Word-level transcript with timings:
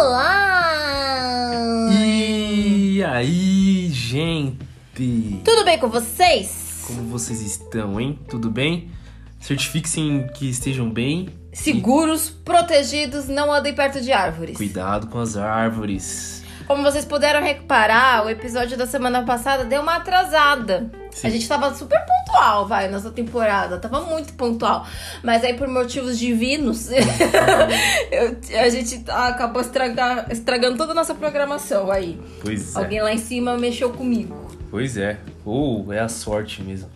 Olá! 0.00 1.90
E 1.92 3.04
aí, 3.04 3.90
gente? 3.90 5.42
Tudo 5.44 5.62
bem 5.62 5.78
com 5.78 5.90
vocês? 5.90 6.82
Como 6.86 7.02
vocês 7.02 7.42
estão, 7.42 8.00
hein? 8.00 8.18
Tudo 8.26 8.50
bem? 8.50 8.90
Certifiquem 9.38 10.26
que 10.28 10.48
estejam 10.48 10.88
bem. 10.88 11.28
Seguros, 11.52 12.30
protegidos, 12.30 13.28
não 13.28 13.52
andem 13.52 13.74
perto 13.74 14.00
de 14.00 14.10
árvores. 14.10 14.56
Cuidado 14.56 15.06
com 15.08 15.18
as 15.18 15.36
árvores. 15.36 16.44
Como 16.66 16.82
vocês 16.82 17.04
puderam 17.04 17.42
reparar, 17.42 18.24
o 18.24 18.30
episódio 18.30 18.78
da 18.78 18.86
semana 18.86 19.22
passada 19.24 19.66
deu 19.66 19.82
uma 19.82 19.96
atrasada. 19.96 20.90
Sim. 21.10 21.26
A 21.26 21.30
gente 21.30 21.46
tava 21.46 21.74
super 21.74 22.02
pontual, 22.30 22.66
vai, 22.66 22.88
nessa 22.88 23.10
temporada. 23.10 23.78
Tava 23.78 24.00
muito 24.02 24.32
pontual. 24.34 24.86
Mas 25.22 25.44
aí, 25.44 25.54
por 25.54 25.68
motivos 25.68 26.18
divinos, 26.18 26.88
eu- 28.10 28.60
a 28.60 28.68
gente 28.68 29.04
acabou 29.08 29.60
estragar- 29.62 30.26
estragando 30.30 30.76
toda 30.76 30.92
a 30.92 30.94
nossa 30.94 31.14
programação 31.14 31.90
aí. 31.90 32.20
Pois 32.42 32.74
é. 32.74 32.78
Alguém 32.78 33.02
lá 33.02 33.12
em 33.12 33.18
cima 33.18 33.56
mexeu 33.58 33.90
comigo. 33.90 34.50
Pois 34.70 34.96
é. 34.96 35.18
Ou 35.44 35.92
é 35.92 35.98
a 36.00 36.08
sorte 36.08 36.62
mesmo. 36.62 36.88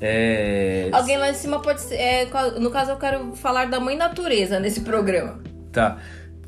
É. 0.00 0.88
Alguém 0.92 1.18
lá 1.18 1.30
em 1.30 1.34
cima 1.34 1.60
pode 1.60 1.80
ser. 1.80 1.96
é, 1.96 2.28
no 2.60 2.70
caso, 2.70 2.92
eu 2.92 2.96
quero 2.96 3.34
falar 3.34 3.66
da 3.68 3.80
mãe 3.80 3.96
natureza 3.96 4.60
nesse 4.60 4.80
programa. 4.82 5.40
Tá. 5.72 5.98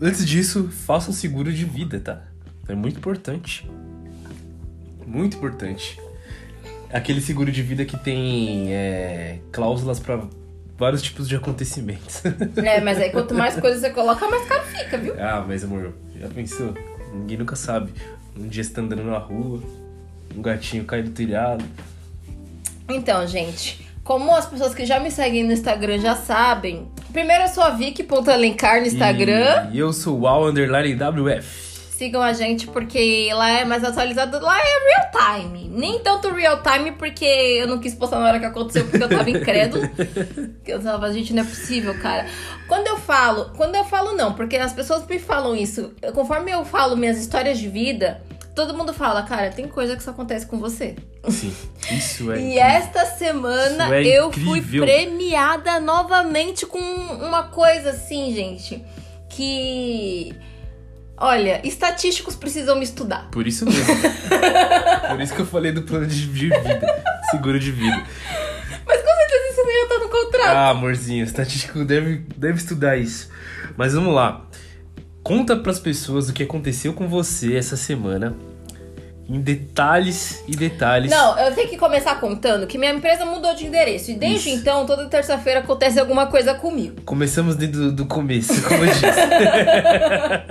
Antes 0.00 0.24
disso, 0.26 0.68
faça 0.86 1.10
um 1.10 1.12
seguro 1.12 1.52
de 1.52 1.64
vida, 1.64 2.00
tá? 2.00 2.22
É 2.68 2.74
muito 2.74 2.96
importante. 2.98 3.68
Muito 5.06 5.36
importante. 5.36 6.00
Aquele 6.92 7.20
seguro 7.20 7.52
de 7.52 7.62
vida 7.62 7.84
que 7.84 7.96
tem 7.96 8.72
é, 8.72 9.38
cláusulas 9.52 10.00
pra 10.00 10.20
vários 10.76 11.02
tipos 11.02 11.28
de 11.28 11.36
acontecimentos. 11.36 12.22
É, 12.56 12.80
mas 12.80 12.98
aí 12.98 13.10
quanto 13.10 13.34
mais 13.34 13.58
coisa 13.58 13.78
você 13.80 13.90
coloca, 13.90 14.26
mais 14.28 14.46
caro 14.48 14.64
fica, 14.64 14.98
viu? 14.98 15.14
ah, 15.18 15.44
mas 15.46 15.62
amor, 15.62 15.92
já 16.18 16.28
pensou? 16.28 16.74
Ninguém 17.14 17.38
nunca 17.38 17.54
sabe. 17.54 17.92
Um 18.36 18.48
dia 18.48 18.64
você 18.64 18.70
tá 18.70 18.80
andando 18.80 19.04
na 19.04 19.18
rua, 19.18 19.62
um 20.36 20.40
gatinho 20.40 20.84
cai 20.84 21.02
do 21.02 21.10
telhado. 21.10 21.64
Então, 22.88 23.26
gente, 23.26 23.86
como 24.02 24.34
as 24.34 24.46
pessoas 24.46 24.74
que 24.74 24.84
já 24.84 24.98
me 24.98 25.10
seguem 25.10 25.44
no 25.44 25.52
Instagram 25.52 25.98
já 25.98 26.16
sabem, 26.16 26.88
primeiro 27.12 27.44
eu 27.44 27.48
sou 27.48 27.62
a 27.62 27.70
Vicky.alencar 27.70 28.80
no 28.80 28.86
Instagram. 28.86 29.70
E 29.72 29.78
eu 29.78 29.92
sou 29.92 30.20
o 30.20 30.26
Al 30.26 30.46
Underline 30.48 30.94
WF. 30.94 31.69
Sigam 32.00 32.22
a 32.22 32.32
gente 32.32 32.66
porque 32.66 33.28
lá 33.34 33.50
é 33.50 33.64
mais 33.66 33.84
atualizado, 33.84 34.40
lá 34.40 34.58
é 34.58 34.62
real 34.62 35.36
time. 35.36 35.68
Nem 35.68 35.98
tanto 35.98 36.32
real 36.32 36.62
time 36.62 36.92
porque 36.92 37.26
eu 37.26 37.66
não 37.66 37.78
quis 37.78 37.94
postar 37.94 38.18
na 38.20 38.24
hora 38.24 38.40
que 38.40 38.46
aconteceu 38.46 38.86
porque 38.86 39.04
eu 39.04 39.08
tava 39.10 39.28
incrédulo. 39.28 39.86
Eu 40.66 40.82
tava, 40.82 41.12
gente, 41.12 41.34
não 41.34 41.42
é 41.42 41.44
possível, 41.44 41.92
cara. 42.00 42.26
Quando 42.66 42.86
eu 42.86 42.96
falo, 42.96 43.50
quando 43.54 43.74
eu 43.74 43.84
falo 43.84 44.16
não, 44.16 44.32
porque 44.32 44.56
as 44.56 44.72
pessoas 44.72 45.06
me 45.06 45.18
falam 45.18 45.54
isso, 45.54 45.92
conforme 46.14 46.50
eu 46.50 46.64
falo 46.64 46.96
minhas 46.96 47.18
histórias 47.18 47.58
de 47.58 47.68
vida, 47.68 48.22
todo 48.54 48.72
mundo 48.72 48.94
fala, 48.94 49.22
cara, 49.24 49.50
tem 49.50 49.68
coisa 49.68 49.94
que 49.94 50.02
só 50.02 50.12
acontece 50.12 50.46
com 50.46 50.58
você. 50.58 50.96
Sim, 51.28 51.54
isso 51.90 52.32
é. 52.32 52.36
E 52.40 52.44
incrível. 52.44 52.62
esta 52.62 53.04
semana 53.04 53.94
é 53.94 54.06
eu 54.06 54.32
fui 54.32 54.62
premiada 54.62 55.78
novamente 55.78 56.64
com 56.64 56.78
uma 56.78 57.42
coisa 57.48 57.90
assim, 57.90 58.34
gente, 58.34 58.82
que. 59.28 60.34
Olha, 61.22 61.60
estatísticos 61.66 62.34
precisam 62.34 62.76
me 62.76 62.84
estudar. 62.84 63.28
Por 63.30 63.46
isso 63.46 63.66
mesmo. 63.66 63.94
Por 65.10 65.20
isso 65.20 65.34
que 65.34 65.40
eu 65.42 65.46
falei 65.46 65.70
do 65.70 65.82
plano 65.82 66.06
de 66.06 66.26
vida. 66.26 66.56
Seguro 67.30 67.60
de 67.60 67.70
vida. 67.70 68.02
Mas 68.86 69.02
com 69.02 69.08
certeza 69.08 69.50
isso 69.50 69.62
não 69.62 69.70
ia 69.70 69.82
estar 69.82 69.98
no 69.98 70.08
contrato. 70.08 70.56
Ah, 70.56 70.68
amorzinho, 70.70 71.22
estatístico 71.22 71.84
deve, 71.84 72.24
deve 72.36 72.56
estudar 72.56 72.96
isso. 72.96 73.28
Mas 73.76 73.92
vamos 73.92 74.14
lá. 74.14 74.46
Conta 75.22 75.54
pras 75.56 75.78
pessoas 75.78 76.30
o 76.30 76.32
que 76.32 76.42
aconteceu 76.42 76.94
com 76.94 77.06
você 77.06 77.54
essa 77.54 77.76
semana. 77.76 78.34
Em 79.32 79.40
detalhes 79.40 80.42
e 80.48 80.56
detalhes. 80.56 81.08
Não, 81.08 81.38
eu 81.38 81.54
tenho 81.54 81.68
que 81.68 81.78
começar 81.78 82.18
contando 82.18 82.66
que 82.66 82.76
minha 82.76 82.90
empresa 82.92 83.24
mudou 83.24 83.54
de 83.54 83.64
endereço. 83.64 84.10
E 84.10 84.14
desde 84.14 84.48
Isso. 84.50 84.58
então, 84.58 84.84
toda 84.84 85.06
terça-feira 85.06 85.60
acontece 85.60 86.00
alguma 86.00 86.26
coisa 86.26 86.52
comigo. 86.52 87.00
Começamos 87.02 87.54
do, 87.54 87.92
do 87.92 88.06
começo, 88.06 88.60
como 88.66 88.84
eu 88.84 88.88
disse. 88.90 89.04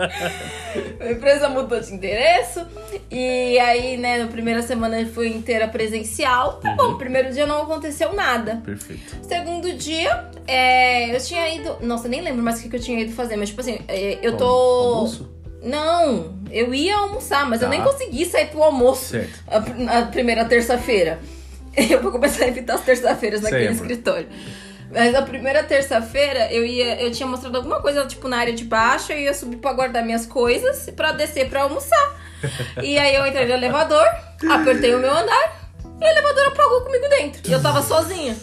A 1.00 1.12
empresa 1.12 1.50
mudou 1.50 1.80
de 1.80 1.94
endereço. 1.94 2.66
E 3.12 3.60
aí, 3.60 3.98
né, 3.98 4.20
na 4.20 4.28
primeira 4.28 4.62
semana 4.62 5.06
foi 5.08 5.28
inteira 5.28 5.68
presencial. 5.68 6.54
Tá 6.62 6.70
Uhum. 6.70 6.76
bom, 6.78 6.98
primeiro 6.98 7.34
dia 7.34 7.46
não 7.46 7.64
aconteceu 7.64 8.14
nada. 8.14 8.62
Perfeito. 8.66 9.18
Segundo 9.28 9.74
dia, 9.74 10.26
é, 10.48 11.14
eu 11.16 11.20
tinha 11.20 11.50
ido. 11.54 11.78
Nossa, 11.82 12.08
nem 12.08 12.22
lembro 12.22 12.42
mais 12.44 12.60
o 12.60 12.64
que 12.64 12.70
que 12.70 12.76
eu 12.76 12.80
tinha 12.80 13.00
ido 13.02 13.12
fazer, 13.12 13.36
mas 13.36 13.50
tipo 13.50 13.62
assim, 13.62 13.80
é, 13.88 14.20
eu 14.22 14.38
tô. 14.38 14.46
Almoço? 14.46 15.30
Não, 15.62 16.40
eu 16.52 16.74
ia 16.74 16.96
almoçar, 16.98 17.46
mas 17.50 17.62
eu 17.62 17.68
Tá. 17.68 17.76
nem 17.76 17.84
consegui 17.84 18.26
sair 18.26 18.48
pro 18.48 18.64
almoço 18.64 19.18
a, 19.48 19.60
na 19.60 20.06
primeira 20.08 20.46
terça-feira. 20.46 21.20
Eu 21.78 22.02
vou 22.02 22.12
começar 22.12 22.46
a 22.46 22.48
evitar 22.48 22.74
as 22.76 22.82
terça-feiras 22.82 23.42
naquele 23.42 23.68
amor. 23.68 23.76
escritório. 23.76 24.28
Mas 24.92 25.14
a 25.14 25.22
primeira 25.22 25.64
terça-feira 25.64 26.52
eu 26.52 26.66
ia, 26.66 27.00
eu 27.00 27.12
tinha 27.12 27.28
mostrado 27.28 27.56
alguma 27.56 27.80
coisa 27.80 28.06
tipo 28.08 28.28
na 28.28 28.38
área 28.38 28.52
de 28.54 28.64
baixo, 28.66 29.12
eu 29.14 29.20
ia 29.20 29.34
subir 29.36 29.58
pra 29.58 29.72
guardar 29.72 30.04
minhas 30.04 30.26
coisas 30.26 30.90
pra 30.96 31.12
descer 31.12 31.48
pra 31.48 31.62
almoçar. 31.62 32.20
e 32.82 32.98
aí 32.98 33.14
eu 33.14 33.26
entrei 33.28 33.46
no 33.46 33.54
elevador, 33.54 34.04
apertei 34.50 34.96
o 34.96 35.00
meu 35.00 35.12
andar 35.12 35.72
e 36.02 36.04
o 36.04 36.08
elevador 36.08 36.48
apagou 36.48 36.82
comigo 36.82 37.08
dentro. 37.08 37.42
E 37.48 37.52
eu 37.54 37.62
tava 37.62 37.84
sozinha. 37.84 38.36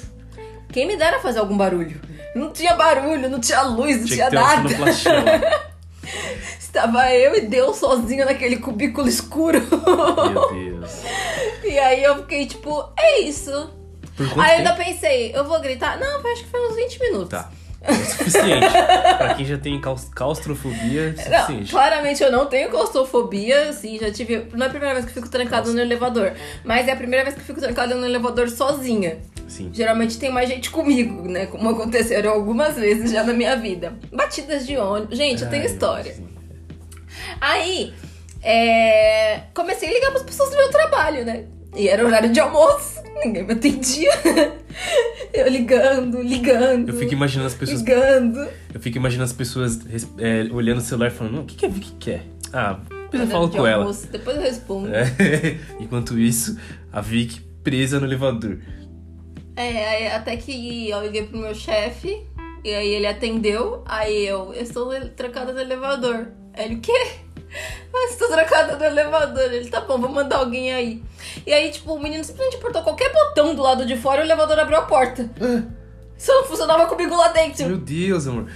Quem 0.72 0.86
me 0.86 0.96
dera 0.96 1.18
fazer 1.18 1.40
algum 1.40 1.56
barulho? 1.56 2.00
Não 2.34 2.52
tinha 2.52 2.74
barulho, 2.76 3.28
não 3.28 3.40
tinha 3.40 3.62
luz, 3.62 3.98
não 3.98 4.06
Tinha 4.06 4.28
tinha, 4.28 4.40
nada. 4.40 4.68
Estava 6.76 7.10
eu 7.10 7.34
e 7.34 7.40
Deus 7.40 7.76
sozinho 7.78 8.26
naquele 8.26 8.58
cubículo 8.58 9.08
escuro. 9.08 9.62
Meu 10.30 10.52
Deus. 10.52 10.90
e 11.64 11.78
aí 11.78 12.04
eu 12.04 12.16
fiquei 12.16 12.44
tipo, 12.44 12.84
é 12.98 13.20
isso. 13.20 13.70
Por 14.14 14.28
quanto 14.28 14.40
Aí 14.42 14.52
eu 14.52 14.58
ainda 14.58 14.74
pensei, 14.74 15.32
eu 15.34 15.42
vou 15.44 15.58
gritar? 15.58 15.98
Não, 15.98 16.18
acho 16.30 16.44
que 16.44 16.50
foi 16.50 16.68
uns 16.68 16.76
20 16.76 17.00
minutos. 17.00 17.28
Tá. 17.30 17.50
É 17.80 17.92
o 17.92 17.94
suficiente. 17.94 18.66
pra 19.16 19.34
quem 19.34 19.46
já 19.46 19.56
tem 19.56 19.80
claustrofobia, 19.80 21.14
é 21.16 21.30
Não, 21.30 21.38
suficiente. 21.40 21.70
claramente 21.70 22.22
eu 22.22 22.30
não 22.30 22.44
tenho 22.44 22.68
claustrofobia, 22.68 23.70
assim, 23.70 23.98
já 23.98 24.10
tive. 24.10 24.46
Não 24.52 24.66
é 24.66 24.68
a 24.68 24.70
primeira 24.70 24.94
vez 24.94 25.06
que 25.06 25.12
eu 25.12 25.14
fico 25.14 25.30
trancada 25.30 25.72
no 25.72 25.80
elevador, 25.80 26.34
mas 26.62 26.86
é 26.86 26.92
a 26.92 26.96
primeira 26.96 27.24
vez 27.24 27.34
que 27.34 27.40
eu 27.40 27.46
fico 27.46 27.60
trancada 27.60 27.94
no 27.94 28.04
elevador 28.04 28.50
sozinha. 28.50 29.16
Sim. 29.48 29.70
Geralmente 29.72 30.18
tem 30.18 30.30
mais 30.30 30.46
gente 30.50 30.68
comigo, 30.70 31.26
né? 31.26 31.46
Como 31.46 31.70
aconteceram 31.70 32.32
algumas 32.32 32.74
vezes 32.74 33.12
já 33.12 33.24
na 33.24 33.32
minha 33.32 33.56
vida. 33.56 33.94
Batidas 34.12 34.66
de 34.66 34.76
ônibus. 34.76 35.16
Gente, 35.16 35.42
eu 35.42 35.48
tenho 35.48 35.62
Ai, 35.62 35.68
história. 35.70 36.12
sim. 36.12 36.35
Aí, 37.40 37.92
é, 38.42 39.42
comecei 39.54 39.88
a 39.88 39.92
ligar 39.92 40.10
para 40.10 40.20
as 40.20 40.26
pessoas 40.26 40.50
do 40.50 40.56
meu 40.56 40.70
trabalho, 40.70 41.24
né? 41.24 41.44
E 41.74 41.88
era 41.88 42.04
horário 42.06 42.32
de 42.32 42.40
almoço, 42.40 43.02
ninguém 43.24 43.44
me 43.44 43.52
atendia. 43.52 44.10
Eu 45.32 45.48
ligando, 45.48 46.22
ligando. 46.22 46.88
Eu 46.88 46.94
fico 46.98 47.12
imaginando 47.12 47.48
as 47.48 47.54
pessoas 47.54 47.80
ligando. 47.80 48.48
Eu 48.72 48.80
fico 48.80 48.96
imaginando 48.96 49.24
as 49.24 49.32
pessoas 49.32 49.80
é, 50.18 50.44
olhando 50.52 50.78
o 50.78 50.80
celular 50.82 51.08
e 51.08 51.10
falando, 51.10 51.34
"Não, 51.34 51.42
o 51.42 51.44
que, 51.44 51.56
que 51.56 51.66
a 51.66 51.68
Vicky 51.68 51.92
quer? 51.98 52.22
Ah, 52.52 52.78
depois 53.10 53.22
eu 53.22 53.26
falo 53.28 53.48
de 53.48 53.56
com 53.56 53.66
ela. 53.66 53.82
almoço, 53.82 54.06
Depois 54.08 54.36
eu 54.36 54.42
respondo. 54.42 54.88
É. 54.94 55.04
Enquanto 55.80 56.18
isso, 56.18 56.58
a 56.92 57.00
Vicky 57.00 57.40
presa 57.62 58.00
no 58.00 58.06
elevador. 58.06 58.58
É, 59.56 60.14
até 60.14 60.36
que 60.36 60.88
eu 60.90 61.02
liguei 61.02 61.24
pro 61.24 61.38
meu 61.38 61.54
chefe, 61.54 62.26
e 62.64 62.74
aí 62.74 62.88
ele 62.88 63.06
atendeu, 63.06 63.82
aí 63.86 64.26
eu, 64.26 64.52
eu 64.52 64.62
estou 64.62 64.90
trancada 65.10 65.52
no 65.52 65.60
elevador. 65.60 66.28
Aí 66.54 66.66
ele, 66.66 66.74
o 66.76 66.80
quê? 66.80 67.25
Eu 67.92 68.00
estou 68.10 68.28
trancada 68.28 68.76
no 68.76 68.84
elevador. 68.84 69.52
Ele, 69.52 69.68
tá 69.70 69.80
bom, 69.80 69.98
vou 69.98 70.10
mandar 70.10 70.36
alguém 70.38 70.72
aí. 70.74 71.02
E 71.46 71.52
aí, 71.52 71.70
tipo, 71.70 71.94
o 71.94 72.02
menino 72.02 72.22
simplesmente 72.24 72.56
apertou 72.56 72.82
qualquer 72.82 73.12
botão 73.12 73.54
do 73.54 73.62
lado 73.62 73.86
de 73.86 73.96
fora 73.96 74.18
e 74.20 74.24
o 74.24 74.26
elevador 74.26 74.58
abriu 74.58 74.78
a 74.78 74.82
porta. 74.82 75.30
Isso 76.18 76.32
não 76.32 76.44
funcionava 76.44 76.86
comigo 76.86 77.14
lá 77.16 77.28
dentro. 77.28 77.66
Meu 77.66 77.78
Deus, 77.78 78.26
amor. 78.26 78.46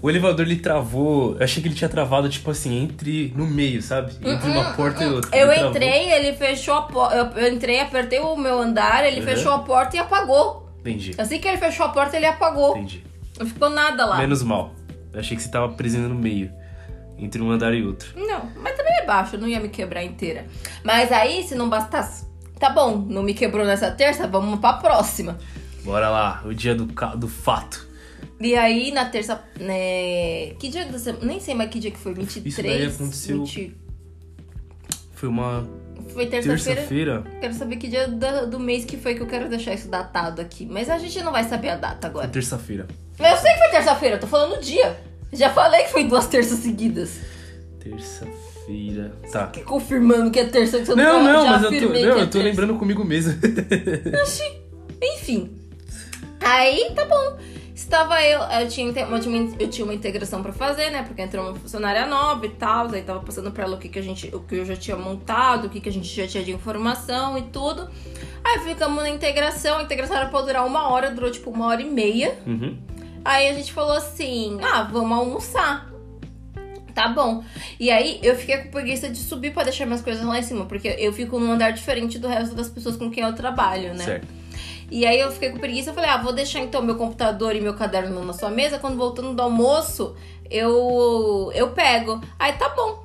O 0.00 0.10
elevador 0.10 0.44
ele 0.46 0.56
travou. 0.56 1.36
Eu 1.36 1.44
achei 1.44 1.62
que 1.62 1.68
ele 1.68 1.74
tinha 1.76 1.88
travado, 1.88 2.28
tipo 2.28 2.50
assim, 2.50 2.82
entre. 2.82 3.32
no 3.36 3.46
meio, 3.46 3.80
sabe? 3.82 4.12
Entre 4.24 4.50
uma 4.50 4.72
porta 4.72 5.04
e 5.04 5.06
outra. 5.06 5.36
Eu 5.36 5.46
Ele 5.46 5.54
travou. 5.54 5.70
entrei, 5.70 6.12
ele 6.12 6.32
fechou 6.36 6.74
a 6.74 6.82
porta. 6.82 7.14
Eu, 7.16 7.26
eu 7.42 7.52
entrei, 7.52 7.80
apertei 7.80 8.18
o 8.18 8.36
meu 8.36 8.58
andar, 8.60 9.04
ele 9.06 9.20
Uhum. 9.20 9.26
fechou 9.26 9.52
a 9.52 9.60
porta 9.60 9.96
e 9.96 10.00
apagou. 10.00 10.68
Entendi. 10.80 11.14
Assim 11.16 11.38
que 11.38 11.46
ele 11.46 11.58
fechou 11.58 11.86
a 11.86 11.90
porta, 11.90 12.16
ele 12.16 12.26
apagou. 12.26 12.70
Entendi. 12.76 13.04
Não 13.38 13.46
ficou 13.46 13.70
nada 13.70 14.04
lá. 14.04 14.18
Menos 14.18 14.42
mal. 14.42 14.72
Eu 15.12 15.20
achei 15.20 15.36
que 15.36 15.42
você 15.42 15.48
tava 15.50 15.68
preso 15.74 15.98
no 15.98 16.14
meio. 16.14 16.50
Entre 17.18 17.40
um 17.40 17.50
andar 17.50 17.72
e 17.74 17.84
outro. 17.84 18.12
Não, 18.16 18.50
mas 18.56 18.76
também 18.76 18.92
é 18.94 19.04
baixo, 19.06 19.36
não 19.38 19.46
ia 19.46 19.60
me 19.60 19.68
quebrar 19.68 20.02
inteira. 20.02 20.46
Mas 20.82 21.12
aí, 21.12 21.44
se 21.44 21.54
não 21.54 21.68
bastasse, 21.70 22.26
tá 22.58 22.68
bom, 22.70 22.96
não 22.98 23.22
me 23.22 23.32
quebrou 23.34 23.64
nessa 23.64 23.90
terça, 23.90 24.26
vamos 24.26 24.58
pra 24.58 24.74
próxima. 24.74 25.38
Bora 25.84 26.08
lá, 26.10 26.42
o 26.44 26.52
dia 26.54 26.74
do, 26.74 26.84
do 27.16 27.28
fato. 27.28 27.86
E 28.40 28.56
aí, 28.56 28.90
na 28.90 29.04
terça, 29.04 29.40
né, 29.60 30.54
que 30.58 30.68
dia 30.68 30.84
da 30.86 30.98
semana, 30.98 31.24
nem 31.24 31.38
sei 31.38 31.54
mais 31.54 31.70
que 31.70 31.78
dia 31.78 31.90
que 31.92 31.98
foi, 31.98 32.12
23? 32.12 32.46
Isso 32.46 32.62
daí 32.62 32.86
aconteceu- 32.86 33.38
20 33.44 33.76
Foi 35.14 35.28
uma 35.28 35.64
Foi 36.12 36.26
terça-feira. 36.26 36.74
terça-feira. 36.74 37.24
Quero 37.40 37.54
saber 37.54 37.76
que 37.76 37.86
dia 37.86 38.08
da- 38.08 38.44
do 38.44 38.58
mês 38.58 38.84
que 38.84 38.96
foi 38.96 39.14
que 39.14 39.22
eu 39.22 39.26
quero 39.28 39.48
deixar 39.48 39.72
isso 39.74 39.88
datado 39.88 40.40
aqui. 40.40 40.66
Mas 40.66 40.90
a 40.90 40.98
gente 40.98 41.22
não 41.22 41.30
vai 41.30 41.44
saber 41.44 41.68
a 41.68 41.76
data 41.76 42.08
agora. 42.08 42.26
terça-feira. 42.26 42.88
Mas 43.18 43.30
eu 43.32 43.38
sei 43.38 43.52
que 43.52 43.58
foi 43.58 43.68
terça-feira, 43.68 44.16
eu 44.16 44.20
tô 44.20 44.26
falando 44.26 44.56
o 44.58 44.60
dia. 44.60 44.96
Já 45.32 45.50
falei 45.50 45.84
que 45.84 45.90
foi 45.92 46.04
duas 46.04 46.26
terças 46.26 46.58
seguidas. 46.58 47.18
Terça-feira. 47.80 49.12
Tá. 49.32 49.46
Que 49.48 49.62
confirmando 49.62 50.30
que 50.30 50.38
é 50.38 50.44
terça 50.44 50.78
que 50.78 50.84
você 50.86 50.94
Não, 50.94 51.22
não, 51.22 51.44
já 51.44 51.50
mas 51.52 51.62
eu 51.64 51.70
tô, 51.80 51.88
não, 51.88 51.94
é 51.96 52.22
eu 52.22 52.30
tô 52.30 52.38
lembrando 52.38 52.74
comigo 52.76 53.04
mesmo. 53.04 53.34
Enfim. 55.02 55.50
Aí, 56.40 56.90
tá 56.94 57.04
bom. 57.06 57.38
Estava 57.74 58.22
eu, 58.22 58.40
eu 58.40 58.68
tinha, 58.68 58.86
eu 58.88 58.92
tinha, 58.92 59.06
uma- 59.06 59.54
eu 59.58 59.68
tinha 59.68 59.84
uma 59.84 59.94
integração 59.94 60.42
pra 60.42 60.52
fazer, 60.52 60.90
né? 60.90 61.02
Porque 61.02 61.20
entrou 61.20 61.44
uma 61.48 61.54
funcionária 61.58 62.06
nova 62.06 62.46
e 62.46 62.50
tal. 62.50 62.88
Aí 62.92 63.02
tava 63.02 63.20
passando 63.20 63.50
pra 63.50 63.64
ela 63.64 63.76
o 63.76 63.78
que, 63.78 63.88
que 63.88 63.98
a 63.98 64.02
gente, 64.02 64.28
o 64.34 64.40
que 64.40 64.56
eu 64.56 64.64
já 64.64 64.76
tinha 64.76 64.96
montado, 64.96 65.66
o 65.66 65.70
que, 65.70 65.80
que 65.80 65.88
a 65.88 65.92
gente 65.92 66.06
já 66.08 66.26
tinha 66.26 66.44
de 66.44 66.52
informação 66.52 67.36
e 67.36 67.42
tudo. 67.42 67.88
Aí 68.44 68.60
ficamos 68.60 69.02
na 69.02 69.08
integração. 69.10 69.78
A 69.78 69.82
integração 69.82 70.16
era 70.16 70.26
pra 70.26 70.40
durar 70.42 70.64
uma 70.66 70.88
hora, 70.90 71.10
durou 71.10 71.30
tipo 71.30 71.50
uma 71.50 71.66
hora 71.66 71.82
e 71.82 71.90
meia. 71.90 72.36
Uhum. 72.46 72.76
Aí 73.24 73.48
a 73.48 73.54
gente 73.54 73.72
falou 73.72 73.96
assim: 73.96 74.58
ah, 74.62 74.82
vamos 74.82 75.16
almoçar. 75.16 75.90
Tá 76.94 77.08
bom. 77.08 77.42
E 77.80 77.90
aí 77.90 78.20
eu 78.22 78.36
fiquei 78.36 78.58
com 78.58 78.70
preguiça 78.70 79.08
de 79.08 79.18
subir 79.18 79.52
pra 79.52 79.64
deixar 79.64 79.86
minhas 79.86 80.02
coisas 80.02 80.24
lá 80.24 80.38
em 80.38 80.42
cima, 80.42 80.66
porque 80.66 80.88
eu 80.98 81.12
fico 81.12 81.38
num 81.38 81.52
andar 81.52 81.70
diferente 81.70 82.18
do 82.18 82.28
resto 82.28 82.54
das 82.54 82.68
pessoas 82.68 82.96
com 82.96 83.10
quem 83.10 83.24
eu 83.24 83.34
trabalho, 83.34 83.94
né? 83.94 84.04
Certo. 84.04 84.28
E 84.90 85.06
aí 85.06 85.18
eu 85.18 85.30
fiquei 85.32 85.50
com 85.50 85.58
preguiça 85.58 85.90
e 85.90 85.94
falei, 85.94 86.10
ah, 86.10 86.18
vou 86.18 86.34
deixar 86.34 86.60
então 86.60 86.82
meu 86.82 86.96
computador 86.96 87.56
e 87.56 87.62
meu 87.62 87.72
caderno 87.72 88.22
na 88.26 88.34
sua 88.34 88.50
mesa, 88.50 88.78
quando 88.78 88.98
voltando 88.98 89.32
do 89.32 89.40
almoço, 89.40 90.14
eu 90.50 91.50
eu 91.54 91.70
pego. 91.70 92.20
Aí 92.38 92.52
tá 92.52 92.68
bom. 92.68 93.02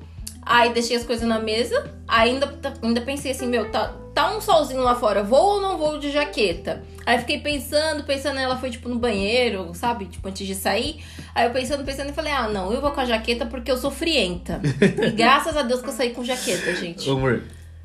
Aí 0.48 0.72
deixei 0.72 0.96
as 0.96 1.04
coisas 1.04 1.28
na 1.28 1.38
mesa, 1.38 1.92
ainda, 2.08 2.50
ainda 2.80 3.02
pensei 3.02 3.32
assim, 3.32 3.46
meu, 3.46 3.70
tá, 3.70 3.94
tá 4.14 4.34
um 4.34 4.40
solzinho 4.40 4.80
lá 4.80 4.94
fora, 4.94 5.22
vou 5.22 5.56
ou 5.56 5.60
não 5.60 5.76
vou 5.76 5.98
de 5.98 6.10
jaqueta? 6.10 6.82
Aí 7.04 7.18
fiquei 7.18 7.38
pensando, 7.38 8.02
pensando, 8.04 8.40
ela 8.40 8.56
foi 8.56 8.70
tipo 8.70 8.88
no 8.88 8.98
banheiro, 8.98 9.72
sabe? 9.74 10.06
Tipo, 10.06 10.26
antes 10.26 10.46
de 10.46 10.54
sair. 10.54 11.04
Aí 11.34 11.46
eu 11.46 11.50
pensando, 11.50 11.84
pensando 11.84 12.08
e 12.08 12.12
falei, 12.14 12.32
ah, 12.32 12.48
não, 12.48 12.72
eu 12.72 12.80
vou 12.80 12.92
com 12.92 13.00
a 13.00 13.04
jaqueta 13.04 13.44
porque 13.44 13.70
eu 13.70 13.76
sou 13.76 13.90
frienta. 13.90 14.58
e 15.06 15.10
graças 15.10 15.54
a 15.54 15.60
Deus 15.60 15.82
que 15.82 15.88
eu 15.90 15.92
saí 15.92 16.10
com 16.14 16.24
jaqueta, 16.24 16.74
gente. 16.74 17.06
Ô, 17.10 17.12
amor, 17.12 17.42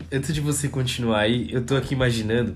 antes 0.10 0.34
de 0.34 0.40
você 0.40 0.70
continuar 0.70 1.20
aí, 1.20 1.50
eu 1.52 1.66
tô 1.66 1.76
aqui 1.76 1.94
imaginando. 1.94 2.56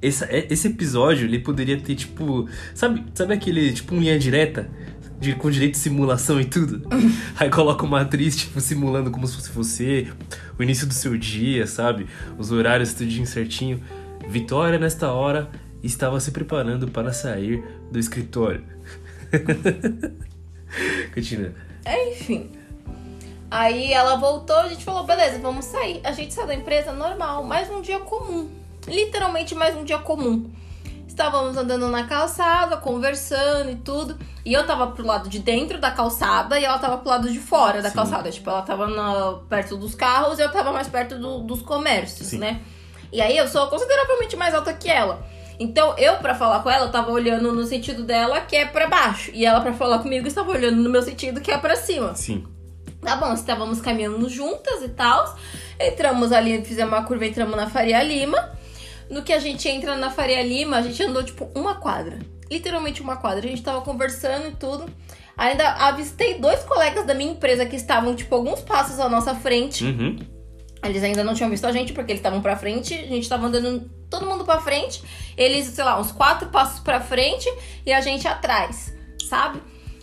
Esse, 0.00 0.24
esse 0.48 0.68
episódio, 0.68 1.26
ele 1.26 1.40
poderia 1.40 1.78
ter, 1.78 1.96
tipo. 1.96 2.48
Sabe, 2.72 3.04
sabe 3.14 3.34
aquele, 3.34 3.72
tipo, 3.72 3.96
um 3.96 3.98
linha 3.98 4.16
direta? 4.16 4.70
De, 5.20 5.34
com 5.34 5.50
direito 5.50 5.72
de 5.72 5.78
simulação 5.78 6.40
e 6.40 6.46
tudo? 6.46 6.82
aí 7.38 7.50
coloca 7.50 7.84
uma 7.84 8.00
atriz, 8.00 8.36
tipo, 8.36 8.60
simulando 8.60 9.10
como 9.10 9.26
se 9.26 9.36
fosse 9.36 9.52
você, 9.52 10.08
o 10.58 10.62
início 10.62 10.86
do 10.86 10.94
seu 10.94 11.16
dia, 11.18 11.66
sabe? 11.66 12.06
Os 12.38 12.50
horários, 12.50 12.94
tudinho 12.94 13.26
certinho. 13.26 13.82
Vitória, 14.26 14.78
nesta 14.78 15.12
hora, 15.12 15.50
estava 15.82 16.18
se 16.20 16.30
preparando 16.30 16.88
para 16.88 17.12
sair 17.12 17.62
do 17.90 17.98
escritório. 17.98 18.64
Continua. 21.14 21.52
Enfim. 21.86 22.50
Aí 23.50 23.92
ela 23.92 24.16
voltou, 24.16 24.56
a 24.56 24.68
gente 24.68 24.84
falou, 24.84 25.04
beleza, 25.04 25.38
vamos 25.40 25.64
sair. 25.64 26.00
A 26.04 26.12
gente 26.12 26.32
saiu 26.32 26.46
da 26.46 26.54
empresa 26.54 26.92
normal, 26.92 27.42
mais 27.44 27.68
um 27.68 27.80
dia 27.80 27.98
comum. 27.98 28.48
Literalmente 28.86 29.54
mais 29.54 29.76
um 29.76 29.84
dia 29.84 29.98
comum. 29.98 30.50
Estávamos 31.10 31.56
andando 31.56 31.88
na 31.88 32.04
calçada, 32.04 32.76
conversando 32.76 33.68
e 33.68 33.74
tudo. 33.74 34.16
E 34.46 34.52
eu 34.52 34.64
tava 34.64 34.86
pro 34.86 35.04
lado 35.04 35.28
de 35.28 35.40
dentro 35.40 35.76
da 35.78 35.90
calçada 35.90 36.58
e 36.58 36.64
ela 36.64 36.78
tava 36.78 36.98
pro 36.98 37.08
lado 37.10 37.28
de 37.28 37.40
fora 37.40 37.82
da 37.82 37.88
Sim. 37.88 37.96
calçada. 37.96 38.30
Tipo, 38.30 38.48
ela 38.48 38.62
tava 38.62 38.86
na- 38.86 39.40
perto 39.48 39.76
dos 39.76 39.96
carros 39.96 40.38
e 40.38 40.42
eu 40.42 40.52
tava 40.52 40.72
mais 40.72 40.86
perto 40.86 41.18
do- 41.18 41.40
dos 41.40 41.62
comércios, 41.62 42.28
Sim. 42.28 42.38
né? 42.38 42.60
E 43.12 43.20
aí 43.20 43.36
eu 43.36 43.48
sou 43.48 43.66
consideravelmente 43.66 44.36
mais 44.36 44.54
alta 44.54 44.72
que 44.72 44.88
ela. 44.88 45.26
Então 45.58 45.94
eu, 45.98 46.14
pra 46.18 46.32
falar 46.32 46.60
com 46.62 46.70
ela, 46.70 46.86
eu 46.86 46.92
tava 46.92 47.10
olhando 47.10 47.52
no 47.52 47.64
sentido 47.66 48.04
dela, 48.04 48.40
que 48.42 48.54
é 48.54 48.64
pra 48.64 48.86
baixo. 48.86 49.32
E 49.34 49.44
ela, 49.44 49.60
pra 49.60 49.72
falar 49.72 49.98
comigo, 49.98 50.28
estava 50.28 50.52
olhando 50.52 50.76
no 50.76 50.88
meu 50.88 51.02
sentido, 51.02 51.40
que 51.40 51.50
é 51.50 51.58
pra 51.58 51.74
cima. 51.74 52.14
Sim. 52.14 52.46
Tá 53.02 53.16
bom, 53.16 53.32
estávamos 53.34 53.80
caminhando 53.80 54.28
juntas 54.28 54.80
e 54.80 54.88
tal. 54.90 55.36
Entramos 55.78 56.30
ali, 56.30 56.64
fizemos 56.64 56.92
uma 56.94 57.02
curva, 57.04 57.26
entramos 57.26 57.56
na 57.56 57.68
Faria 57.68 58.00
Lima. 58.00 58.58
No 59.10 59.22
que 59.22 59.32
a 59.32 59.40
gente 59.40 59.68
entra 59.68 59.96
na 59.96 60.10
Faria 60.10 60.42
Lima, 60.42 60.76
a 60.76 60.82
gente 60.82 61.02
andou 61.02 61.24
tipo 61.24 61.50
uma 61.54 61.74
quadra. 61.74 62.20
Literalmente 62.48 63.02
uma 63.02 63.16
quadra. 63.16 63.44
A 63.44 63.48
gente 63.48 63.62
tava 63.62 63.80
conversando 63.80 64.48
e 64.48 64.52
tudo. 64.52 64.86
Ainda 65.36 65.68
avistei 65.68 66.38
dois 66.38 66.62
colegas 66.64 67.04
da 67.06 67.14
minha 67.14 67.32
empresa 67.32 67.66
que 67.66 67.74
estavam, 67.74 68.14
tipo, 68.14 68.34
alguns 68.34 68.60
passos 68.60 69.00
à 69.00 69.08
nossa 69.08 69.34
frente. 69.34 69.84
Uhum. 69.84 70.18
Eles 70.82 71.02
ainda 71.02 71.24
não 71.24 71.34
tinham 71.34 71.50
visto 71.50 71.66
a 71.66 71.72
gente 71.72 71.92
porque 71.92 72.12
eles 72.12 72.20
estavam 72.20 72.40
pra 72.40 72.56
frente. 72.56 72.94
A 72.94 73.06
gente 73.06 73.28
tava 73.28 73.46
andando 73.46 73.90
todo 74.08 74.26
mundo 74.26 74.44
pra 74.44 74.60
frente. 74.60 75.02
Eles, 75.36 75.66
sei 75.66 75.84
lá, 75.84 75.98
uns 75.98 76.12
quatro 76.12 76.48
passos 76.48 76.80
pra 76.80 77.00
frente 77.00 77.52
e 77.84 77.92
a 77.92 78.00
gente 78.00 78.28
atrás, 78.28 78.94
sabe? 79.28 79.60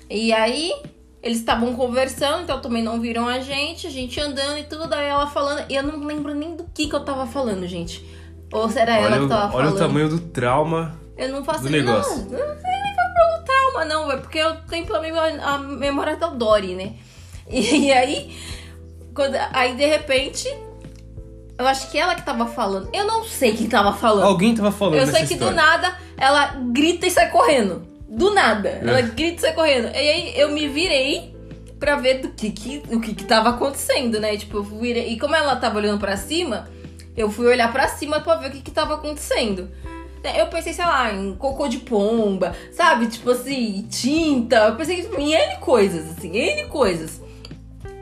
E 0.10 0.34
aí 0.34 0.74
eles 1.22 1.40
estavam 1.40 1.76
conversando, 1.76 2.44
então 2.44 2.62
também 2.62 2.84
não 2.84 3.00
viram 3.02 3.28
a 3.28 3.40
gente, 3.40 3.88
a 3.88 3.90
gente 3.90 4.20
andando 4.20 4.58
e 4.60 4.64
tudo. 4.64 4.94
Aí 4.94 5.08
ela 5.08 5.28
falando, 5.28 5.66
e 5.70 5.76
eu 5.76 5.84
não 5.84 6.04
lembro 6.06 6.34
nem 6.34 6.56
do 6.56 6.64
que 6.74 6.88
que 6.88 6.96
eu 6.96 7.04
tava 7.04 7.26
falando, 7.26 7.68
gente. 7.68 8.06
Ou 8.52 8.70
será 8.70 8.98
ela 8.98 9.08
Olha, 9.08 9.18
que 9.20 9.26
o- 9.26 9.30
tava 9.30 9.44
olha 9.46 9.52
falando? 9.52 9.76
o 9.76 9.78
tamanho 9.78 10.10
do 10.10 10.20
trauma. 10.20 10.96
Eu 11.18 11.30
não 11.30 11.44
faço 11.44 11.64
do 11.64 11.70
negócio. 11.70 12.16
Não, 12.16 12.24
não 12.24 12.30
sei 12.30 12.72
nem 12.72 12.96
pelo 13.16 13.44
trauma, 13.46 13.86
não, 13.86 14.12
é 14.12 14.18
porque 14.18 14.38
eu 14.38 14.56
tenho 14.70 14.86
memória, 15.02 15.42
a 15.44 15.58
memória 15.58 16.16
da 16.16 16.28
Dory, 16.28 16.76
né? 16.76 16.94
E, 17.50 17.92
aí, 17.94 18.38
quando, 19.16 19.36
aí 19.54 19.76
de 19.76 19.86
repente, 19.86 20.48
eu 21.58 21.66
acho 21.66 21.90
que 21.90 21.98
ela 21.98 22.14
que 22.14 22.22
tava 22.24 22.46
falando. 22.46 22.90
Eu 22.94 23.06
não 23.06 23.24
sei 23.24 23.54
quem 23.56 23.68
tava 23.68 23.94
falando. 23.94 24.26
Alguém 24.26 24.54
tava 24.54 24.72
falando 24.72 25.00
eu 25.00 25.08
sei 25.08 25.26
que 25.26 25.34
história. 25.34 25.54
do 25.54 25.56
nada 25.56 25.96
ela 26.18 26.48
grita 26.72 27.08
e 27.08 27.12
sai 27.12 27.30
correndo. 27.32 27.84
Do 28.10 28.34
nada. 28.34 28.70
É. 28.70 28.82
Ela 28.88 29.02
grita 29.02 29.38
e 29.38 29.42
sai 29.42 29.54
correndo. 29.54 29.88
E 29.88 29.98
aí 29.98 30.34
eu 30.40 30.50
me 30.52 30.68
virei 30.68 31.36
pra 31.80 31.96
ver 31.96 32.20
do 32.20 32.30
que, 32.30 32.52
que, 32.52 32.84
o 32.92 33.00
que, 33.00 33.16
que 33.16 33.24
tava 33.24 33.50
acontecendo, 33.50 34.20
né? 34.20 34.36
Tipo, 34.38 34.58
eu 34.58 34.64
virei. 34.64 35.14
E 35.14 35.18
como 35.20 35.36
ela 35.36 35.56
tava 35.56 35.78
olhando 35.78 36.00
pra 36.00 36.18
cima, 36.18 36.68
eu 37.18 37.32
fui 37.32 37.48
olhar 37.48 37.74
pra 37.74 37.88
cima 37.88 38.22
pra 38.22 38.36
ver 38.36 38.50
o 38.50 38.52
que, 38.52 38.62
que 38.62 38.72
tava 38.72 38.94
acontecendo. 38.94 39.70
Eu 40.36 40.48
pensei, 40.48 40.74
sei 40.74 40.86
lá, 40.86 41.12
em 41.14 41.36
cocô 41.36 41.68
de 41.68 41.80
pomba, 41.80 42.56
sabe? 42.72 43.08
Tipo 43.08 43.32
assim, 43.32 43.88
tinta. 43.90 44.58
Eu 44.58 44.76
pensei 44.76 45.10
em 45.18 45.34
N 45.34 45.58
coisas, 45.58 46.12
assim, 46.12 46.36
N 46.36 46.66
coisas. 46.66 47.22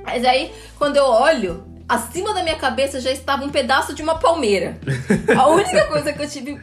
Mas 0.03 0.25
aí, 0.25 0.51
quando 0.77 0.97
eu 0.97 1.05
olho, 1.05 1.63
acima 1.87 2.33
da 2.33 2.43
minha 2.43 2.55
cabeça 2.55 2.99
já 2.99 3.11
estava 3.11 3.43
um 3.43 3.49
pedaço 3.49 3.93
de 3.93 4.01
uma 4.01 4.15
palmeira. 4.15 4.77
A 5.37 5.47
única 5.47 5.85
coisa 5.85 6.11
que 6.11 6.21
eu 6.21 6.29
tive. 6.29 6.59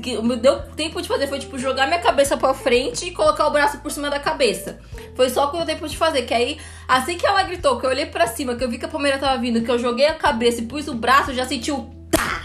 Que 0.00 0.20
me 0.22 0.36
deu 0.36 0.60
tempo 0.76 1.00
de 1.00 1.08
fazer 1.08 1.26
foi, 1.26 1.38
tipo, 1.38 1.58
jogar 1.58 1.86
minha 1.86 2.00
cabeça 2.00 2.36
pra 2.36 2.52
frente 2.52 3.06
e 3.06 3.10
colocar 3.10 3.46
o 3.46 3.50
braço 3.50 3.78
por 3.78 3.90
cima 3.90 4.10
da 4.10 4.20
cabeça. 4.20 4.78
Foi 5.14 5.30
só 5.30 5.46
o 5.46 5.50
que 5.50 5.56
eu 5.56 5.64
tempo 5.64 5.88
de 5.88 5.96
fazer. 5.96 6.22
Que 6.22 6.34
aí, 6.34 6.58
assim 6.86 7.16
que 7.16 7.26
ela 7.26 7.42
gritou, 7.42 7.78
que 7.78 7.86
eu 7.86 7.90
olhei 7.90 8.06
pra 8.06 8.26
cima, 8.26 8.54
que 8.54 8.62
eu 8.62 8.70
vi 8.70 8.78
que 8.78 8.84
a 8.84 8.88
palmeira 8.88 9.18
tava 9.18 9.40
vindo, 9.40 9.62
que 9.62 9.70
eu 9.70 9.78
joguei 9.78 10.06
a 10.06 10.14
cabeça 10.14 10.60
e 10.60 10.66
pus 10.66 10.88
o 10.88 10.94
braço, 10.94 11.30
eu 11.30 11.34
já 11.34 11.46
senti 11.46 11.70
o 11.72 11.90
tá! 12.10 12.42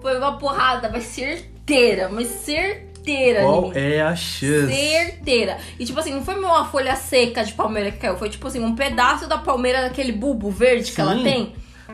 Foi 0.00 0.16
uma 0.16 0.38
porrada, 0.38 0.88
mas 0.88 1.04
certeira, 1.04 2.08
mas 2.08 2.28
certeira. 2.28 3.42
Qual 3.42 3.62
menina. 3.62 3.78
é 3.80 4.00
a 4.02 4.16
chance? 4.16 4.72
Certeira. 4.72 5.58
E 5.78 5.84
tipo 5.84 5.98
assim, 5.98 6.14
não 6.14 6.24
foi 6.24 6.36
uma 6.36 6.64
folha 6.64 6.96
seca 6.96 7.44
de 7.44 7.52
palmeira 7.52 7.90
que 7.90 7.98
caiu, 7.98 8.16
foi 8.16 8.30
tipo 8.30 8.46
assim, 8.46 8.64
um 8.64 8.74
pedaço 8.74 9.26
da 9.26 9.38
palmeira 9.38 9.82
daquele 9.82 10.12
bulbo 10.12 10.50
verde 10.50 10.92
que 10.92 11.00
ela 11.00 11.16
Sim. 11.16 11.22
tem. 11.22 11.52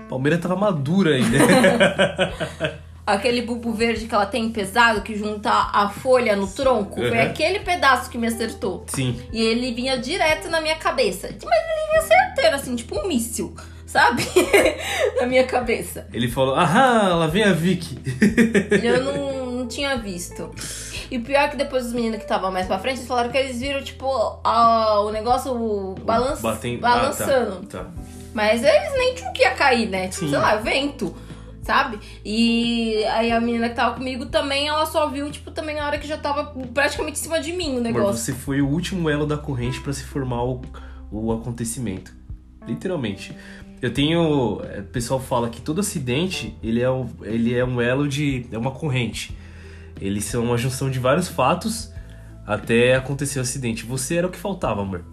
Palmeira 0.09 0.39
tava 0.39 0.55
madura 0.55 1.15
ainda. 1.17 2.79
Aquele 3.07 3.43
bulbo 3.43 3.73
verde 3.73 4.07
que 4.07 4.15
ela 4.15 4.27
tem 4.27 4.51
pesado, 4.51 5.01
que 5.03 5.15
junta 5.17 5.49
a 5.51 5.89
folha 5.89 6.35
no 6.35 6.49
tronco. 6.49 6.97
Foi 6.97 7.11
Uhum. 7.11 7.23
aquele 7.23 7.61
pedaço 7.61 8.11
que 8.11 8.19
me 8.19 8.27
acertou. 8.27 8.85
Sim. 8.89 9.21
E 9.33 9.41
ele 9.41 9.73
vinha 9.73 9.97
direto 9.97 10.49
na 10.51 10.61
minha 10.61 10.75
cabeça. 10.75 11.29
Mas 11.29 11.41
ele 11.41 11.91
vinha 11.93 12.03
certeiro, 12.03 12.57
assim, 12.57 12.75
tipo 12.75 12.99
um 12.99 13.07
míssil, 13.07 13.55
sabe? 13.87 14.25
na 15.21 15.27
minha 15.27 15.45
cabeça. 15.45 16.09
Ele 16.13 16.29
falou, 16.29 16.57
aham, 16.57 17.15
lá 17.15 17.27
vem 17.29 17.45
a 17.45 17.53
Vicky. 17.53 17.97
Eu 18.83 19.05
não, 19.05 19.47
não 19.59 19.67
tinha 19.69 19.97
visto. 19.97 20.51
E 21.09 21.19
o 21.19 21.23
pior 21.23 21.43
é 21.43 21.49
que 21.49 21.57
depois 21.57 21.87
os 21.87 21.93
meninos 21.93 22.17
que 22.17 22.25
estavam 22.25 22.51
mais 22.51 22.67
pra 22.67 22.81
frente, 22.81 22.97
eles 22.99 23.07
falaram 23.07 23.31
que 23.31 23.39
eles 23.39 23.61
viram, 23.61 23.85
tipo, 23.85 24.09
a- 24.43 24.99
o 25.03 25.13
negócio 25.13 25.95
balan 26.03 26.37
Batem- 26.41 26.79
balançando. 26.79 27.61
Ah, 27.63 27.67
tá. 27.71 27.79
tá. 27.85 27.91
Mas 28.35 28.65
eles 28.65 28.93
nem 28.99 29.15
tinham 29.15 29.33
que 29.33 29.43
ia 29.43 29.53
cair, 29.53 29.89
né? 29.89 30.09
Tipo, 30.09 30.25
Sim. 30.25 30.31
sei 30.31 30.39
lá, 30.39 30.57
vento, 30.57 31.15
sabe? 31.67 31.99
E 32.25 33.05
aí 33.07 33.31
a 33.33 33.41
menina 33.41 33.69
que 33.69 33.75
tava 33.75 33.97
comigo 33.97 34.27
também, 34.27 34.69
ela 34.69 34.87
só 34.87 35.09
viu, 35.09 35.31
tipo, 35.31 35.51
também 35.51 35.77
na 35.77 35.87
hora 35.87 35.99
que 35.99 36.07
já 36.07 36.17
tava 36.17 36.45
praticamente 36.73 37.19
em 37.19 37.23
cima 37.23 37.41
de 37.41 37.53
mim 37.53 37.69
o 37.69 37.71
Amor, 37.79 37.83
negócio. 37.83 38.17
você 38.25 38.33
foi 38.33 38.63
o 38.63 38.69
último 38.69 39.11
elo 39.11 39.27
da 39.27 39.37
corrente 39.37 39.81
pra 39.81 39.93
se 39.93 40.05
formar 40.05 40.43
o, 40.45 40.63
o 41.11 41.33
acontecimento. 41.33 42.15
Literalmente. 42.67 43.37
Eu 43.83 43.93
tenho. 43.93 44.61
é, 44.65 44.81
O 44.81 44.85
pessoal 44.85 45.21
fala 45.21 45.49
que 45.51 45.61
todo 45.61 45.81
acidente 45.81 46.57
ele 46.63 46.81
é, 46.81 46.91
um, 46.91 47.09
ele 47.23 47.55
é 47.55 47.65
um 47.65 47.81
elo 47.81 48.09
de. 48.09 48.47
é 48.51 48.57
uma 48.59 48.71
corrente. 48.71 49.37
Eles 50.01 50.25
são 50.25 50.45
uma 50.45 50.57
junção 50.57 50.91
de 50.91 50.99
vários 50.99 51.29
fatos 51.29 51.93
até 52.47 52.95
acontecer 52.95 53.39
o 53.39 53.43
acidente. 53.43 53.85
Você 53.85 54.17
era 54.17 54.27
o 54.27 54.31
que 54.31 54.39
faltava, 54.39 54.83
amor. 54.83 55.05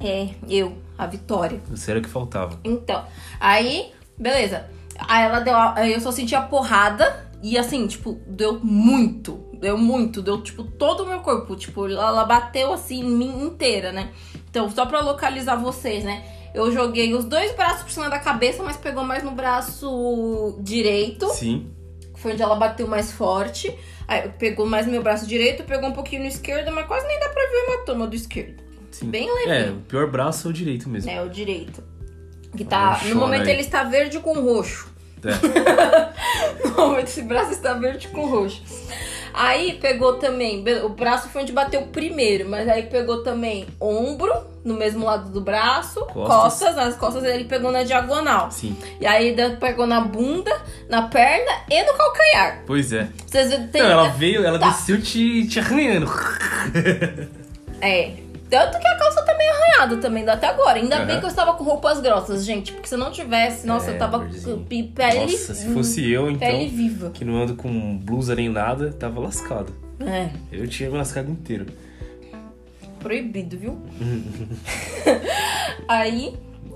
É, 0.00 0.28
eu, 0.48 0.76
a 0.98 1.06
Vitória. 1.06 1.60
Você 1.70 1.90
era 1.90 2.00
o 2.00 2.02
que 2.02 2.08
faltava. 2.08 2.58
Então, 2.64 3.04
aí, 3.40 3.92
beleza. 4.18 4.66
Aí 4.98 5.24
ela 5.24 5.40
deu. 5.40 5.54
Aí 5.56 5.92
eu 5.92 6.00
só 6.00 6.10
senti 6.10 6.34
a 6.34 6.40
porrada. 6.42 7.24
E 7.42 7.58
assim, 7.58 7.86
tipo, 7.86 8.18
deu 8.26 8.58
muito. 8.62 9.44
Deu 9.60 9.76
muito. 9.76 10.22
Deu, 10.22 10.40
tipo, 10.42 10.64
todo 10.64 11.02
o 11.02 11.06
meu 11.06 11.20
corpo. 11.20 11.54
Tipo, 11.56 11.86
ela 11.86 12.24
bateu 12.24 12.72
assim 12.72 13.00
em 13.00 13.10
mim 13.10 13.44
inteira, 13.44 13.92
né? 13.92 14.10
Então, 14.48 14.70
só 14.70 14.86
pra 14.86 15.00
localizar 15.00 15.56
vocês, 15.56 16.04
né? 16.04 16.24
Eu 16.54 16.70
joguei 16.72 17.12
os 17.14 17.24
dois 17.24 17.52
braços 17.54 17.82
por 17.82 17.90
cima 17.90 18.08
da 18.08 18.18
cabeça, 18.18 18.62
mas 18.62 18.76
pegou 18.76 19.02
mais 19.04 19.22
no 19.24 19.32
braço 19.32 20.56
direito, 20.60 21.28
Sim. 21.30 21.70
foi 22.16 22.32
onde 22.32 22.42
ela 22.42 22.54
bateu 22.54 22.86
mais 22.86 23.10
forte. 23.12 23.76
Aí 24.06 24.28
pegou 24.38 24.64
mais 24.64 24.86
no 24.86 24.92
meu 24.92 25.02
braço 25.02 25.26
direito, 25.26 25.64
pegou 25.64 25.88
um 25.88 25.92
pouquinho 25.92 26.22
no 26.22 26.28
esquerdo, 26.28 26.70
mas 26.72 26.86
quase 26.86 27.06
nem 27.06 27.18
dá 27.18 27.28
pra 27.28 27.42
ver 27.42 27.56
o 27.56 27.72
hematoma 27.74 28.06
do 28.06 28.14
esquerdo. 28.14 28.62
Sim. 28.92 29.10
Bem 29.10 29.28
É, 29.28 29.48
levinho. 29.48 29.78
o 29.78 29.80
pior 29.82 30.08
braço 30.08 30.46
é 30.46 30.50
o 30.50 30.52
direito 30.52 30.88
mesmo. 30.88 31.10
É, 31.10 31.20
o 31.22 31.28
direito. 31.28 31.82
Que 32.56 32.64
tá. 32.64 33.00
No 33.04 33.16
momento 33.16 33.46
aí. 33.46 33.50
ele 33.50 33.60
está 33.62 33.82
verde 33.84 34.18
com 34.20 34.32
roxo. 34.40 34.92
É. 35.24 35.30
No 36.64 36.88
momento 36.88 37.06
esse 37.08 37.22
braço 37.22 37.52
está 37.52 37.72
verde 37.74 38.08
com 38.08 38.26
roxo. 38.26 38.62
Aí 39.32 39.74
pegou 39.80 40.14
também. 40.14 40.64
O 40.84 40.88
braço 40.90 41.28
foi 41.28 41.42
onde 41.42 41.52
bateu 41.52 41.82
primeiro, 41.82 42.48
mas 42.48 42.68
aí 42.68 42.84
pegou 42.84 43.22
também 43.22 43.66
ombro, 43.80 44.32
no 44.64 44.74
mesmo 44.74 45.04
lado 45.04 45.30
do 45.30 45.40
braço, 45.40 46.00
Costas. 46.06 46.26
costas, 46.36 46.76
nas 46.76 46.96
costas 46.96 47.24
ele 47.24 47.44
pegou 47.44 47.72
na 47.72 47.82
diagonal. 47.82 48.50
Sim. 48.50 48.76
E 49.00 49.06
aí 49.06 49.34
pegou 49.58 49.86
na 49.86 50.00
bunda, 50.00 50.52
na 50.88 51.02
perna 51.02 51.50
e 51.68 51.82
no 51.84 51.94
calcanhar. 51.94 52.62
Pois 52.66 52.92
é. 52.92 53.08
Vocês 53.26 53.50
ela 53.74 54.08
veio, 54.10 54.44
ela 54.44 54.58
Tá. 54.58 54.68
desceu 54.70 55.00
te, 55.02 55.46
te 55.48 55.58
arranhando. 55.58 56.08
É. 57.80 58.12
Tanto 58.50 58.78
que 58.78 58.86
a 58.86 58.96
calça 58.96 59.22
tá 59.22 59.36
meio 59.36 59.50
arranhada 59.52 59.96
também, 59.98 60.28
até 60.28 60.46
agora. 60.48 60.78
Ainda 60.78 60.96
bem 61.00 61.12
Aham. 61.12 61.18
que 61.20 61.24
eu 61.26 61.30
estava 61.30 61.54
com 61.54 61.64
roupas 61.64 62.00
grossas, 62.00 62.44
gente. 62.44 62.72
Porque 62.72 62.88
se 62.88 62.94
eu 62.94 62.98
não 62.98 63.10
tivesse, 63.10 63.66
nossa, 63.66 63.90
É, 63.90 63.94
eu 63.94 63.98
tava 63.98 64.20
com 64.20 64.64
pele. 64.64 65.20
Nossa, 65.32 65.54
se 65.54 65.72
fosse 65.72 66.08
eu, 66.10 66.30
então, 66.30 66.48
Pele 66.48 66.68
viva. 66.68 67.10
que 67.10 67.24
não 67.24 67.42
ando 67.42 67.54
com 67.56 67.96
blusa 67.98 68.34
nem 68.34 68.48
nada, 68.48 68.92
tava 68.92 69.20
lascado. 69.20 69.72
É. 70.00 70.28
Eu 70.52 70.68
tinha 70.68 70.90
me 70.90 70.96
lascado 70.96 71.30
inteiro. 71.30 71.66
Proibido, 73.00 73.58
viu? 73.58 73.78
aí, 75.88 76.34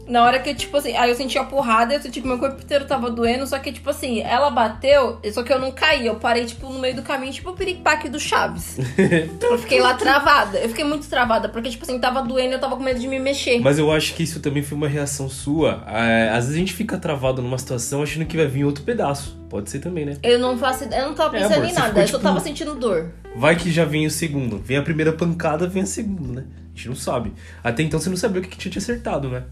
na 0.08 0.24
hora 0.24 0.38
que, 0.38 0.54
tipo 0.54 0.76
assim, 0.76 0.96
aí 0.96 1.10
eu 1.10 1.16
senti 1.16 1.38
a 1.38 1.44
porrada, 1.44 1.94
eu 1.94 2.00
senti 2.00 2.20
que 2.20 2.26
meu 2.26 2.38
corpo 2.38 2.60
inteiro 2.62 2.86
tava 2.86 3.10
doendo, 3.10 3.46
só 3.46 3.58
que, 3.58 3.70
tipo 3.70 3.90
assim, 3.90 4.20
ela 4.22 4.50
bateu, 4.50 5.20
só 5.32 5.42
que 5.42 5.52
eu 5.52 5.58
não 5.58 5.70
caí, 5.70 6.06
eu 6.06 6.16
parei, 6.16 6.46
tipo, 6.46 6.68
no 6.68 6.78
meio 6.78 6.96
do 6.96 7.02
caminho, 7.02 7.32
tipo 7.32 7.50
o 7.50 7.54
piripaque 7.54 8.08
do 8.08 8.18
Chaves. 8.18 8.78
eu 9.42 9.58
fiquei 9.58 9.80
lá 9.80 9.94
travada, 9.94 10.58
eu 10.58 10.68
fiquei 10.68 10.84
muito 10.84 11.06
travada, 11.08 11.48
porque, 11.48 11.68
tipo 11.68 11.84
assim, 11.84 11.98
tava 11.98 12.22
doendo, 12.22 12.54
eu 12.54 12.58
tava 12.58 12.76
com 12.76 12.82
medo 12.82 12.98
de 12.98 13.06
me 13.06 13.18
mexer. 13.18 13.60
Mas 13.60 13.78
eu 13.78 13.92
acho 13.92 14.14
que 14.14 14.22
isso 14.22 14.40
também 14.40 14.62
foi 14.62 14.76
uma 14.76 14.88
reação 14.88 15.28
sua. 15.28 15.84
É, 15.86 16.30
às 16.30 16.44
vezes 16.44 16.54
a 16.54 16.58
gente 16.58 16.72
fica 16.72 16.96
travado 16.96 17.42
numa 17.42 17.58
situação 17.58 18.02
achando 18.02 18.24
que 18.24 18.36
vai 18.36 18.46
vir 18.46 18.64
outro 18.64 18.84
pedaço. 18.84 19.38
Pode 19.48 19.70
ser 19.70 19.78
também, 19.78 20.04
né? 20.04 20.16
Eu 20.22 20.38
não 20.38 20.58
faço 20.58 20.84
ideia, 20.84 21.02
eu 21.02 21.08
não 21.08 21.14
tava 21.14 21.36
É, 21.36 21.40
pensando 21.40 21.58
amor, 21.58 21.70
em 21.70 21.72
nada, 21.72 21.86
ficou, 21.88 22.02
eu 22.02 22.08
só 22.08 22.18
tipo, 22.18 22.22
tava 22.28 22.40
sentindo 22.40 22.74
dor. 22.74 23.10
Vai 23.34 23.56
que 23.56 23.70
já 23.70 23.84
vem 23.84 24.06
o 24.06 24.10
segundo. 24.10 24.58
Vem 24.58 24.76
a 24.76 24.82
primeira 24.82 25.12
pancada, 25.12 25.66
vem 25.66 25.82
a 25.82 25.86
segunda, 25.86 26.40
né? 26.40 26.46
A 26.74 26.76
gente 26.76 26.88
não 26.88 26.96
sabe. 26.96 27.32
Até 27.64 27.82
então 27.82 27.98
você 27.98 28.10
não 28.10 28.16
sabia 28.16 28.40
o 28.40 28.44
que, 28.44 28.50
que 28.50 28.58
tinha 28.58 28.70
te 28.72 28.78
acertado, 28.78 29.28
né? 29.28 29.44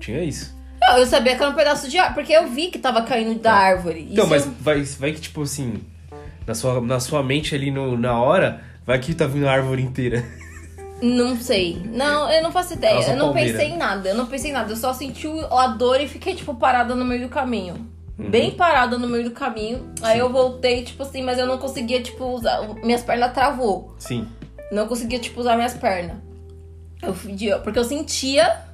Tinha 0.00 0.22
isso. 0.22 0.56
Não, 0.80 0.98
eu 0.98 1.06
sabia 1.06 1.34
que 1.36 1.42
era 1.42 1.50
um 1.50 1.54
pedaço 1.56 1.88
de 1.88 1.98
árvore, 1.98 2.14
porque 2.14 2.32
eu 2.32 2.46
vi 2.48 2.68
que 2.68 2.78
tava 2.78 3.02
caindo 3.02 3.38
da 3.40 3.52
árvore. 3.52 4.08
Então, 4.10 4.26
mas 4.26 4.46
eu- 4.46 4.52
vai, 4.60 4.80
vai 4.82 5.12
que, 5.12 5.20
tipo 5.20 5.42
assim, 5.42 5.82
na 6.46 6.54
sua, 6.54 6.80
na 6.80 7.00
sua 7.00 7.22
mente 7.22 7.54
ali 7.54 7.70
no, 7.70 7.96
na 7.98 8.20
hora, 8.20 8.62
vai 8.86 8.98
que 8.98 9.14
tá 9.14 9.26
vindo 9.26 9.46
a 9.48 9.52
árvore 9.52 9.82
inteira. 9.82 10.24
Não 11.02 11.36
sei. 11.36 11.80
Não, 11.92 12.30
eu 12.30 12.42
não 12.42 12.50
faço 12.50 12.74
ideia. 12.74 12.94
Nossa 12.96 13.10
eu 13.12 13.16
não 13.16 13.26
palmeira. 13.26 13.52
pensei 13.52 13.68
em 13.72 13.76
nada. 13.76 14.08
Eu 14.08 14.14
não 14.16 14.26
pensei 14.26 14.50
em 14.50 14.54
nada. 14.54 14.72
Eu 14.72 14.76
só 14.76 14.92
senti 14.92 15.26
o- 15.28 15.46
a 15.56 15.68
dor 15.68 16.00
e 16.00 16.08
fiquei, 16.08 16.34
tipo, 16.34 16.54
parada 16.54 16.94
no 16.94 17.04
meio 17.04 17.22
do 17.22 17.28
caminho. 17.28 17.86
Uhum. 18.18 18.30
Bem 18.30 18.50
parada 18.52 18.98
no 18.98 19.06
meio 19.08 19.24
do 19.24 19.30
caminho. 19.30 19.92
Aí 20.02 20.18
eu 20.18 20.28
voltei, 20.32 20.82
tipo 20.82 21.02
assim, 21.04 21.22
mas 21.22 21.38
eu 21.38 21.46
não 21.46 21.56
conseguia, 21.58 22.02
tipo, 22.02 22.24
usar. 22.24 22.62
Minhas 22.82 23.02
pernas 23.04 23.32
travou. 23.32 23.94
Sim. 23.98 24.26
Não 24.72 24.88
conseguia, 24.88 25.20
tipo, 25.20 25.40
usar 25.40 25.54
minhas 25.54 25.74
pernas. 25.74 26.16
Eu 27.00 27.14
fui 27.14 27.32
de- 27.32 27.54
Porque 27.62 27.78
eu 27.78 27.84
sentia. 27.84 28.66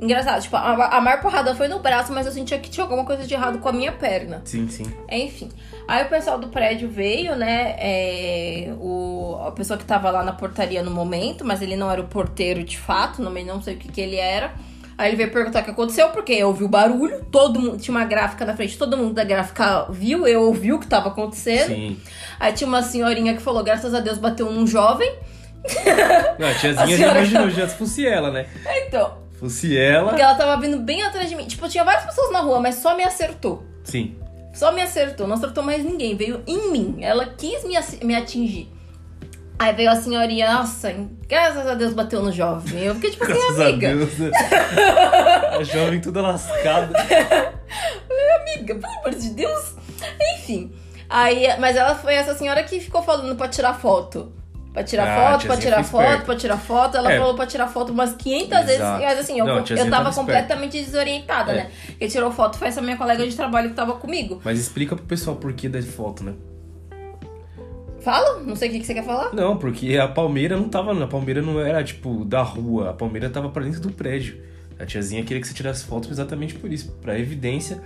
Engraçado, 0.00 0.40
tipo, 0.42 0.54
a, 0.56 0.96
a 0.96 1.00
maior 1.00 1.20
porrada 1.20 1.54
foi 1.56 1.66
no 1.66 1.80
braço, 1.80 2.12
mas 2.12 2.24
eu 2.24 2.30
sentia 2.32 2.56
que 2.58 2.70
tinha 2.70 2.84
alguma 2.84 3.04
coisa 3.04 3.26
de 3.26 3.34
errado 3.34 3.58
com 3.58 3.68
a 3.68 3.72
minha 3.72 3.90
perna. 3.90 4.42
Sim, 4.44 4.68
sim. 4.68 4.84
Enfim. 5.10 5.50
Aí 5.88 6.04
o 6.04 6.08
pessoal 6.08 6.38
do 6.38 6.48
prédio 6.48 6.88
veio, 6.88 7.34
né? 7.34 7.74
é, 7.78 8.74
o, 8.78 9.36
a 9.46 9.50
pessoa 9.50 9.76
que 9.76 9.84
tava 9.84 10.10
lá 10.10 10.22
na 10.22 10.32
portaria 10.32 10.82
no 10.84 10.90
momento, 10.90 11.44
mas 11.44 11.62
ele 11.62 11.74
não 11.74 11.90
era 11.90 12.00
o 12.00 12.04
porteiro 12.06 12.62
de 12.62 12.78
fato, 12.78 13.20
não, 13.20 13.32
não 13.32 13.60
sei 13.60 13.74
o 13.74 13.76
que, 13.78 13.88
que 13.88 14.00
ele 14.00 14.16
era. 14.16 14.52
Aí 14.96 15.10
ele 15.10 15.16
veio 15.16 15.30
perguntar 15.30 15.60
o 15.60 15.64
que 15.64 15.70
aconteceu, 15.70 16.08
porque 16.10 16.32
eu 16.32 16.48
ouvi 16.48 16.64
o 16.64 16.68
barulho, 16.68 17.24
todo 17.30 17.60
mundo 17.60 17.78
tinha 17.78 17.96
uma 17.96 18.04
gráfica 18.04 18.44
na 18.44 18.54
frente, 18.54 18.76
todo 18.76 18.96
mundo 18.96 19.14
da 19.14 19.22
gráfica 19.24 19.86
viu, 19.90 20.26
eu 20.26 20.42
ouvi 20.42 20.72
o 20.72 20.78
que 20.80 20.86
tava 20.88 21.08
acontecendo. 21.08 21.68
Sim. 21.68 22.00
Aí 22.38 22.52
tinha 22.52 22.66
uma 22.66 22.82
senhorinha 22.82 23.34
que 23.34 23.40
falou: 23.42 23.62
graças 23.62 23.94
a 23.94 24.00
Deus 24.00 24.18
bateu 24.18 24.50
num 24.52 24.66
jovem. 24.66 25.12
Não, 26.38 26.46
a 26.46 26.50
A 26.50 26.54
tiazinha 26.54 26.86
já 26.86 26.96
senhora- 26.96 27.18
imaginou, 27.18 27.50
já 27.50 27.68
se 27.68 27.76
fosse 27.76 28.06
ela, 28.06 28.30
né? 28.30 28.46
Então, 28.86 29.18
Fosse 29.38 29.78
ela. 29.78 30.08
porque 30.08 30.22
ela 30.22 30.34
tava 30.34 30.60
vindo 30.60 30.78
bem 30.78 31.02
atrás 31.02 31.28
de 31.28 31.36
mim. 31.36 31.46
Tipo, 31.46 31.68
tinha 31.68 31.84
várias 31.84 32.04
pessoas 32.04 32.32
na 32.32 32.40
rua, 32.40 32.60
mas 32.60 32.76
só 32.76 32.96
me 32.96 33.04
acertou. 33.04 33.64
Sim. 33.84 34.16
Só 34.52 34.72
me 34.72 34.82
acertou, 34.82 35.28
não 35.28 35.36
acertou 35.36 35.62
mais 35.62 35.84
ninguém, 35.84 36.16
veio 36.16 36.42
em 36.46 36.72
mim. 36.72 36.98
Ela 37.00 37.26
quis 37.26 37.62
me, 37.64 37.74
me 38.04 38.14
atingir. 38.16 38.68
Aí 39.58 39.72
veio 39.72 39.90
a 39.90 39.96
senhorinha, 39.96 40.52
nossa, 40.52 40.94
graças 41.28 41.66
a 41.66 41.74
Deus 41.74 41.92
bateu 41.92 42.22
no 42.22 42.32
jovem. 42.32 42.84
Eu 42.84 42.94
fiquei 42.94 43.10
tipo 43.10 43.24
assim, 43.24 43.34
Graças 43.34 43.60
a 43.60 43.66
amiga, 43.68 43.94
Deus. 43.94 44.10
a 45.60 45.62
jovem 45.64 46.00
toda 46.00 46.22
lascada. 46.22 46.96
amiga, 48.40 48.74
pelo 48.74 48.92
amor 49.00 49.14
de 49.14 49.30
Deus. 49.30 49.74
Enfim. 50.34 50.72
Aí, 51.08 51.46
mas 51.58 51.76
ela 51.76 51.94
foi 51.94 52.14
essa 52.14 52.34
senhora 52.34 52.62
que 52.62 52.80
ficou 52.80 53.02
falando 53.02 53.34
pra 53.36 53.48
tirar 53.48 53.74
foto. 53.74 54.32
Pra 54.78 54.84
tirar 54.84 55.08
Ah, 55.08 55.32
foto, 55.32 55.46
pra 55.46 55.56
tirar 55.56 55.82
foto, 55.84 56.02
esperta. 56.04 56.24
pra 56.24 56.36
tirar 56.36 56.56
foto. 56.56 56.96
Ela 56.96 57.12
É. 57.12 57.18
falou 57.18 57.34
pra 57.34 57.46
tirar 57.46 57.66
foto 57.68 57.90
umas 57.92 58.14
500 58.14 58.58
vezes. 58.60 58.74
Exato. 58.76 59.02
Mas 59.02 59.18
assim, 59.18 59.38
eu, 59.38 59.44
Não, 59.44 59.56
eu 59.58 59.64
tava 59.64 59.82
esperta. 59.84 60.12
completamente 60.14 60.78
desorientada, 60.84 61.50
É. 61.52 61.54
né? 61.56 61.70
Quem 61.98 62.06
tirou 62.08 62.30
foto 62.30 62.56
foi 62.58 62.68
essa 62.68 62.80
minha 62.80 62.96
colega 62.96 63.26
de 63.26 63.34
trabalho 63.34 63.70
que 63.70 63.74
tava 63.74 63.94
comigo. 63.94 64.40
Mas 64.44 64.58
explica 64.60 64.94
pro 64.94 65.04
pessoal 65.04 65.34
por 65.36 65.52
que 65.52 65.68
da 65.68 65.82
foto, 65.82 66.22
né? 66.22 66.34
Fala? 68.00 68.40
Não 68.40 68.54
sei 68.54 68.68
o 68.68 68.72
que, 68.72 68.80
que 68.80 68.86
você 68.86 68.94
quer 68.94 69.04
falar. 69.04 69.34
Não, 69.34 69.56
porque 69.56 69.96
a 69.98 70.06
palmeira 70.06 70.56
não 70.56 70.68
tava. 70.68 70.92
A 71.02 71.06
palmeira 71.06 71.42
não 71.42 71.60
era, 71.60 71.82
tipo, 71.82 72.24
da 72.24 72.42
rua. 72.42 72.90
A 72.90 72.92
palmeira 72.92 73.28
tava 73.28 73.48
pra 73.48 73.64
dentro 73.64 73.80
do 73.80 73.90
prédio. 73.90 74.40
A 74.78 74.86
tiazinha 74.86 75.24
queria 75.24 75.40
que 75.40 75.48
você 75.48 75.54
tirasse 75.54 75.84
fotos 75.84 76.10
exatamente 76.10 76.54
por 76.54 76.72
isso. 76.72 76.92
Pra 77.02 77.18
evidência 77.18 77.80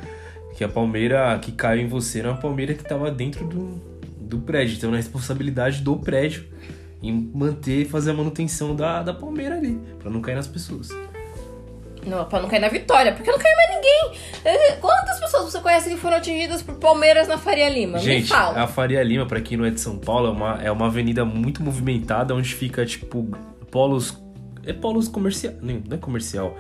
que 0.57 0.63
a 0.63 0.69
palmeira 0.69 1.39
que 1.41 1.53
caiu 1.53 1.81
em 1.83 1.89
você 1.89 2.19
era 2.19 2.29
uma 2.31 2.37
palmeira 2.37 2.75
que 2.75 2.85
tava 2.85 3.11
dentro 3.11 3.47
do, 3.47 3.81
do 4.21 4.39
prédio. 4.39 4.77
Então, 4.77 4.91
na 4.91 4.99
responsabilidade 4.99 5.81
do 5.81 5.97
prédio 5.97 6.45
em 7.03 7.31
manter 7.35 7.83
e 7.83 7.85
fazer 7.85 8.13
a 8.13 8.15
manutenção 8.15 8.75
da, 8.77 9.03
da 9.03 9.13
palmeira 9.13 9.57
ali. 9.57 9.79
Pra 9.99 10.11
não 10.11 10.21
cair 10.21 10.35
nas 10.37 10.47
pessoas. 10.47 10.89
Não, 12.07 12.25
pra 12.25 12.41
não 12.41 12.49
cair 12.49 12.61
na 12.61 12.69
vitória, 12.69 13.13
porque 13.13 13.31
não 13.31 13.39
caiu 13.39 13.57
mais 13.57 13.71
ninguém. 13.77 14.21
Eh, 14.45 14.73
Quantas 14.81 15.21
pessoas 15.21 15.45
você 15.45 15.61
conhece 15.61 15.89
que 15.89 15.97
foram 15.97 16.17
atingidas 16.17 16.61
por 16.61 16.75
palmeiras 16.75 17.29
na 17.29 17.39
Faria 17.39 17.69
Lima? 17.69 17.99
Me 17.99 18.05
Gente, 18.05 18.29
fala. 18.29 18.61
a 18.61 18.67
Faria 18.67 19.01
Lima, 19.05 19.25
pra 19.25 19.41
quem 19.41 19.57
não 19.57 19.65
é 19.65 19.71
de 19.71 19.81
São 19.81 19.97
Paulo, 19.99 20.27
é 20.27 20.31
uma, 20.31 20.63
é 20.65 20.71
uma 20.73 20.87
avenida 20.87 21.25
muito 21.25 21.63
movimentada, 21.63 22.35
onde 22.35 22.53
fica, 22.55 22.85
tipo, 22.85 23.29
polos... 23.71 24.21
É 24.65 24.73
polos 24.73 25.07
comercial... 25.09 25.55
Não, 25.63 25.81
não 25.89 25.97
é 25.97 25.99
comercial. 26.01 26.57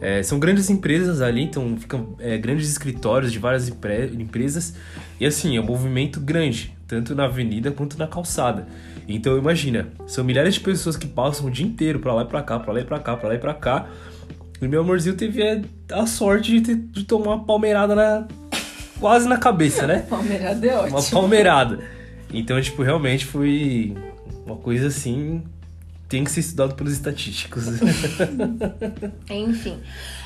É, 0.00 0.22
são 0.22 0.38
grandes 0.38 0.68
empresas 0.70 1.20
ali, 1.22 1.42
então 1.42 1.76
ficam 1.78 2.14
é, 2.18 2.36
grandes 2.38 2.68
escritórios 2.70 3.30
de 3.32 3.38
várias 3.38 3.68
empre- 3.68 4.10
empresas. 4.18 4.74
E 5.20 5.26
assim, 5.26 5.56
é 5.58 5.60
um 5.60 5.64
movimento 5.64 6.20
grande, 6.20 6.74
tanto 6.86 7.14
na 7.14 7.24
avenida 7.24 7.70
quanto 7.70 7.98
na 7.98 8.06
calçada. 8.06 8.66
Então 9.08 9.38
imagina, 9.38 9.88
são 10.06 10.24
milhares 10.24 10.54
de 10.54 10.60
pessoas 10.60 10.96
que 10.96 11.06
passam 11.06 11.46
o 11.46 11.50
dia 11.50 11.64
inteiro 11.66 12.00
pra 12.00 12.12
lá 12.12 12.22
e 12.22 12.26
pra 12.26 12.42
cá, 12.42 12.58
pra 12.58 12.72
lá 12.72 12.80
e 12.80 12.84
pra 12.84 12.98
cá, 12.98 13.16
pra 13.16 13.28
lá 13.28 13.34
e 13.34 13.38
pra 13.38 13.54
cá. 13.54 13.86
E 14.60 14.66
meu 14.66 14.80
amorzinho 14.80 15.14
teve 15.16 15.42
a 15.92 16.06
sorte 16.06 16.50
de, 16.52 16.60
ter- 16.62 16.76
de 16.76 17.04
tomar 17.04 17.34
uma 17.34 17.44
palmeirada 17.44 17.94
na... 17.94 18.26
Quase 18.98 19.28
na 19.28 19.36
cabeça, 19.36 19.86
né? 19.86 20.06
Palmeirada 20.10 20.66
é 20.66 20.74
Uma 20.88 20.98
ótimo. 20.98 21.20
palmeirada. 21.20 21.78
Então, 22.32 22.60
tipo, 22.60 22.82
realmente 22.82 23.26
foi 23.26 23.94
uma 24.46 24.56
coisa 24.56 24.86
assim. 24.88 25.42
Tem 26.08 26.22
que 26.22 26.30
ser 26.30 26.38
estudado 26.38 26.76
pelos 26.76 26.92
estatísticos. 26.92 27.64
Enfim. 29.28 29.82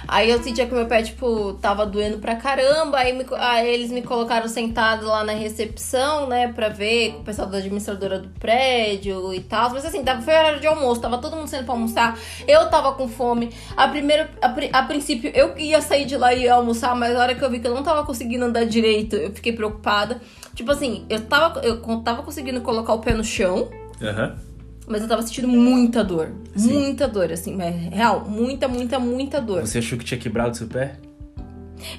Aí 0.07 0.31
eu 0.31 0.43
sentia 0.43 0.67
que 0.67 0.75
meu 0.75 0.87
pé, 0.87 1.03
tipo, 1.03 1.55
tava 1.55 1.87
doendo 1.87 2.19
pra 2.19 2.37
caramba. 2.37 2.99
Aí, 2.99 3.15
me 3.15 3.25
aí 3.39 3.67
eles 3.67 3.91
me 3.91 4.03
colocaram 4.03 4.47
sentado 4.47 5.07
lá 5.07 5.25
na 5.25 5.33
recepção, 5.33 6.29
né? 6.29 6.53
Pra 6.53 6.69
ver 6.69 7.13
com 7.13 7.21
o 7.21 7.25
pessoal 7.25 7.49
da 7.49 7.57
administradora 7.57 8.19
do 8.19 8.29
prédio 8.29 9.33
e 9.33 9.41
tal. 9.41 9.71
Mas 9.71 9.87
assim, 9.87 10.05
tava, 10.05 10.21
foi 10.21 10.35
horário 10.35 10.61
de 10.61 10.67
almoço, 10.67 11.01
tava 11.01 11.17
todo 11.17 11.35
mundo 11.35 11.49
saindo 11.49 11.65
pra 11.65 11.75
almoçar. 11.75 12.19
Eu 12.47 12.69
tava 12.69 12.93
com 12.93 13.09
fome. 13.09 13.51
A 13.75 13.89
primeira, 13.89 14.31
a, 14.43 14.79
a 14.81 14.83
princípio, 14.83 15.31
eu 15.35 15.57
ia 15.57 15.81
sair 15.81 16.05
de 16.05 16.17
lá 16.19 16.35
e 16.35 16.43
ia 16.43 16.55
almoçar, 16.55 16.95
mas 16.95 17.15
na 17.15 17.21
hora 17.21 17.35
que 17.35 17.43
eu 17.43 17.51
vi 17.51 17.59
que 17.59 17.67
eu 17.67 17.75
não 17.75 17.83
tava 17.83 18.05
conseguindo 18.05 18.45
andar 18.45 18.67
direito, 18.67 19.17
eu 19.17 19.33
fiquei 19.33 19.55
preocupada. 19.55 20.21
Tipo 20.55 20.73
assim, 20.73 21.07
eu 21.09 21.23
tava, 21.23 21.61
eu 21.61 21.81
tava 22.03 22.23
conseguindo 22.23 22.61
colocar 22.61 22.93
o 22.93 22.99
pé 22.99 23.15
no 23.15 23.25
chão. 23.25 23.71
Aham. 24.03 24.50
Mas 24.91 25.03
eu 25.03 25.09
tava 25.09 25.23
sentindo 25.23 25.47
muita 25.47 26.03
dor. 26.03 26.33
Sim. 26.57 26.73
Muita 26.73 27.07
dor, 27.07 27.31
assim, 27.31 27.57
mas 27.57 27.73
real, 27.95 28.25
muita, 28.29 28.67
muita, 28.67 28.99
muita 28.99 29.41
dor. 29.41 29.61
Você 29.65 29.79
achou 29.79 29.97
que 29.97 30.05
tinha 30.05 30.19
quebrado 30.19 30.57
seu 30.57 30.67
pé? 30.67 30.97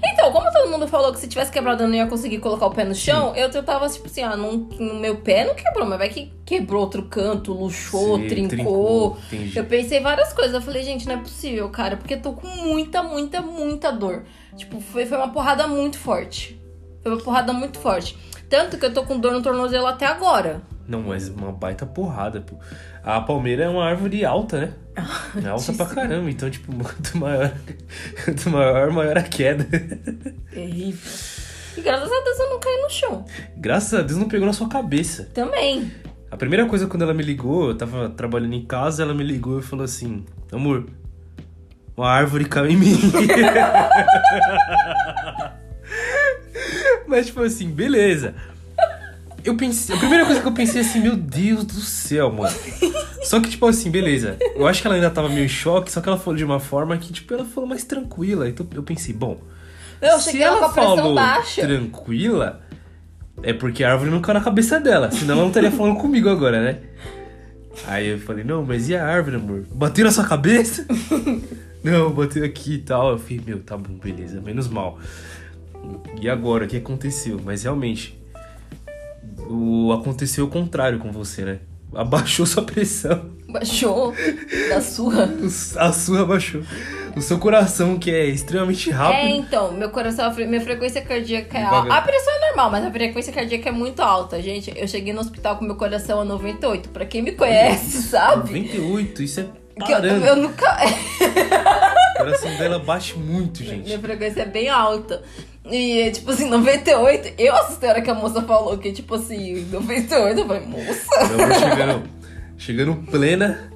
Então, 0.03 0.29
como 0.31 0.51
todo 0.51 0.69
mundo 0.69 0.85
falou 0.89 1.11
que 1.13 1.19
se 1.19 1.27
tivesse 1.27 1.49
quebrado 1.51 1.83
eu 1.83 1.87
não 1.87 1.95
ia 1.95 2.05
conseguir 2.05 2.39
colocar 2.39 2.67
o 2.67 2.71
pé 2.71 2.83
no 2.83 2.93
chão, 2.93 3.33
eu, 3.35 3.49
eu 3.49 3.63
tava 3.63 3.87
tipo 3.89 4.07
assim, 4.07 4.21
ah, 4.21 4.35
não, 4.35 4.57
no 4.77 4.95
meu 4.95 5.15
pé 5.15 5.45
não 5.45 5.55
quebrou, 5.55 5.87
mas 5.87 5.97
vai 5.97 6.09
que 6.09 6.31
quebrou 6.45 6.81
outro 6.81 7.03
canto, 7.03 7.53
luxou, 7.53 8.17
Sim, 8.17 8.27
trincou. 8.27 9.17
trincou. 9.29 9.51
Eu 9.55 9.65
pensei 9.65 10.01
várias 10.01 10.33
coisas. 10.33 10.53
Eu 10.53 10.61
falei, 10.61 10.83
gente, 10.83 11.07
não 11.07 11.15
é 11.15 11.17
possível, 11.17 11.69
cara, 11.69 11.95
porque 11.95 12.15
eu 12.15 12.21
tô 12.21 12.33
com 12.33 12.47
muita, 12.47 13.01
muita, 13.01 13.41
muita 13.41 13.89
dor. 13.89 14.23
Tipo, 14.57 14.81
foi, 14.81 15.05
foi 15.05 15.17
uma 15.17 15.29
porrada 15.29 15.65
muito 15.65 15.97
forte. 15.97 16.59
Foi 17.01 17.13
uma 17.13 17.21
porrada 17.21 17.53
muito 17.53 17.79
forte. 17.79 18.17
Tanto 18.49 18.77
que 18.77 18.85
eu 18.85 18.93
tô 18.93 19.03
com 19.03 19.17
dor 19.17 19.31
no 19.31 19.41
tornozelo 19.41 19.87
até 19.87 20.05
agora. 20.05 20.61
Não, 20.91 21.01
mas 21.01 21.29
uma 21.29 21.53
baita 21.53 21.85
porrada, 21.85 22.41
pô. 22.41 22.57
A 23.01 23.21
palmeira 23.21 23.63
é 23.63 23.69
uma 23.69 23.85
árvore 23.85 24.25
alta, 24.25 24.59
né? 24.59 24.73
É 25.41 25.47
alta 25.47 25.71
pra 25.71 25.85
caramba, 25.85 26.29
então, 26.29 26.49
tipo, 26.49 26.69
quanto 26.83 27.17
maior, 27.17 27.53
quanto 28.25 28.49
maior, 28.49 28.91
maior 28.91 29.17
a 29.17 29.23
queda. 29.23 29.63
Terrível. 30.51 31.11
E 31.77 31.81
graças 31.81 32.11
a 32.11 32.23
Deus 32.25 32.39
eu 32.39 32.49
não 32.49 32.59
caí 32.59 32.81
no 32.81 32.89
chão. 32.89 33.25
Graças 33.55 33.93
a 33.93 34.01
Deus 34.01 34.19
não 34.19 34.27
pegou 34.27 34.45
na 34.45 34.51
sua 34.51 34.67
cabeça. 34.67 35.29
Também. 35.33 35.89
A 36.29 36.35
primeira 36.35 36.65
coisa 36.65 36.85
quando 36.87 37.03
ela 37.03 37.13
me 37.13 37.23
ligou, 37.23 37.69
eu 37.69 37.77
tava 37.77 38.09
trabalhando 38.09 38.53
em 38.53 38.65
casa, 38.65 39.01
ela 39.01 39.13
me 39.13 39.23
ligou 39.23 39.59
e 39.59 39.63
falou 39.63 39.85
assim: 39.85 40.25
Amor, 40.51 40.89
uma 41.95 42.09
árvore 42.09 42.43
caiu 42.43 42.71
em 42.71 42.75
mim. 42.75 42.99
Mas, 47.07 47.27
tipo 47.27 47.41
assim, 47.41 47.69
beleza. 47.69 48.35
Eu 49.43 49.55
pensei, 49.55 49.95
a 49.95 49.97
primeira 49.97 50.25
coisa 50.25 50.41
que 50.41 50.47
eu 50.47 50.51
pensei 50.51 50.81
é 50.81 50.85
assim, 50.85 50.99
meu 50.99 51.15
Deus 51.15 51.63
do 51.63 51.79
céu, 51.81 52.31
mano. 52.31 52.55
Só 53.23 53.39
que, 53.39 53.49
tipo 53.49 53.65
assim, 53.65 53.89
beleza. 53.89 54.37
Eu 54.55 54.67
acho 54.67 54.81
que 54.81 54.87
ela 54.87 54.95
ainda 54.95 55.09
tava 55.09 55.29
meio 55.29 55.45
em 55.45 55.49
choque, 55.49 55.91
só 55.91 56.01
que 56.01 56.09
ela 56.09 56.17
falou 56.17 56.35
de 56.35 56.43
uma 56.43 56.59
forma 56.59 56.97
que, 56.97 57.11
tipo, 57.11 57.33
ela 57.33 57.45
falou 57.45 57.67
mais 57.67 57.83
tranquila. 57.83 58.47
Então 58.47 58.65
eu 58.73 58.83
pensei, 58.83 59.13
bom. 59.13 59.39
Eu 60.01 60.19
se 60.19 60.31
cheguei 60.31 60.47
lá 60.47 60.51
com 60.51 60.57
ela 60.57 60.67
a 60.67 60.73
pressão 60.73 60.95
falou 60.95 61.15
baixa. 61.15 61.61
tranquila, 61.61 62.61
é 63.43 63.53
porque 63.53 63.83
a 63.83 63.91
árvore 63.91 64.09
não 64.09 64.21
caiu 64.21 64.39
na 64.39 64.43
cabeça 64.43 64.79
dela. 64.79 65.11
Senão 65.11 65.33
ela 65.33 65.41
não 65.43 65.49
estaria 65.49 65.71
falando 65.71 65.97
comigo 65.97 66.29
agora, 66.29 66.61
né? 66.61 66.79
Aí 67.87 68.09
eu 68.09 68.19
falei, 68.19 68.43
não, 68.43 68.65
mas 68.65 68.89
e 68.89 68.95
a 68.95 69.05
árvore, 69.05 69.37
amor? 69.37 69.65
Bateu 69.71 70.05
na 70.05 70.11
sua 70.11 70.25
cabeça? 70.25 70.85
não, 71.83 72.11
bateu 72.11 72.43
aqui 72.43 72.73
e 72.73 72.79
tal. 72.79 73.11
Eu 73.11 73.17
falei, 73.17 73.41
meu, 73.45 73.59
tá 73.59 73.77
bom, 73.77 73.93
beleza, 73.93 74.41
menos 74.41 74.67
mal. 74.67 74.99
E 76.19 76.29
agora, 76.29 76.65
o 76.65 76.67
que 76.67 76.77
aconteceu? 76.77 77.39
Mas 77.43 77.63
realmente, 77.63 78.20
o 79.49 79.91
aconteceu 79.93 80.45
o 80.45 80.49
contrário 80.49 80.99
com 80.99 81.11
você, 81.11 81.43
né? 81.43 81.59
Abaixou 81.93 82.45
sua 82.47 82.63
pressão. 82.63 83.29
Baixou 83.49 84.13
da 84.69 84.79
sua. 84.81 85.25
O- 85.25 85.79
A 85.79 85.91
sua 85.91 86.21
abaixou. 86.21 86.61
O 87.17 87.21
seu 87.21 87.37
coração, 87.37 87.99
que 87.99 88.09
é 88.09 88.25
extremamente 88.25 88.89
É, 88.89 88.93
rápido. 88.93 89.27
então, 89.35 89.73
meu 89.73 89.89
coração, 89.89 90.33
minha 90.33 90.61
frequência 90.61 91.01
cardíaca 91.01 91.57
é 91.57 91.63
alta. 91.63 91.93
A 91.93 92.01
pressão 92.01 92.33
é 92.33 92.47
normal, 92.47 92.71
mas 92.71 92.85
a 92.85 92.91
frequência 92.91 93.33
cardíaca 93.33 93.67
é 93.67 93.71
muito 93.73 94.01
alta, 94.01 94.41
gente. 94.41 94.71
Eu 94.73 94.87
cheguei 94.87 95.11
no 95.11 95.19
hospital 95.19 95.57
com 95.57 95.65
meu 95.65 95.75
coração 95.75 96.21
a 96.21 96.23
98. 96.25 96.87
Pra 96.89 97.05
quem 97.05 97.21
me 97.21 97.33
conhece, 97.33 98.03
sabe? 98.03 98.37
98, 98.53 99.23
isso 99.23 99.41
é 99.41 99.43
Que 99.83 99.91
eu, 99.91 99.95
parando. 99.97 100.25
eu 100.25 100.35
nunca. 100.37 100.77
O 102.15 102.17
coração 102.19 102.55
dela 102.57 102.79
bate 102.79 103.17
muito, 103.17 103.61
gente. 103.63 103.83
Minha 103.85 103.99
frequência 103.99 104.41
é 104.43 104.45
bem 104.45 104.69
alta. 104.69 105.21
E, 105.65 106.09
tipo 106.11 106.31
assim, 106.31 106.49
98. 106.49 107.33
Eu 107.37 107.55
assustei 107.55 107.89
a 107.89 107.93
hora 107.93 108.01
que 108.01 108.09
a 108.09 108.15
moça 108.15 108.41
falou 108.41 108.77
que, 108.77 108.91
tipo 108.91 109.15
assim, 109.15 109.65
98. 109.71 110.39
Eu 110.39 110.47
falei, 110.47 110.65
moça. 110.65 111.19
Amor 111.19 111.53
chegando, 111.53 112.03
chegando 112.57 112.95
plena, 113.11 113.71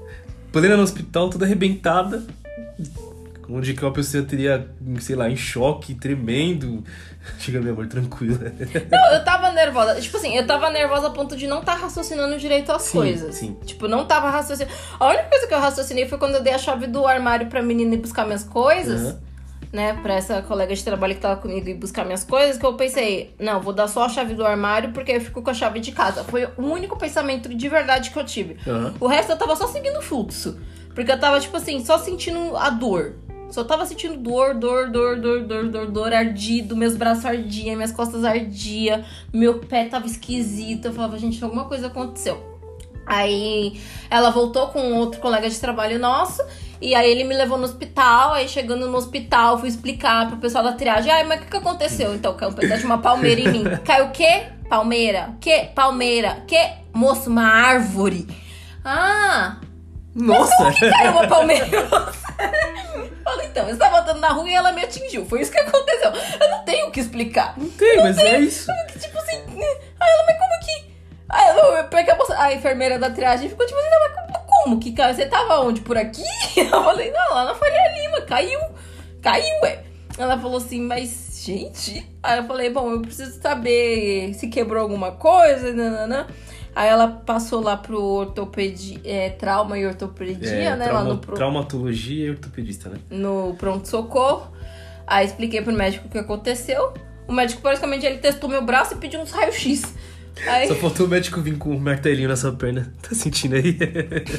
plena 0.51 0.75
no 0.77 0.83
hospital, 0.83 1.29
toda 1.29 1.45
arrebentada. 1.45 2.23
Onde 3.47 3.75
que 3.75 3.85
uma 3.85 3.91
pessoa 3.93 4.23
teria, 4.23 4.67
sei 4.99 5.15
lá, 5.15 5.29
em 5.29 5.35
choque, 5.35 5.93
tremendo. 5.93 6.83
Chega, 7.37 7.61
meu 7.61 7.73
amor, 7.73 7.85
tranquila. 7.87 8.51
Não, 8.91 9.13
eu 9.13 9.23
tava 9.23 9.51
nervosa. 9.51 10.01
Tipo 10.01 10.17
assim, 10.17 10.35
eu 10.35 10.47
tava 10.47 10.71
nervosa 10.71 11.07
a 11.07 11.09
ponto 11.11 11.37
de 11.37 11.45
não 11.45 11.59
estar 11.59 11.75
raciocinando 11.75 12.39
direito 12.39 12.71
as 12.71 12.81
Sim, 12.83 12.97
coisas. 12.97 13.35
sim. 13.35 13.55
Tipo, 13.63 13.87
não 13.87 14.05
tava 14.05 14.31
raciocinando. 14.31 14.73
A 14.99 15.07
única 15.09 15.25
coisa 15.25 15.45
que 15.47 15.53
eu 15.53 15.59
raciocinei 15.59 16.07
foi 16.07 16.17
quando 16.17 16.35
eu 16.35 16.41
dei 16.43 16.53
a 16.53 16.57
chave 16.57 16.87
do 16.87 17.05
armário 17.05 17.45
pra 17.45 17.61
menina 17.61 17.93
ir 17.93 17.97
buscar 17.97 18.25
minhas 18.25 18.43
coisas. 18.43 19.01
Aham. 19.01 19.19
Né, 19.75 19.99
pra 20.01 20.13
essa 20.13 20.41
colega 20.41 20.73
de 20.73 20.81
trabalho 20.81 21.15
que 21.15 21.19
tava 21.19 21.35
comigo 21.41 21.67
ir 21.67 21.73
buscar 21.73 22.05
minhas 22.05 22.23
coisas, 22.23 22.57
que 22.57 22.65
eu 22.65 22.75
pensei, 22.75 23.35
não, 23.37 23.59
vou 23.59 23.73
dar 23.73 23.89
só 23.89 24.05
a 24.05 24.09
chave 24.09 24.33
do 24.33 24.45
armário 24.45 24.93
porque 24.93 25.11
eu 25.11 25.19
fico 25.19 25.41
com 25.41 25.49
a 25.49 25.53
chave 25.53 25.81
de 25.81 25.91
casa. 25.91 26.23
Foi 26.23 26.45
o 26.45 26.61
único 26.61 26.97
pensamento 26.97 27.53
de 27.53 27.67
verdade 27.67 28.09
que 28.09 28.17
eu 28.17 28.23
tive. 28.23 28.55
Aham. 28.65 28.93
O 29.01 29.07
resto 29.07 29.33
eu 29.33 29.37
tava 29.37 29.53
só 29.53 29.67
seguindo 29.67 29.99
o 29.99 30.01
fluxo. 30.01 30.57
Porque 30.95 31.11
eu 31.11 31.19
tava, 31.19 31.41
tipo 31.41 31.57
assim, 31.57 31.83
só 31.83 31.97
sentindo 31.97 32.55
a 32.55 32.69
dor. 32.69 33.15
Só 33.51 33.65
tava 33.65 33.85
sentindo 33.85 34.15
dor, 34.15 34.55
dor, 34.55 34.89
dor, 34.89 35.19
dor, 35.19 35.43
dor, 35.43 35.69
dor, 35.69 35.91
dor, 35.91 36.13
ardido. 36.13 36.75
Meus 36.75 36.95
braços 36.95 37.25
ardiam, 37.25 37.75
minhas 37.75 37.91
costas 37.91 38.23
ardiam. 38.23 39.03
Meu 39.33 39.59
pé 39.59 39.85
tava 39.85 40.05
esquisito. 40.05 40.85
Eu 40.85 40.93
falava, 40.93 41.17
gente, 41.19 41.43
alguma 41.43 41.65
coisa 41.65 41.87
aconteceu. 41.87 42.54
Aí 43.05 43.79
ela 44.09 44.31
voltou 44.31 44.67
com 44.67 44.93
outro 44.93 45.19
colega 45.19 45.49
de 45.49 45.59
trabalho 45.59 45.99
nosso. 45.99 46.41
E 46.81 46.93
aí 46.93 47.09
ele 47.09 47.23
me 47.23 47.35
levou 47.35 47.57
no 47.57 47.65
hospital. 47.65 48.33
Aí 48.33 48.47
chegando 48.47 48.87
no 48.87 48.97
hospital, 48.97 49.57
fui 49.59 49.69
explicar 49.69 50.27
pro 50.27 50.37
pessoal 50.37 50.63
da 50.63 50.73
triagem. 50.73 51.11
Ai, 51.11 51.23
mas 51.23 51.39
o 51.39 51.43
que, 51.43 51.51
que 51.51 51.57
aconteceu? 51.57 52.13
Então, 52.13 52.35
caiu 52.35 52.51
um 52.51 52.53
pedaço 52.53 52.81
de 52.81 52.85
uma 52.85 52.99
palmeira 52.99 53.41
em 53.41 53.47
mim. 53.49 53.63
Caiu 53.85 54.05
o 54.05 54.11
quê? 54.11 54.43
Palmeira. 54.69 55.35
Que? 55.39 55.65
Palmeira. 55.75 56.43
Que? 56.47 56.69
Moço, 56.93 57.29
uma 57.29 57.45
árvore. 57.45 58.27
Ah, 58.83 59.57
Nossa! 60.13 60.71
caiu 60.79 61.11
uma 61.11 61.27
palmeira. 61.27 61.65
Falei, 63.23 63.47
então, 63.47 63.67
eu 63.67 63.73
estava 63.73 63.99
andando 63.99 64.19
na 64.19 64.29
rua 64.29 64.47
e 64.47 64.53
ela 64.53 64.71
me 64.71 64.83
atingiu. 64.83 65.25
Foi 65.25 65.41
isso 65.41 65.51
que 65.51 65.59
aconteceu. 65.59 66.11
Eu 66.39 66.51
não 66.51 66.63
tenho 66.63 66.87
o 66.87 66.91
que 66.91 66.99
explicar. 66.99 67.55
Não 67.57 67.67
tem, 67.69 67.97
mas 67.97 68.17
é 68.19 68.39
isso. 68.39 68.71
Que, 68.87 68.99
tipo 68.99 69.17
assim, 69.17 69.37
né? 69.55 69.65
aí 69.99 70.09
ela, 70.09 70.25
mas 70.27 70.37
como 70.37 70.59
que. 70.59 70.94
Aí 71.29 71.57
eu, 71.57 71.83
peguei 71.85 72.13
a, 72.13 72.17
moça- 72.17 72.39
a 72.39 72.53
enfermeira 72.53 72.99
da 72.99 73.09
triagem 73.09 73.49
ficou 73.49 73.65
tipo 73.65 73.77
assim, 73.79 73.89
não, 73.89 73.99
mas 73.99 74.41
como, 74.45 74.79
que 74.79 74.91
caiu? 74.91 75.15
Você 75.15 75.25
tava 75.25 75.59
onde? 75.61 75.81
Por 75.81 75.97
aqui? 75.97 76.23
Eu 76.57 76.69
falei, 76.69 77.11
não, 77.11 77.33
lá 77.33 77.45
na 77.45 77.55
Faria 77.55 77.91
Lima, 78.03 78.21
caiu. 78.21 78.59
Caiu, 79.21 79.61
ué. 79.63 79.83
Ela 80.17 80.37
falou 80.39 80.57
assim, 80.57 80.81
mas, 80.81 81.41
gente. 81.45 82.07
Aí 82.23 82.37
eu 82.39 82.45
falei, 82.45 82.69
bom, 82.69 82.89
eu 82.91 83.01
preciso 83.01 83.41
saber 83.41 84.33
se 84.35 84.47
quebrou 84.47 84.81
alguma 84.81 85.11
coisa, 85.11 85.73
nananã. 85.73 86.27
Aí 86.73 86.87
ela 86.87 87.07
passou 87.07 87.61
lá 87.61 87.75
pro 87.75 88.01
ortopedia, 88.01 88.99
é, 89.03 89.29
trauma 89.31 89.77
e 89.77 89.85
ortopedia, 89.85 90.47
É, 90.49 90.75
né? 90.75 90.85
trauma- 90.85 91.03
lá 91.07 91.13
no, 91.15 91.17
pro- 91.19 91.35
Traumatologia 91.35 92.27
e 92.27 92.29
ortopedista, 92.29 92.89
né? 92.89 92.97
no 93.09 93.55
pronto-socorro. 93.57 94.51
Aí 95.07 95.25
expliquei 95.25 95.61
pro 95.61 95.73
médico 95.73 96.07
o 96.07 96.09
que 96.09 96.17
aconteceu. 96.17 96.93
O 97.27 97.33
médico 97.33 97.61
praticamente 97.61 98.05
ele 98.05 98.17
testou 98.17 98.49
meu 98.49 98.61
braço 98.61 98.93
e 98.93 98.97
pediu 98.97 99.19
uns 99.19 99.31
raio-x. 99.31 99.93
Aí, 100.47 100.67
Só 100.67 100.75
faltou 100.75 101.05
o 101.05 101.09
médico 101.09 101.41
vir 101.41 101.57
com 101.57 101.71
um 101.71 101.79
martelinho 101.79 102.27
na 102.27 102.35
sua 102.35 102.51
perna. 102.51 102.93
Tá 103.01 103.15
sentindo 103.15 103.55
aí? 103.55 103.77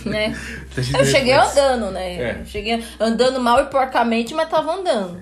né? 0.04 0.36
Tá 0.74 0.82
sentindo 0.82 0.98
Eu 0.98 1.04
cheguei 1.04 1.32
reflexo? 1.32 1.58
andando, 1.58 1.90
né? 1.92 2.14
É. 2.16 2.40
Eu 2.40 2.46
cheguei 2.46 2.84
andando 3.00 3.40
mal 3.40 3.60
e 3.62 3.66
porcamente, 3.66 4.34
mas 4.34 4.48
tava 4.48 4.74
andando. 4.74 5.20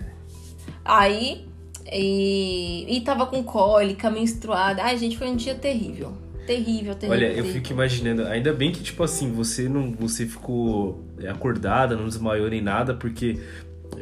Aí, 0.84 1.46
e, 1.90 2.96
e 2.96 3.00
tava 3.02 3.26
com 3.26 3.42
cólica, 3.42 4.10
menstruada. 4.10 4.82
Ai, 4.82 4.98
gente, 4.98 5.16
foi 5.16 5.28
um 5.28 5.36
dia 5.36 5.54
terrível. 5.54 6.12
Terrível, 6.46 6.94
terrível. 6.94 7.10
Olha, 7.10 7.26
eu 7.28 7.34
terrível. 7.36 7.52
fico 7.54 7.72
imaginando, 7.72 8.26
ainda 8.26 8.52
bem 8.52 8.70
que, 8.70 8.82
tipo 8.82 9.02
assim, 9.02 9.32
você 9.32 9.66
não 9.66 9.92
você 9.92 10.26
ficou 10.26 11.02
é, 11.18 11.28
acordada, 11.28 11.96
não 11.96 12.06
desmaiou 12.06 12.50
nem 12.50 12.60
nada, 12.60 12.92
porque 12.92 13.40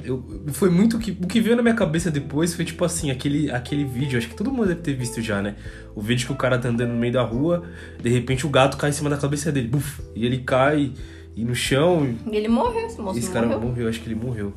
eu, 0.05 0.25
foi 0.53 0.71
muito 0.71 0.97
o 0.97 1.01
que. 1.01 1.11
O 1.11 1.27
que 1.27 1.41
veio 1.41 1.57
na 1.57 1.63
minha 1.63 1.75
cabeça 1.75 2.11
depois 2.11 2.55
foi, 2.55 2.65
tipo 2.65 2.85
assim, 2.85 3.11
aquele, 3.11 3.51
aquele 3.51 3.85
vídeo, 3.85 4.19
acho 4.19 4.29
que 4.29 4.35
todo 4.35 4.51
mundo 4.51 4.69
deve 4.69 4.81
ter 4.81 4.95
visto 4.95 5.21
já, 5.21 5.43
né? 5.43 5.57
O 5.95 6.01
vídeo 6.01 6.27
que 6.27 6.33
o 6.33 6.37
cara 6.37 6.59
tá 6.59 6.69
andando 6.69 6.91
no 6.91 6.99
meio 6.99 7.13
da 7.13 7.23
rua, 7.23 7.65
de 8.03 8.09
repente 8.09 8.47
o 8.47 8.51
gato 8.51 8.77
cai 8.77 8.91
em 8.91 8.93
cima 8.93 9.11
da 9.11 9.17
cabeça 9.17 9.51
dele, 9.53 9.69
buf, 9.69 10.01
e 10.15 10.25
ele 10.25 10.39
cai 10.39 10.93
e 11.37 11.45
no 11.45 11.55
chão. 11.55 12.15
E 12.31 12.37
ele 12.37 12.49
morreu, 12.49 12.87
esse 12.87 13.01
moço 13.01 13.19
esse 13.19 13.31
cara 13.31 13.47
morreu. 13.47 13.69
morreu, 13.69 13.89
acho 13.89 14.01
que 14.01 14.09
ele 14.09 14.15
morreu. 14.15 14.53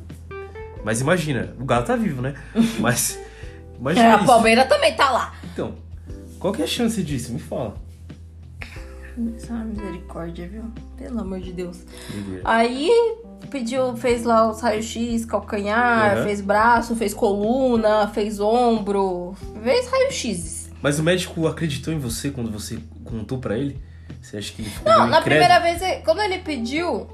Mas 0.84 1.00
imagina, 1.00 1.54
o 1.58 1.64
gato 1.64 1.86
tá 1.86 1.96
vivo, 1.96 2.22
né? 2.22 2.34
Mas. 2.80 3.18
É, 3.18 3.78
Imagina 3.80 4.14
a 4.14 4.16
isso. 4.16 4.26
palmeira 4.26 4.64
também 4.64 4.94
tá 4.94 5.10
lá. 5.10 5.34
Então, 5.52 5.74
qual 6.38 6.52
que 6.52 6.62
é 6.62 6.64
a 6.64 6.68
chance 6.68 7.02
disso? 7.02 7.32
Me 7.32 7.38
fala. 7.38 7.74
Ah, 9.50 9.64
misericórdia, 9.64 10.46
viu? 10.46 10.64
Pelo 10.98 11.20
amor 11.20 11.40
de 11.40 11.52
Deus. 11.52 11.84
Aí 12.44 12.90
pediu, 13.50 13.96
fez 13.96 14.24
lá 14.24 14.50
os 14.50 14.60
raio-x, 14.60 15.24
calcanhar, 15.24 16.16
Aham. 16.16 16.24
fez 16.24 16.40
braço, 16.40 16.96
fez 16.96 17.14
coluna, 17.14 18.08
fez 18.08 18.40
ombro, 18.40 19.34
fez 19.62 19.90
raio-x. 19.90 20.70
Mas 20.82 20.98
o 20.98 21.02
médico 21.02 21.46
acreditou 21.46 21.92
em 21.92 21.98
você 21.98 22.30
quando 22.30 22.50
você 22.50 22.78
contou 23.04 23.38
pra 23.38 23.56
ele? 23.56 23.80
Você 24.20 24.36
acha 24.36 24.52
que 24.52 24.62
ele 24.62 24.70
ficou 24.70 24.92
Não, 24.92 25.06
na 25.06 25.20
primeira 25.20 25.58
vez, 25.60 25.80
quando 26.04 26.20
ele 26.20 26.38
pediu 26.38 27.08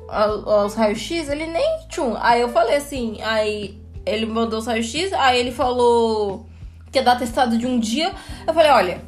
os 0.64 0.74
raios-x, 0.74 1.28
ele 1.28 1.46
nem 1.46 1.86
tchum. 1.88 2.16
Aí 2.18 2.40
eu 2.40 2.48
falei 2.48 2.76
assim, 2.76 3.20
aí 3.22 3.78
ele 4.06 4.26
mandou 4.26 4.58
os 4.58 4.66
raios-x, 4.66 5.12
aí 5.12 5.38
ele 5.38 5.52
falou 5.52 6.46
que 6.90 6.98
ia 6.98 7.04
dar 7.04 7.16
testado 7.16 7.56
de 7.56 7.66
um 7.66 7.78
dia. 7.78 8.12
Eu 8.46 8.54
falei, 8.54 8.70
olha, 8.70 9.00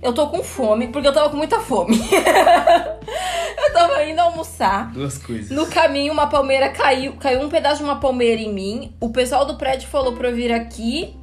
Eu 0.00 0.12
tô 0.12 0.28
com 0.28 0.42
fome, 0.44 0.88
porque 0.88 1.08
eu 1.08 1.12
tava 1.12 1.28
com 1.30 1.36
muita 1.36 1.58
fome. 1.60 1.98
eu 3.58 3.72
tava 3.72 4.04
indo 4.04 4.20
almoçar. 4.20 4.92
Duas 4.92 5.18
coisas. 5.18 5.50
No 5.50 5.66
caminho, 5.66 6.12
uma 6.12 6.26
palmeira 6.28 6.68
caiu. 6.68 7.14
Caiu 7.16 7.40
um 7.40 7.48
pedaço 7.48 7.78
de 7.78 7.82
uma 7.84 7.96
palmeira 7.96 8.40
em 8.40 8.52
mim. 8.52 8.92
O 9.00 9.10
pessoal 9.10 9.44
do 9.44 9.56
prédio 9.56 9.88
falou 9.88 10.12
pra 10.12 10.28
eu 10.28 10.34
vir 10.36 10.52
aqui 10.52 11.14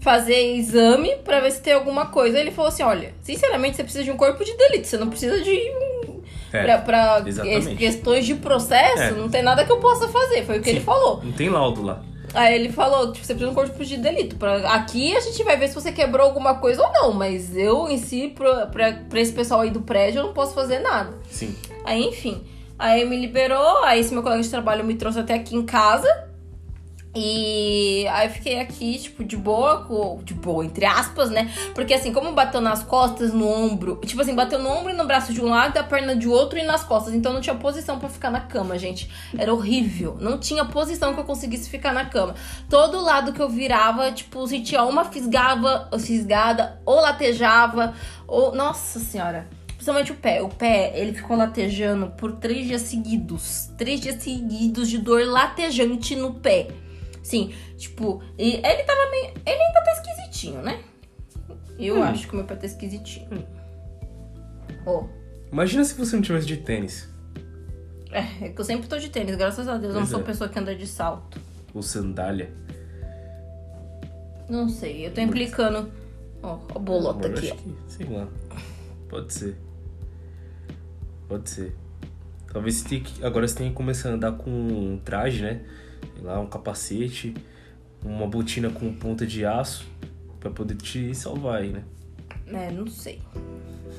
fazer 0.00 0.56
exame 0.56 1.14
pra 1.24 1.40
ver 1.40 1.50
se 1.52 1.60
tem 1.62 1.74
alguma 1.74 2.06
coisa. 2.06 2.38
Ele 2.38 2.50
falou 2.50 2.68
assim: 2.70 2.82
olha, 2.82 3.14
sinceramente, 3.22 3.76
você 3.76 3.82
precisa 3.84 4.04
de 4.04 4.10
um 4.10 4.16
corpo 4.16 4.44
de 4.44 4.56
delito. 4.56 4.86
Você 4.86 4.96
não 4.96 5.08
precisa 5.08 5.40
de. 5.40 5.50
um- 5.50 6.22
É, 6.52 6.62
pra 6.62 6.78
pra 6.78 7.22
questões 7.78 8.26
de 8.26 8.34
processo, 8.34 9.02
É. 9.02 9.10
não 9.12 9.28
tem 9.28 9.42
nada 9.42 9.64
que 9.64 9.72
eu 9.72 9.78
possa 9.78 10.08
fazer. 10.08 10.44
Foi 10.44 10.58
o 10.58 10.62
que 10.62 10.70
Sim. 10.70 10.76
ele 10.76 10.84
falou. 10.84 11.20
Não 11.22 11.32
tem 11.32 11.48
laudo 11.48 11.82
lá. 11.82 12.02
Aí 12.34 12.54
ele 12.54 12.72
falou, 12.72 13.12
tipo, 13.12 13.24
você 13.24 13.34
precisa 13.34 13.38
de 13.38 13.44
um 13.46 13.54
corpo 13.54 13.84
de 13.84 13.96
delito. 13.96 14.36
Pra... 14.36 14.74
Aqui 14.74 15.16
a 15.16 15.20
gente 15.20 15.42
vai 15.44 15.56
ver 15.56 15.68
se 15.68 15.74
você 15.74 15.92
quebrou 15.92 16.26
alguma 16.26 16.54
coisa 16.54 16.82
ou 16.82 16.92
não, 16.92 17.12
mas 17.12 17.56
eu 17.56 17.88
em 17.88 17.98
si, 17.98 18.32
pra, 18.34 18.66
pra, 18.66 18.92
pra 18.92 19.20
esse 19.20 19.32
pessoal 19.32 19.60
aí 19.60 19.70
do 19.70 19.82
prédio, 19.82 20.20
eu 20.20 20.26
não 20.26 20.32
posso 20.32 20.54
fazer 20.54 20.78
nada. 20.78 21.12
Sim. 21.30 21.54
Aí, 21.84 22.02
enfim. 22.04 22.42
Aí 22.78 23.04
me 23.04 23.16
liberou, 23.16 23.84
aí 23.84 24.00
esse 24.00 24.12
meu 24.12 24.22
colega 24.22 24.42
de 24.42 24.48
trabalho 24.48 24.84
me 24.84 24.94
trouxe 24.94 25.18
até 25.20 25.34
aqui 25.34 25.54
em 25.54 25.64
casa. 25.64 26.31
E 27.14 28.06
aí 28.08 28.26
eu 28.26 28.32
fiquei 28.32 28.58
aqui, 28.58 28.98
tipo, 28.98 29.22
de 29.22 29.36
boa, 29.36 29.86
de 30.24 30.32
boa, 30.32 30.64
entre 30.64 30.86
aspas, 30.86 31.30
né? 31.30 31.52
Porque 31.74 31.92
assim, 31.92 32.10
como 32.10 32.32
bateu 32.32 32.60
nas 32.60 32.82
costas, 32.82 33.34
no 33.34 33.46
ombro, 33.46 34.00
tipo 34.06 34.22
assim, 34.22 34.34
bateu 34.34 34.58
no 34.58 34.70
ombro 34.70 34.92
e 34.92 34.96
no 34.96 35.06
braço 35.06 35.30
de 35.32 35.40
um 35.40 35.50
lado, 35.50 35.76
a 35.76 35.82
perna 35.82 36.16
de 36.16 36.26
outro 36.26 36.58
e 36.58 36.62
nas 36.62 36.82
costas. 36.82 37.12
Então 37.12 37.32
não 37.34 37.42
tinha 37.42 37.54
posição 37.54 37.98
pra 37.98 38.08
ficar 38.08 38.30
na 38.30 38.40
cama, 38.40 38.78
gente. 38.78 39.10
Era 39.36 39.52
horrível. 39.52 40.16
Não 40.20 40.38
tinha 40.38 40.64
posição 40.64 41.12
que 41.12 41.20
eu 41.20 41.24
conseguisse 41.24 41.68
ficar 41.68 41.92
na 41.92 42.06
cama. 42.06 42.34
Todo 42.70 43.02
lado 43.02 43.34
que 43.34 43.42
eu 43.42 43.48
virava, 43.48 44.10
tipo, 44.10 44.46
sentia 44.46 44.82
uma 44.84 45.04
fisgava, 45.04 45.90
fisgada, 45.98 46.80
ou 46.86 46.98
latejava, 46.98 47.94
ou. 48.26 48.54
Nossa 48.54 48.98
senhora. 48.98 49.48
Principalmente 49.82 50.12
o 50.12 50.14
pé. 50.14 50.40
O 50.40 50.48
pé, 50.48 50.92
ele 50.94 51.12
ficou 51.12 51.36
latejando 51.36 52.06
por 52.16 52.36
três 52.36 52.66
dias 52.66 52.82
seguidos. 52.82 53.68
Três 53.76 54.00
dias 54.00 54.22
seguidos 54.22 54.88
de 54.88 54.96
dor 54.96 55.26
latejante 55.26 56.16
no 56.16 56.34
pé. 56.34 56.68
Sim, 57.22 57.54
tipo, 57.76 58.22
e 58.36 58.54
ele 58.56 58.82
tava 58.84 59.10
meio. 59.10 59.32
Ele 59.46 59.62
ainda 59.62 59.80
tá 59.82 59.92
esquisitinho, 59.92 60.60
né? 60.62 60.82
Eu 61.78 61.96
Hum. 61.96 62.02
acho 62.02 62.26
que 62.26 62.32
o 62.34 62.36
meu 62.36 62.44
pé 62.46 62.56
tá 62.56 62.66
esquisitinho. 62.66 63.46
Ó. 64.84 65.06
Imagina 65.50 65.84
se 65.84 65.94
você 65.94 66.16
não 66.16 66.22
tivesse 66.22 66.46
de 66.46 66.56
tênis. 66.58 67.08
É, 68.10 68.46
é 68.46 68.48
que 68.50 68.60
eu 68.60 68.64
sempre 68.64 68.88
tô 68.88 68.98
de 68.98 69.08
tênis, 69.08 69.36
graças 69.36 69.68
a 69.68 69.76
Deus. 69.78 69.94
Eu 69.94 70.00
não 70.00 70.06
sou 70.06 70.20
é. 70.20 70.22
pessoa 70.22 70.48
que 70.48 70.58
anda 70.58 70.74
de 70.74 70.86
salto. 70.86 71.40
Ou 71.74 71.82
sandália. 71.82 72.52
Não 74.48 74.68
sei, 74.68 75.06
eu 75.06 75.14
tô 75.14 75.20
implicando. 75.20 75.90
Ó, 76.42 76.58
a 76.74 76.78
bolota 76.78 77.26
Amor, 77.26 77.38
aqui, 77.38 77.50
acho 77.52 77.62
que, 77.62 77.74
sei 77.86 78.06
lá. 78.06 78.28
Pode 79.08 79.32
ser. 79.32 79.56
Pode 81.28 81.48
ser. 81.48 81.74
Talvez 82.52 82.74
você 82.76 82.88
tenha 82.88 83.00
que, 83.02 83.24
agora 83.24 83.48
você 83.48 83.54
tenha 83.54 83.70
que 83.70 83.76
começar 83.76 84.10
a 84.10 84.12
andar 84.12 84.32
com 84.32 84.50
um 84.50 84.98
traje, 85.02 85.42
né? 85.42 85.62
Lá, 86.22 86.38
um 86.38 86.46
capacete, 86.46 87.34
uma 88.04 88.26
botina 88.26 88.70
com 88.70 88.92
ponta 88.94 89.26
de 89.26 89.44
aço 89.44 89.86
pra 90.38 90.50
poder 90.50 90.76
te 90.76 91.14
salvar 91.14 91.62
aí, 91.62 91.70
né? 91.70 91.82
É, 92.46 92.70
não 92.70 92.86
sei. 92.86 93.20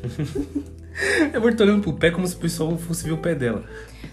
Eu 1.34 1.56
tô 1.56 1.64
olhando 1.64 1.82
pro 1.82 1.94
pé 1.94 2.12
como 2.12 2.26
se 2.28 2.36
o 2.36 2.40
pessoal 2.40 2.78
fosse 2.78 3.04
ver 3.04 3.14
o 3.14 3.18
pé 3.18 3.34
dela. 3.34 3.64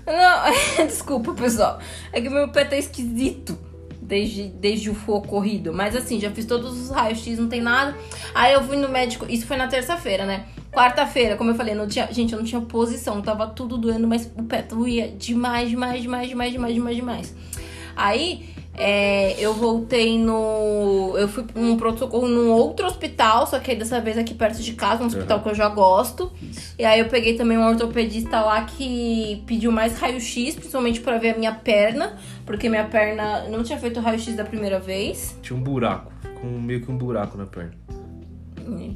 Não, 0.07 0.87
desculpa, 0.87 1.35
pessoal. 1.35 1.79
É 2.13 2.21
que 2.21 2.29
meu 2.29 2.49
pé 2.49 2.65
tá 2.65 2.77
esquisito 2.77 3.59
desde, 4.01 4.49
desde 4.49 4.91
o 4.91 4.97
ocorrido. 5.09 5.73
Mas 5.73 5.95
assim, 5.95 6.19
já 6.19 6.31
fiz 6.31 6.45
todos 6.47 6.81
os 6.81 6.91
raios-x, 6.91 7.39
não 7.39 7.49
tem 7.49 7.61
nada. 7.61 7.95
Aí 8.35 8.53
eu 8.55 8.63
fui 8.65 8.77
no 8.77 8.89
médico, 8.89 9.27
isso 9.29 9.47
foi 9.47 9.57
na 9.57 9.69
terça-feira, 9.69 10.25
né? 10.27 10.47
Quarta-feira, 10.73 11.37
como 11.37 11.51
eu 11.51 11.55
falei, 11.55 11.75
não 11.75 11.87
tinha, 11.87 12.13
gente, 12.13 12.33
eu 12.33 12.39
não 12.39 12.47
tinha 12.47 12.61
posição, 12.61 13.21
tava 13.21 13.47
tudo 13.49 13.77
doendo, 13.77 14.07
mas 14.07 14.31
o 14.37 14.45
pé 14.45 14.63
doía 14.63 15.09
demais, 15.09 15.69
demais, 15.69 16.01
demais, 16.01 16.29
demais, 16.29 16.53
demais, 16.53 16.75
demais, 16.75 16.97
demais. 16.97 17.35
Aí, 18.03 18.49
é, 18.75 19.35
eu 19.39 19.53
voltei 19.53 20.19
no. 20.19 21.15
Eu 21.19 21.29
fui 21.29 21.45
um 21.55 21.77
pronto-socorro 21.77 22.27
num 22.29 22.51
outro 22.51 22.87
hospital, 22.87 23.47
só 23.47 23.59
que 23.59 23.75
dessa 23.75 24.01
vez 24.01 24.17
aqui 24.17 24.33
perto 24.33 24.63
de 24.63 24.73
casa, 24.73 25.03
um 25.03 25.07
hospital 25.07 25.39
Uhum. 25.39 25.43
que 25.43 25.49
eu 25.51 25.55
já 25.55 25.69
gosto. 25.69 26.33
Isso. 26.41 26.75
E 26.79 26.85
aí 26.85 26.99
eu 27.01 27.09
peguei 27.09 27.35
também 27.35 27.59
um 27.59 27.67
ortopedista 27.67 28.41
lá 28.41 28.65
que 28.65 29.43
pediu 29.47 29.71
mais 29.71 29.99
raio-x, 29.99 30.55
principalmente 30.55 31.01
pra 31.01 31.19
ver 31.19 31.35
a 31.35 31.39
minha 31.39 31.53
perna, 31.53 32.17
porque 32.47 32.69
minha 32.71 32.85
perna 32.85 33.49
não 33.49 33.63
tinha 33.63 33.79
feito 33.79 34.01
raio-x 34.01 34.35
da 34.35 34.45
primeira 34.45 34.79
vez. 34.81 35.37
Tinha 35.43 35.59
um 35.59 35.63
buraco. 35.63 36.11
Com 36.41 36.47
meio 36.47 36.81
que 36.81 36.91
um 36.91 36.97
buraco 36.97 37.37
na 37.37 37.45
perna. 37.45 37.73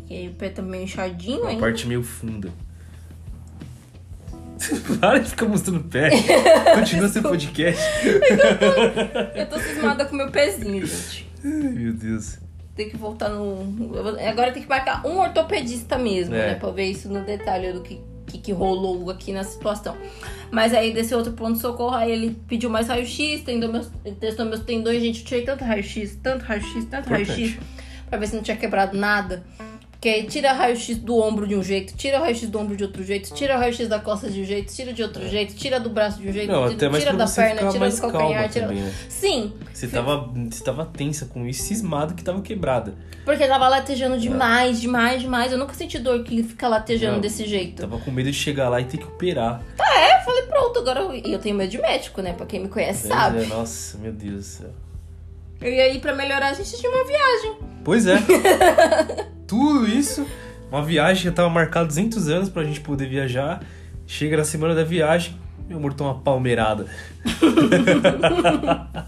E 0.08 0.28
o 0.28 0.34
pé 0.34 0.48
tá 0.50 0.62
meio 0.62 0.84
inchadinho 0.84 1.40
Uma 1.40 1.50
ainda. 1.50 1.60
parte 1.60 1.86
meio 1.86 2.02
funda. 2.02 2.50
Para 5.00 5.18
de 5.20 5.30
ficar 5.30 5.46
mostrando 5.46 5.80
o 5.80 5.84
pé. 5.84 6.10
Continua 6.74 7.08
seu 7.08 7.22
podcast. 7.22 7.82
Eu 9.34 9.46
tô 9.48 9.58
cismada 9.58 10.04
com 10.04 10.16
meu 10.16 10.30
pezinho, 10.30 10.86
gente. 10.86 11.28
Ai, 11.44 11.50
meu 11.50 11.92
Deus. 11.92 12.38
Tem 12.74 12.88
que 12.88 12.96
voltar 12.96 13.28
no. 13.28 13.92
Agora 14.28 14.52
tem 14.52 14.62
que 14.62 14.68
marcar 14.68 15.06
um 15.06 15.18
ortopedista 15.18 15.96
mesmo, 15.98 16.34
É. 16.34 16.48
né? 16.48 16.54
Pra 16.54 16.70
ver 16.70 16.84
isso 16.86 17.08
no 17.08 17.24
detalhe 17.24 17.72
do 17.72 17.82
que, 17.82 18.00
que, 18.26 18.38
que 18.38 18.52
rolou 18.52 19.10
aqui 19.10 19.32
na 19.32 19.44
situação. 19.44 19.96
Mas 20.50 20.72
aí 20.74 20.92
desse 20.92 21.14
outro 21.14 21.32
ponto 21.32 21.54
de 21.54 21.60
socorro, 21.60 21.94
aí 21.94 22.10
ele 22.10 22.36
pediu 22.48 22.68
mais 22.70 22.88
raio-x, 22.88 23.42
testou 23.42 23.70
meus, 23.70 23.90
testou 24.18 24.46
meus 24.46 24.60
tendões, 24.60 25.00
gente. 25.02 25.20
Eu 25.20 25.26
tirei 25.26 25.44
tanto 25.44 25.64
raio-x, 25.64 26.18
tanto 26.22 26.42
raio-x, 26.44 26.84
tanto 26.86 27.08
raio-x, 27.10 27.56
pra 28.08 28.18
ver 28.18 28.26
se 28.28 28.34
não 28.36 28.42
tinha 28.42 28.56
quebrado 28.56 28.96
nada. 28.96 29.44
Porque 30.04 30.16
aí 30.16 30.24
tira 30.24 30.52
raio-x 30.52 30.98
do 30.98 31.16
ombro 31.16 31.46
de 31.46 31.56
um 31.56 31.62
jeito, 31.62 31.96
tira 31.96 32.18
o 32.18 32.20
raio-x 32.20 32.46
do 32.50 32.58
ombro 32.58 32.76
de 32.76 32.84
outro 32.84 33.02
jeito, 33.02 33.32
tira 33.32 33.56
o 33.56 33.58
raio-x 33.58 33.88
da 33.88 33.98
costa 33.98 34.28
de 34.28 34.42
um 34.42 34.44
jeito, 34.44 34.70
tira 34.70 34.92
de 34.92 35.02
outro 35.02 35.26
jeito, 35.26 35.54
tira 35.54 35.80
do 35.80 35.88
braço 35.88 36.20
de 36.20 36.28
um 36.28 36.32
jeito, 36.32 36.50
É. 36.50 36.52
Não, 36.52 36.68
tira, 36.68 36.90
tira 36.90 37.14
da 37.14 37.26
perna, 37.26 37.72
tira 37.72 37.88
do 37.88 38.00
calcanhar, 38.02 38.50
tira. 38.50 38.66
também, 38.66 38.82
né? 38.82 38.94
Sim, 39.08 39.54
Você 39.72 39.88
tava, 39.88 40.30
você 40.50 40.62
tava 40.62 40.84
tensa 40.84 41.24
com 41.24 41.46
isso, 41.46 41.62
cismado 41.62 42.12
que 42.12 42.22
tava 42.22 42.42
quebrada. 42.42 42.94
Porque 43.24 43.46
tava 43.46 43.66
latejando 43.66 44.18
demais, 44.18 44.78
demais, 44.78 45.22
demais. 45.22 45.50
Eu 45.52 45.56
nunca 45.56 45.72
senti 45.72 45.98
dor 45.98 46.22
que 46.22 46.42
fica 46.42 46.68
latejando 46.68 47.14
Não. 47.14 47.20
desse 47.22 47.46
jeito. 47.46 47.80
Tava 47.80 47.98
com 47.98 48.10
medo 48.10 48.30
de 48.30 48.36
chegar 48.36 48.68
lá 48.68 48.82
e 48.82 48.84
ter 48.84 48.98
que 48.98 49.04
operar. 49.04 49.62
É, 49.80 50.18
eu 50.18 50.20
falei, 50.22 50.42
pronto, 50.42 50.80
agora 50.80 51.00
eu, 51.00 51.14
e 51.14 51.32
eu 51.32 51.38
tenho 51.38 51.56
medo 51.56 51.70
de 51.70 51.80
médico, 51.80 52.20
né? 52.20 52.34
Pra 52.34 52.44
quem 52.44 52.60
me 52.60 52.68
conhece 52.68 53.08
sabe. 53.08 53.42
É, 53.42 53.46
nossa, 53.46 53.96
meu 53.96 54.12
Deus 54.12 54.34
do 54.34 54.42
céu. 54.42 54.70
E 55.62 55.80
aí, 55.80 55.98
pra 55.98 56.14
melhorar, 56.14 56.50
a 56.50 56.52
gente 56.52 56.76
tinha 56.76 56.92
uma 56.92 57.04
viagem. 57.06 57.56
Pois 57.82 58.06
é. 58.06 58.18
Tudo 59.46 59.86
isso, 59.86 60.26
uma 60.70 60.82
viagem 60.82 61.24
já 61.24 61.32
tava 61.32 61.48
marcada 61.50 61.86
200 61.86 62.28
anos 62.28 62.48
pra 62.48 62.64
gente 62.64 62.80
poder 62.80 63.08
viajar. 63.08 63.62
Chega 64.06 64.36
na 64.36 64.44
semana 64.44 64.74
da 64.74 64.84
viagem, 64.84 65.36
meu 65.68 65.78
amor 65.78 65.94
toma 65.94 66.12
uma 66.12 66.20
palmeirada. 66.20 66.86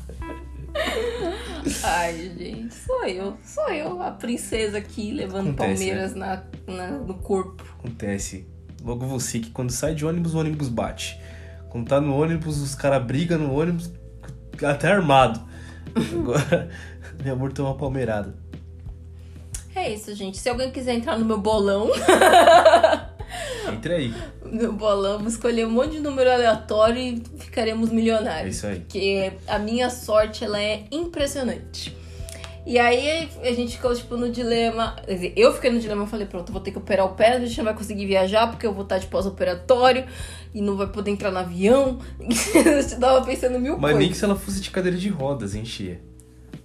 Ai, 1.82 2.32
gente, 2.36 2.74
sou 2.74 3.04
eu. 3.04 3.36
Sou 3.44 3.68
eu, 3.70 4.00
a 4.02 4.10
princesa 4.12 4.78
aqui, 4.78 5.10
levando 5.12 5.50
Acontece, 5.50 5.74
palmeiras 5.86 6.14
na, 6.14 6.42
na- 6.66 6.90
no 6.92 7.14
corpo. 7.14 7.64
Acontece. 7.78 8.46
Logo 8.82 9.04
você 9.06 9.40
que 9.40 9.50
quando 9.50 9.70
sai 9.70 9.94
de 9.94 10.04
ônibus, 10.06 10.34
o 10.34 10.38
ônibus 10.38 10.68
bate. 10.68 11.18
Quando 11.68 11.88
tá 11.88 12.00
no 12.00 12.14
ônibus, 12.16 12.60
os 12.60 12.74
caras 12.74 13.04
brigam 13.04 13.38
no 13.38 13.52
ônibus, 13.58 13.92
até 14.64 14.92
armado. 14.92 15.40
Agora, 16.12 16.68
meu 17.24 17.34
amor 17.34 17.52
toma 17.52 17.70
uma 17.70 17.76
palmeirada. 17.76 18.34
É 19.86 19.92
isso, 19.92 20.14
gente. 20.14 20.38
Se 20.38 20.48
alguém 20.48 20.70
quiser 20.70 20.94
entrar 20.94 21.18
no 21.18 21.24
meu 21.24 21.38
bolão, 21.38 21.90
Entre 23.72 23.92
aí. 23.94 24.14
meu 24.44 24.72
bolão, 24.72 25.18
vou 25.18 25.28
escolher 25.28 25.66
um 25.66 25.70
monte 25.70 25.92
de 25.92 26.00
número 26.00 26.30
aleatório 26.30 26.98
e 27.00 27.22
ficaremos 27.38 27.90
É 27.90 27.94
milionários. 27.94 28.56
isso 28.56 28.66
aí. 28.66 28.80
Porque 28.80 29.32
a 29.46 29.58
minha 29.58 29.90
sorte, 29.90 30.44
ela 30.44 30.60
é 30.60 30.84
impressionante. 30.90 31.96
E 32.64 32.78
aí 32.80 33.28
a 33.44 33.52
gente 33.52 33.76
ficou, 33.76 33.94
tipo, 33.94 34.16
no 34.16 34.28
dilema. 34.30 34.96
Quer 35.06 35.14
dizer, 35.14 35.32
eu 35.36 35.52
fiquei 35.52 35.70
no 35.70 35.78
dilema, 35.78 36.02
eu 36.02 36.06
falei, 36.08 36.26
pronto, 36.26 36.50
vou 36.50 36.60
ter 36.60 36.72
que 36.72 36.78
operar 36.78 37.06
o 37.06 37.10
pé, 37.10 37.34
a 37.34 37.38
gente 37.40 37.56
não 37.58 37.64
vai 37.64 37.74
conseguir 37.74 38.06
viajar, 38.06 38.48
porque 38.50 38.66
eu 38.66 38.72
vou 38.72 38.82
estar 38.82 38.98
de 38.98 39.06
pós-operatório 39.06 40.04
e 40.52 40.60
não 40.60 40.76
vai 40.76 40.88
poder 40.88 41.12
entrar 41.12 41.30
no 41.30 41.38
avião. 41.38 42.00
eu 42.20 42.98
tava 42.98 43.24
pensando 43.24 43.60
mil 43.60 43.78
Mas 43.78 43.90
nem 43.90 44.08
coisas. 44.08 44.12
que 44.12 44.18
se 44.18 44.24
ela 44.24 44.34
fosse 44.34 44.60
de 44.60 44.70
cadeira 44.70 44.96
de 44.98 45.08
rodas, 45.08 45.54
enchia. 45.54 46.00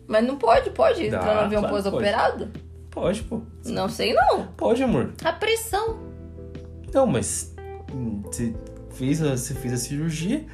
Mas 0.08 0.26
não 0.26 0.38
pode, 0.38 0.72
pode 0.72 1.06
entrar 1.06 1.24
Dá, 1.24 1.34
no 1.36 1.40
avião 1.42 1.62
claro 1.62 1.76
pós-operado? 1.76 2.50
Pode, 2.92 3.24
pô. 3.24 3.42
Não 3.66 3.88
sei 3.88 4.14
não. 4.14 4.48
Pode, 4.58 4.84
amor. 4.84 5.14
A 5.24 5.32
pressão. 5.32 5.98
Não, 6.94 7.08
mas 7.08 7.56
você 8.26 8.54
fez 8.92 9.22
a, 9.22 9.38
você 9.38 9.54
fez 9.54 9.74
a 9.74 9.78
cirurgia 9.78 10.46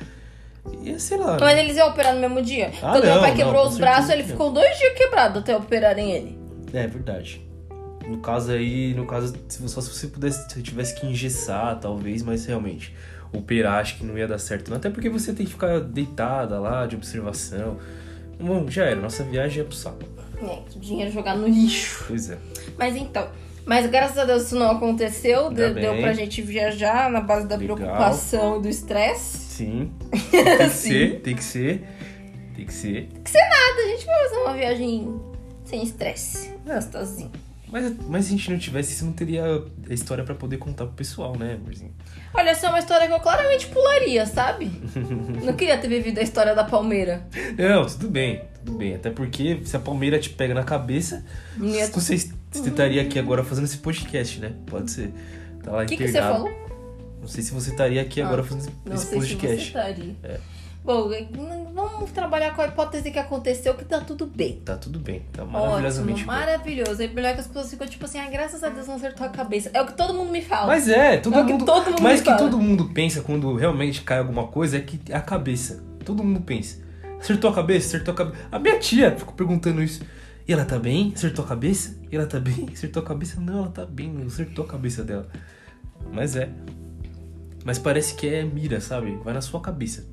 e 0.84 1.00
sei 1.00 1.17
lá. 1.17 1.38
Mas 1.39 1.58
eles 1.58 1.76
iam 1.78 1.89
operar 1.89 2.13
no 2.13 2.21
mesmo 2.21 2.41
dia. 2.41 2.71
Ah, 2.82 2.91
Quando 2.91 3.06
meu 3.06 3.15
não, 3.15 3.21
pai 3.21 3.32
não, 3.32 3.38
quebrou 3.38 3.63
com 3.63 3.69
os 3.69 3.78
braços, 3.78 4.10
ele 4.12 4.23
ficou 4.23 4.52
dois 4.52 4.78
dias 4.78 4.93
quebrado 4.93 5.39
até 5.39 5.56
operarem 5.56 6.12
ele. 6.12 6.39
É 6.73 6.86
verdade. 6.86 7.41
No 8.08 8.19
caso 8.19 8.52
aí, 8.52 8.93
no 8.93 9.06
caso, 9.06 9.36
só 9.50 9.82
se 9.82 9.89
você 9.89 10.08
pudesse, 10.08 10.50
se 10.50 10.62
tivesse 10.62 10.95
que 10.95 11.06
engessar, 11.06 11.80
talvez, 11.80 12.21
mas 12.21 12.45
realmente, 12.45 12.95
operar 13.34 13.82
acho 13.82 13.97
que 13.97 14.06
não 14.06 14.17
ia 14.17 14.28
dar 14.28 14.38
certo. 14.38 14.73
Até 14.73 14.89
porque 14.89 15.10
você 15.10 15.34
tem 15.34 15.45
que 15.45 15.52
ficar 15.52 15.80
deitada 15.80 16.60
lá, 16.60 16.86
de 16.86 16.95
observação. 16.95 17.78
Bom, 18.39 18.69
já 18.69 18.86
era, 18.86 19.02
nossa 19.02 19.23
viagem 19.23 19.58
ia 19.60 19.65
pro 19.65 19.76
saco. 19.76 20.16
É, 20.41 20.62
que 20.69 20.80
dinheiro 20.80 21.12
jogado 21.12 21.39
no 21.39 21.47
lixo. 21.47 22.06
Pois 22.08 22.30
é. 22.30 22.38
Mas 22.78 22.95
então, 22.95 23.28
Mas 23.65 23.86
graças 23.89 24.17
a 24.17 24.26
Deus 24.26 24.43
isso 24.43 24.56
não 24.56 24.71
aconteceu. 24.71 25.47
Ainda 25.47 25.71
Deu, 25.73 25.97
pra 25.97 26.13
gente 26.13 26.41
viajar 26.41 27.10
na 27.10 27.19
base 27.21 27.47
da 27.47 27.56
Legal. 27.56 27.76
preocupação 27.78 28.60
e 28.60 28.62
do 28.62 28.69
estresse. 28.69 29.38
Sim. 29.38 29.91
Tem 30.32 30.58
que 30.58 30.69
Sim. 30.69 30.89
ser, 30.89 31.19
tem 31.21 31.36
que 31.36 31.43
ser. 31.43 31.88
Tem 32.56 32.65
que 32.65 32.73
ser. 32.73 33.10
Nada, 33.34 33.82
a 33.84 33.88
gente 33.89 34.06
vai 34.06 34.23
fazer 34.23 34.36
uma 34.38 34.54
viagem 34.54 35.19
sem 35.65 35.84
estresse. 35.84 36.54
Gostosinho. 36.65 37.32
Mas, 37.69 37.93
mas 38.08 38.26
se 38.26 38.34
a 38.34 38.38
gente 38.38 38.50
não 38.52 38.58
tivesse 38.58 38.93
isso, 38.93 39.04
não 39.04 39.12
teria 39.12 39.43
a 39.89 39.93
história 39.93 40.23
pra 40.23 40.34
poder 40.34 40.58
contar 40.58 40.86
pro 40.86 40.93
pessoal, 40.95 41.38
né, 41.38 41.58
amorzinho? 41.62 41.93
Olha, 42.34 42.52
essa 42.52 42.67
é 42.67 42.69
uma 42.69 42.80
história 42.80 43.08
que 43.08 43.13
eu 43.13 43.19
claramente 43.19 43.67
pularia, 43.67 44.26
sabe? 44.26 44.71
não 45.43 45.54
queria 45.54 45.78
ter 45.78 45.89
vivido 45.89 46.19
a 46.19 46.23
história 46.23 46.56
da 46.56 46.63
Palmeira. 46.63 47.28
Não, 47.58 47.86
tudo 47.86 48.10
bem, 48.10 48.41
bem. 48.71 48.95
Até 48.95 49.10
porque 49.10 49.60
se 49.63 49.75
a 49.75 49.80
Palmeira 49.80 50.19
te 50.19 50.30
pega 50.30 50.53
na 50.53 50.63
cabeça, 50.63 51.23
Não 51.58 51.67
ia- 51.67 51.88
não 51.88 51.99
sei 52.01 52.17
se 52.17 52.34
você 52.51 52.69
estaria 52.69 53.01
aqui 53.01 53.19
agora 53.19 53.43
fazendo 53.43 53.65
esse 53.65 53.77
podcast, 53.77 54.39
né? 54.39 54.53
Pode 54.65 54.91
ser. 54.91 55.12
Tá 55.63 55.71
lá 55.71 55.84
O 55.84 55.86
que, 55.86 55.97
que 55.97 56.08
você 56.08 56.19
falou? 56.21 56.49
Não 57.21 57.27
sei 57.27 57.43
se 57.43 57.51
você 57.53 57.71
estaria 57.71 58.01
aqui 58.01 58.21
agora 58.21 58.41
Ah, 58.41 58.45
fazendo 58.45 58.71
Não 58.86 58.95
esse 58.95 59.06
sei 59.08 59.21
se 59.21 59.27
você 59.27 59.36
podcast. 59.36 59.67
estaria. 59.67 60.15
É. 60.23 60.39
Bom, 60.86 61.10
não- 61.36 61.65
vamos 61.73 62.12
trabalhar 62.12 62.56
com 62.56 62.62
a 62.62 62.67
hipótese 62.67 63.12
que 63.12 63.19
aconteceu, 63.19 63.73
que 63.73 63.84
tá 63.84 63.99
tudo 63.99 64.25
bem. 64.25 64.62
Tá 64.63 64.77
tudo 64.77 64.99
bem, 64.99 65.23
tá 65.34 65.43
Ótimo, 65.43 65.60
maravilhosamente 65.60 66.17
bem. 66.19 66.25
maravilhoso. 66.25 67.03
É 67.03 67.08
melhor 67.08 67.34
que 67.34 67.41
as 67.41 67.47
pessoas 67.47 67.69
ficam 67.69 67.86
tipo 67.86 68.06
assim, 68.06 68.19
ah, 68.19 68.30
graças 68.30 68.63
a 68.63 68.69
Deus 68.69 68.88
não 68.88 68.95
acertou 68.95 69.27
a 69.27 69.30
cabeça. 69.30 69.69
É 69.73 69.82
o 69.82 69.86
que 69.86 69.93
todo 69.97 70.13
mundo 70.13 70.32
me 70.32 70.41
fala. 70.41 70.67
Mas 70.67 70.88
é, 70.88 71.17
todo 71.17 71.36
É 71.38 71.43
mundo. 71.43 71.65
todo 71.65 71.89
mundo 71.89 72.01
mas 72.01 72.21
que 72.21 72.25
fala. 72.27 72.38
todo 72.38 72.58
mundo 72.58 72.86
pensa 72.93 73.19
quando 73.21 73.53
realmente 73.56 74.01
cai 74.03 74.19
alguma 74.19 74.47
coisa 74.47 74.77
é 74.77 74.80
que 74.80 74.97
é 75.12 75.15
a 75.17 75.19
cabeça. 75.21 75.84
Todo 76.06 76.23
mundo 76.23 76.39
pensa. 76.39 76.77
Acertou 77.19 77.49
a 77.49 77.53
cabeça? 77.53 77.88
Acertou 77.88 78.13
a 78.13 78.17
cabeça. 78.17 78.47
A 78.51 78.60
minha 78.60 78.80
tia 78.80 79.15
ficou 79.15 79.34
perguntando 79.34 79.82
isso. 79.82 80.03
E 80.47 80.53
ela 80.53 80.63
tá 80.63 80.80
bem? 80.80 81.12
Acertou 81.15 81.43
a 81.43 81.47
cabeça? 81.47 81.99
E 82.10 82.15
ela 82.15 82.25
tá 82.25 82.39
bem? 82.39 82.69
Acertou 82.71 83.03
a 83.03 83.06
cabeça? 83.06 83.39
Não, 83.41 83.60
ela 83.60 83.69
tá 83.69 83.86
bem, 83.86 84.12
não 84.12 84.27
acertou 84.27 84.63
a 84.63 84.67
cabeça 84.67 85.03
dela. 85.03 85.27
Mas 86.12 86.36
é. 86.36 86.49
Mas 87.65 87.77
parece 87.77 88.15
que 88.15 88.27
é 88.27 88.43
mira, 88.43 88.80
sabe? 88.80 89.17
Vai 89.23 89.34
na 89.34 89.41
sua 89.41 89.60
cabeça. 89.60 90.06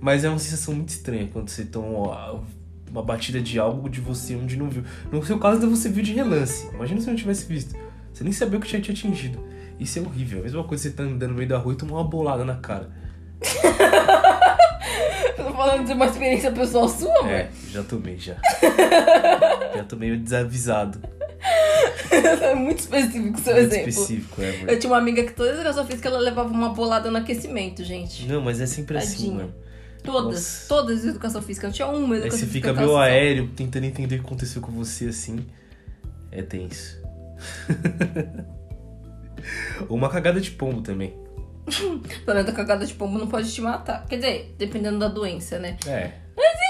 Mas 0.00 0.24
é 0.24 0.28
uma 0.28 0.38
sensação 0.38 0.74
muito 0.74 0.90
estranha 0.90 1.28
quando 1.32 1.48
você 1.48 1.64
toma 1.64 2.42
uma 2.90 3.02
batida 3.02 3.40
de 3.40 3.58
algo 3.58 3.88
de 3.88 4.00
você 4.00 4.34
onde 4.34 4.56
não 4.56 4.70
viu. 4.70 4.84
No 5.10 5.24
seu 5.24 5.38
caso, 5.38 5.68
você 5.68 5.88
viu 5.88 6.02
de 6.02 6.12
relance. 6.12 6.68
Imagina 6.74 7.00
se 7.00 7.06
não 7.06 7.16
tivesse 7.16 7.46
visto. 7.46 7.74
Você 8.12 8.22
nem 8.22 8.32
sabia 8.32 8.58
o 8.58 8.62
que 8.62 8.68
tinha 8.68 8.80
te 8.80 8.92
atingido. 8.92 9.42
Isso 9.78 9.98
é 9.98 10.02
horrível. 10.02 10.40
A 10.40 10.42
mesma 10.42 10.64
coisa 10.64 10.84
você 10.84 10.90
tá 10.90 11.02
andando 11.02 11.30
no 11.30 11.36
meio 11.36 11.48
da 11.48 11.58
rua 11.58 11.72
e 11.74 11.76
tomar 11.76 11.94
uma 11.94 12.04
bolada 12.04 12.44
na 12.44 12.56
cara. 12.56 12.90
Eu 15.38 15.44
tô 15.46 15.52
falando 15.54 15.86
de 15.86 15.92
uma 15.92 16.06
experiência 16.06 16.50
pessoal 16.52 16.88
sua, 16.88 17.18
amor. 17.20 17.30
É, 17.30 17.50
já 17.70 17.82
tomei, 17.82 18.16
já. 18.18 18.36
já 19.76 19.84
tomei 19.84 20.16
desavisado. 20.16 21.00
É 22.10 22.54
muito 22.54 22.78
específico 22.78 23.36
o 23.38 23.40
seu 23.42 23.54
Muito 23.54 23.66
exemplo. 23.72 23.88
específico, 23.88 24.42
é, 24.42 24.56
amor. 24.56 24.68
Eu 24.70 24.78
tinha 24.78 24.90
uma 24.92 24.98
amiga 24.98 25.22
que 25.24 25.32
toda 25.32 25.50
vez 25.50 25.62
que 25.62 25.68
eu 25.68 25.72
só 25.74 25.84
fiz 25.84 26.00
que 26.00 26.06
ela 26.06 26.18
levava 26.18 26.48
uma 26.48 26.70
bolada 26.70 27.10
no 27.10 27.18
aquecimento, 27.18 27.82
gente. 27.84 28.26
Não, 28.26 28.40
mas 28.40 28.60
é 28.60 28.66
sempre 28.66 28.96
assim, 28.96 29.16
Tadinha. 29.16 29.34
mano. 29.34 29.54
Todas. 30.02 30.34
Nossa. 30.34 30.68
Todas 30.68 31.02
de 31.02 31.08
educação 31.08 31.42
física. 31.42 31.66
Eu 31.66 31.72
tinha 31.72 31.88
uma 31.88 32.14
Aí 32.14 32.20
educação 32.20 32.38
você 32.38 32.46
física. 32.46 32.52
fica 32.68 32.72
que 32.72 32.78
meio 32.78 32.90
ela 32.90 32.98
só- 32.98 33.02
aéreo 33.10 33.48
tentando 33.56 33.84
entender 33.84 34.16
o 34.16 34.18
que 34.20 34.26
aconteceu 34.26 34.60
com 34.62 34.70
você 34.72 35.06
assim. 35.06 35.44
É 36.30 36.42
tenso. 36.42 37.02
Ou 39.88 39.96
uma 39.96 40.08
cagada 40.08 40.40
de 40.40 40.50
pombo 40.50 40.80
também. 40.82 41.14
Pelo 42.24 42.36
menos 42.36 42.50
a 42.50 42.52
cagada 42.52 42.84
de 42.86 42.94
pombo 42.94 43.18
não 43.18 43.26
pode 43.26 43.52
te 43.52 43.60
matar. 43.60 44.04
Quer 44.06 44.16
dizer, 44.16 44.54
dependendo 44.58 44.98
da 44.98 45.08
doença, 45.08 45.58
né? 45.58 45.76
É. 45.86 46.10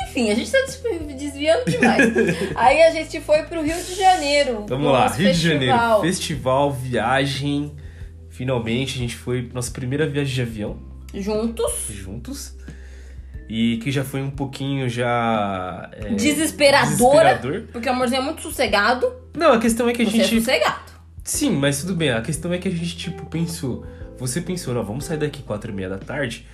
Enfim, 0.08 0.30
a 0.30 0.34
gente 0.34 0.50
tá 0.52 0.58
des- 0.60 1.16
desviando 1.18 1.64
demais. 1.70 2.00
Aí 2.54 2.82
a 2.82 2.90
gente 2.92 3.20
foi 3.20 3.42
pro 3.44 3.62
Rio 3.62 3.74
de 3.82 3.94
Janeiro. 3.94 4.64
Vamos 4.68 4.92
lá, 4.92 5.08
Rio 5.08 5.32
de 5.32 5.38
Janeiro. 5.40 5.72
festival. 5.72 6.00
Festival, 6.02 6.72
viagem. 6.72 7.72
Finalmente 8.30 8.96
a 8.96 8.98
gente 8.98 9.16
foi 9.16 9.50
nossa 9.52 9.70
primeira 9.70 10.06
viagem 10.06 10.34
de 10.34 10.42
avião 10.42 10.78
Juntos. 11.14 11.72
juntos. 11.90 12.56
E 13.48 13.76
que 13.78 13.90
já 13.90 14.02
foi 14.04 14.22
um 14.22 14.30
pouquinho 14.30 14.88
já. 14.88 15.90
é, 15.92 16.08
Desesperadora. 16.14 17.34
desesperador. 17.34 17.62
Porque 17.72 17.88
o 17.88 17.92
amorzinho 17.92 18.20
é 18.20 18.24
muito 18.24 18.42
sossegado. 18.42 19.12
Não, 19.36 19.52
a 19.52 19.58
questão 19.60 19.88
é 19.88 19.92
que 19.92 20.02
a 20.02 20.04
Você 20.06 20.18
é 20.20 20.24
gente. 20.24 20.40
sossegado. 20.40 20.93
Sim, 21.24 21.52
mas 21.52 21.80
tudo 21.80 21.96
bem. 21.96 22.10
A 22.10 22.20
questão 22.20 22.52
é 22.52 22.58
que 22.58 22.68
a 22.68 22.70
gente, 22.70 22.96
tipo, 22.96 23.24
pensou. 23.26 23.84
Você 24.18 24.42
pensou, 24.42 24.74
não, 24.74 24.84
vamos 24.84 25.06
sair 25.06 25.16
daqui 25.16 25.42
quatro 25.42 25.70
e 25.70 25.74
meia 25.74 25.88
da 25.88 25.98
tarde. 25.98 26.46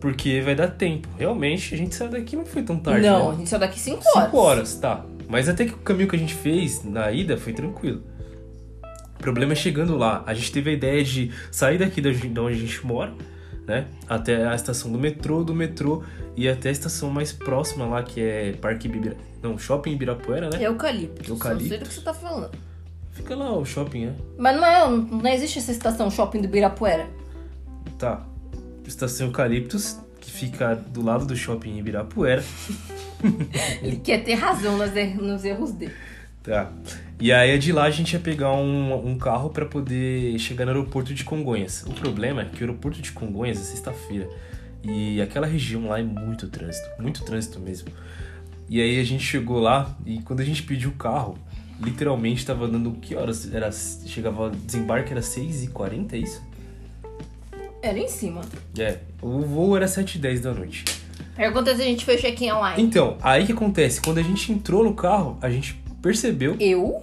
Porque 0.00 0.40
vai 0.40 0.54
dar 0.54 0.68
tempo. 0.68 1.08
Realmente, 1.18 1.74
a 1.74 1.78
gente 1.78 1.94
saiu 1.94 2.10
daqui 2.10 2.36
não 2.36 2.46
foi 2.46 2.62
tão 2.62 2.78
tarde. 2.78 3.06
não, 3.06 3.28
a 3.28 3.32
né? 3.32 3.38
gente 3.38 3.50
saiu 3.50 3.60
daqui 3.60 3.78
5 3.78 3.96
horas. 3.96 4.24
5 4.24 4.36
horas, 4.38 4.74
tá. 4.76 5.04
Mas 5.28 5.48
até 5.48 5.66
que 5.66 5.72
o 5.72 5.78
caminho 5.78 6.08
que 6.08 6.16
a 6.16 6.18
gente 6.18 6.34
fez 6.34 6.82
na 6.84 7.10
ida 7.12 7.36
foi 7.36 7.52
tranquilo. 7.52 8.02
O 9.18 9.18
problema 9.18 9.52
é 9.52 9.56
chegando 9.56 9.96
lá. 9.96 10.22
A 10.26 10.32
gente 10.32 10.52
teve 10.52 10.70
a 10.70 10.72
ideia 10.72 11.04
de 11.04 11.30
sair 11.50 11.78
daqui 11.78 12.00
da 12.00 12.10
de 12.10 12.26
onde 12.26 12.56
a 12.56 12.58
gente 12.58 12.86
mora, 12.86 13.12
né? 13.66 13.86
Até 14.08 14.46
a 14.46 14.54
estação 14.54 14.90
do 14.90 14.98
metrô, 14.98 15.42
do 15.42 15.54
metrô 15.54 16.02
e 16.36 16.48
até 16.48 16.68
a 16.68 16.72
estação 16.72 17.10
mais 17.10 17.32
próxima 17.32 17.86
lá, 17.86 18.02
que 18.02 18.20
é 18.20 18.52
Parque 18.52 18.88
Ibira... 18.88 19.16
Não, 19.42 19.58
Shopping 19.58 19.92
Ibirapuera, 19.92 20.50
né? 20.50 20.64
Eucalipto. 20.64 21.30
Eucalipto. 21.30 21.62
Não 21.62 21.68
sei 21.68 21.78
do 21.78 21.88
que 21.88 21.94
você 21.94 22.00
tá 22.00 22.14
falando. 22.14 22.50
Fica 23.16 23.34
lá 23.34 23.50
o 23.56 23.64
shopping, 23.64 24.06
né? 24.06 24.14
Mas 24.38 24.56
não 24.56 24.64
é, 24.64 24.88
não 24.88 25.26
existe 25.30 25.58
essa 25.58 25.72
estação 25.72 26.10
shopping 26.10 26.40
do 26.40 26.44
Ibirapuera. 26.46 27.08
Tá. 27.98 28.24
Estação 28.86 29.26
Eucaliptus, 29.28 29.96
que 30.20 30.30
fica 30.30 30.74
do 30.74 31.02
lado 31.02 31.24
do 31.26 31.34
shopping 31.34 31.78
Ibirapuera. 31.78 32.44
Ele 33.82 33.96
quer 33.96 34.22
ter 34.22 34.34
razão 34.34 34.76
nos 34.76 34.94
er- 34.94 35.16
nos 35.16 35.44
erros 35.44 35.72
dele. 35.72 35.94
Tá. 36.42 36.70
E 37.18 37.32
aí 37.32 37.58
de 37.58 37.72
lá 37.72 37.84
a 37.84 37.90
gente 37.90 38.12
ia 38.12 38.20
pegar 38.20 38.52
um, 38.52 39.08
um 39.08 39.18
carro 39.18 39.50
pra 39.50 39.64
poder 39.66 40.38
chegar 40.38 40.64
no 40.66 40.70
aeroporto 40.72 41.12
de 41.14 41.24
Congonhas. 41.24 41.82
O 41.86 41.92
problema 41.92 42.42
é 42.42 42.44
que 42.44 42.58
o 42.62 42.68
aeroporto 42.68 43.00
de 43.00 43.10
Congonhas 43.12 43.58
é 43.58 43.62
sexta-feira. 43.62 44.28
E 44.84 45.20
aquela 45.20 45.46
região 45.46 45.88
lá 45.88 45.98
é 45.98 46.02
muito 46.04 46.46
trânsito, 46.48 46.86
muito 47.00 47.24
trânsito 47.24 47.58
mesmo. 47.58 47.88
E 48.68 48.80
aí 48.80 49.00
a 49.00 49.04
gente 49.04 49.24
chegou 49.24 49.58
lá 49.58 49.96
e 50.04 50.20
quando 50.20 50.40
a 50.40 50.44
gente 50.44 50.62
pediu 50.62 50.90
o 50.90 50.94
carro, 50.94 51.36
literalmente 51.80 52.44
tava 52.44 52.68
dando 52.68 52.92
que 52.92 53.14
horas? 53.14 53.52
Era, 53.52 53.70
chegava, 53.72 54.50
desembarque 54.50 55.12
era 55.12 55.20
6h40, 55.20 56.12
é 56.12 56.16
isso? 56.18 56.42
Era 57.82 57.98
em 57.98 58.08
cima. 58.08 58.40
É, 58.78 58.98
o 59.22 59.42
voo 59.42 59.76
era 59.76 59.86
7h10 59.86 60.40
da 60.40 60.52
noite. 60.52 60.84
Aí 61.36 61.44
acontece 61.44 61.82
a 61.82 61.84
gente 61.84 62.04
fez 62.04 62.20
check-in 62.20 62.50
online. 62.50 62.82
Então, 62.82 63.16
aí 63.22 63.44
que 63.46 63.52
acontece? 63.52 64.00
Quando 64.00 64.18
a 64.18 64.22
gente 64.22 64.50
entrou 64.50 64.82
no 64.82 64.94
carro, 64.94 65.38
a 65.40 65.50
gente 65.50 65.80
percebeu, 66.00 66.56
Eu? 66.58 67.02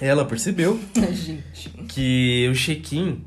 ela 0.00 0.24
percebeu, 0.24 0.78
gente. 1.12 1.68
que 1.88 2.48
o 2.50 2.54
check-in 2.54 3.24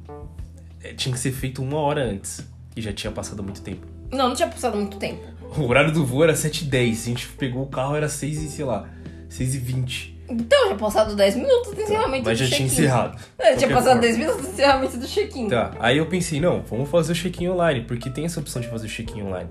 eh, 0.82 0.94
tinha 0.94 1.14
que 1.14 1.20
ser 1.20 1.32
feito 1.32 1.62
uma 1.62 1.78
hora 1.78 2.04
antes. 2.04 2.42
E 2.76 2.82
já 2.82 2.92
tinha 2.92 3.12
passado 3.12 3.44
muito 3.44 3.62
tempo. 3.62 3.86
Não, 4.12 4.30
não 4.30 4.36
tinha 4.36 4.48
passado 4.48 4.76
muito 4.76 4.98
tempo. 4.98 5.22
O 5.58 5.64
horário 5.68 5.92
do 5.94 6.06
voo 6.06 6.24
era 6.24 6.34
7h10. 6.34 6.92
A 6.92 6.94
gente 7.06 7.28
pegou 7.30 7.64
o 7.64 7.68
carro, 7.68 7.96
era 7.96 8.10
6 8.10 8.42
e, 8.44 8.50
sei 8.50 8.66
lá, 8.66 8.90
6h20. 9.30 10.15
Então, 10.28 10.70
já 10.70 10.76
passado 10.76 11.16
10 11.16 11.36
minutos 11.36 11.74
do 11.74 11.82
encerramento 11.82 12.26
Mas 12.26 12.40
do 12.40 12.46
já 12.46 12.56
tinha 12.56 12.68
encerrado. 12.68 13.20
É, 13.38 13.56
tinha 13.56 13.70
passado 13.70 13.86
forma. 13.86 14.02
10 14.02 14.18
minutos 14.18 14.42
do 14.42 14.48
encerramento 14.50 14.98
do 14.98 15.08
check-in. 15.08 15.48
Tá, 15.50 15.72
aí 15.80 15.98
eu 15.98 16.06
pensei, 16.08 16.40
não, 16.40 16.62
vamos 16.62 16.90
fazer 16.90 17.12
o 17.12 17.16
check-in 17.16 17.50
online, 17.50 17.82
porque 17.82 18.10
tem 18.10 18.26
essa 18.26 18.40
opção 18.40 18.62
de 18.62 18.68
fazer 18.68 18.88
o 18.88 18.90
check-in 18.90 19.22
online. 19.22 19.50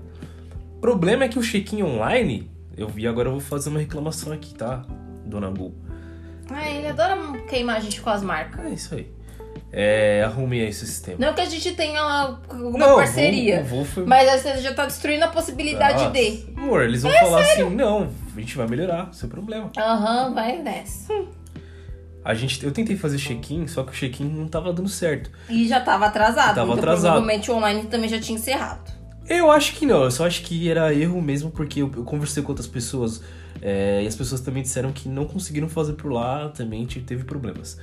O 0.77 0.79
problema 0.81 1.23
é 1.23 1.27
que 1.29 1.39
o 1.39 1.41
check-in 1.41 1.81
online, 1.81 2.51
eu 2.77 2.87
vi 2.87 3.07
agora 3.07 3.29
eu 3.29 3.33
vou 3.33 3.41
fazer 3.41 3.69
uma 3.69 3.79
reclamação 3.79 4.33
aqui, 4.33 4.53
tá, 4.53 4.85
dona 5.25 5.49
Bu? 5.49 5.73
Ah, 6.49 6.69
ele 6.69 6.87
adora 6.87 7.17
queimar 7.49 7.77
a 7.77 7.79
gente 7.79 8.01
com 8.01 8.09
as 8.09 8.21
marcas. 8.21 8.65
É 8.65 8.69
isso 8.69 8.93
aí. 8.93 9.11
É, 9.71 10.23
arrumei 10.23 10.61
aí 10.61 10.69
esse 10.69 10.85
sistema. 10.87 11.17
Não 11.19 11.33
que 11.33 11.41
a 11.41 11.45
gente 11.45 11.73
tenha 11.73 11.99
alguma 12.01 12.77
Não, 12.77 12.95
parceria. 12.95 13.61
Voo 13.63 13.83
foi... 13.83 14.05
Mas 14.05 14.41
você 14.41 14.57
já 14.61 14.73
tá 14.73 14.85
destruindo 14.85 15.25
a 15.25 15.27
possibilidade 15.27 15.97
Nossa, 16.03 16.11
de. 16.11 16.45
Amor, 16.55 16.83
eles 16.83 17.01
vão 17.01 17.11
falar 17.11 17.41
assim, 17.41 17.69
não, 17.71 18.09
a 18.35 18.39
gente 18.39 18.55
vai 18.55 18.67
melhorar, 18.67 19.13
seu 19.13 19.27
problema. 19.27 19.71
Aham, 19.77 20.33
vai 20.33 20.59
nessa. 20.61 21.13
A 22.23 22.33
gente, 22.33 22.63
eu 22.65 22.71
tentei 22.71 22.95
fazer 22.95 23.17
check-in, 23.17 23.67
só 23.67 23.83
que 23.83 23.91
o 23.91 23.93
check-in 23.93 24.25
não 24.25 24.47
tava 24.47 24.73
dando 24.73 24.89
certo. 24.89 25.29
E 25.49 25.67
já 25.67 25.79
tava 25.79 26.05
atrasado. 26.07 26.55
Tava 26.55 26.67
então 26.67 26.73
atrasado. 26.79 27.01
provavelmente 27.11 27.51
o 27.51 27.55
online 27.55 27.83
também 27.83 28.09
já 28.09 28.19
tinha 28.19 28.37
encerrado. 28.37 28.91
Eu 29.27 29.51
acho 29.51 29.73
que 29.73 29.85
não, 29.85 30.03
eu 30.03 30.11
só 30.11 30.25
acho 30.25 30.41
que 30.43 30.69
era 30.69 30.93
erro 30.93 31.21
mesmo, 31.21 31.51
porque 31.51 31.81
eu, 31.81 31.91
eu 31.95 32.03
conversei 32.03 32.41
com 32.41 32.49
outras 32.49 32.67
pessoas 32.67 33.21
é, 33.61 34.01
e 34.03 34.07
as 34.07 34.15
pessoas 34.15 34.39
também 34.41 34.63
disseram 34.63 34.91
que 34.91 35.09
não 35.09 35.25
conseguiram 35.25 35.67
fazer 35.67 35.93
por 35.93 36.11
lá, 36.11 36.49
também 36.49 36.85
te- 36.85 36.99
teve 37.01 37.23
problemas. 37.23 37.77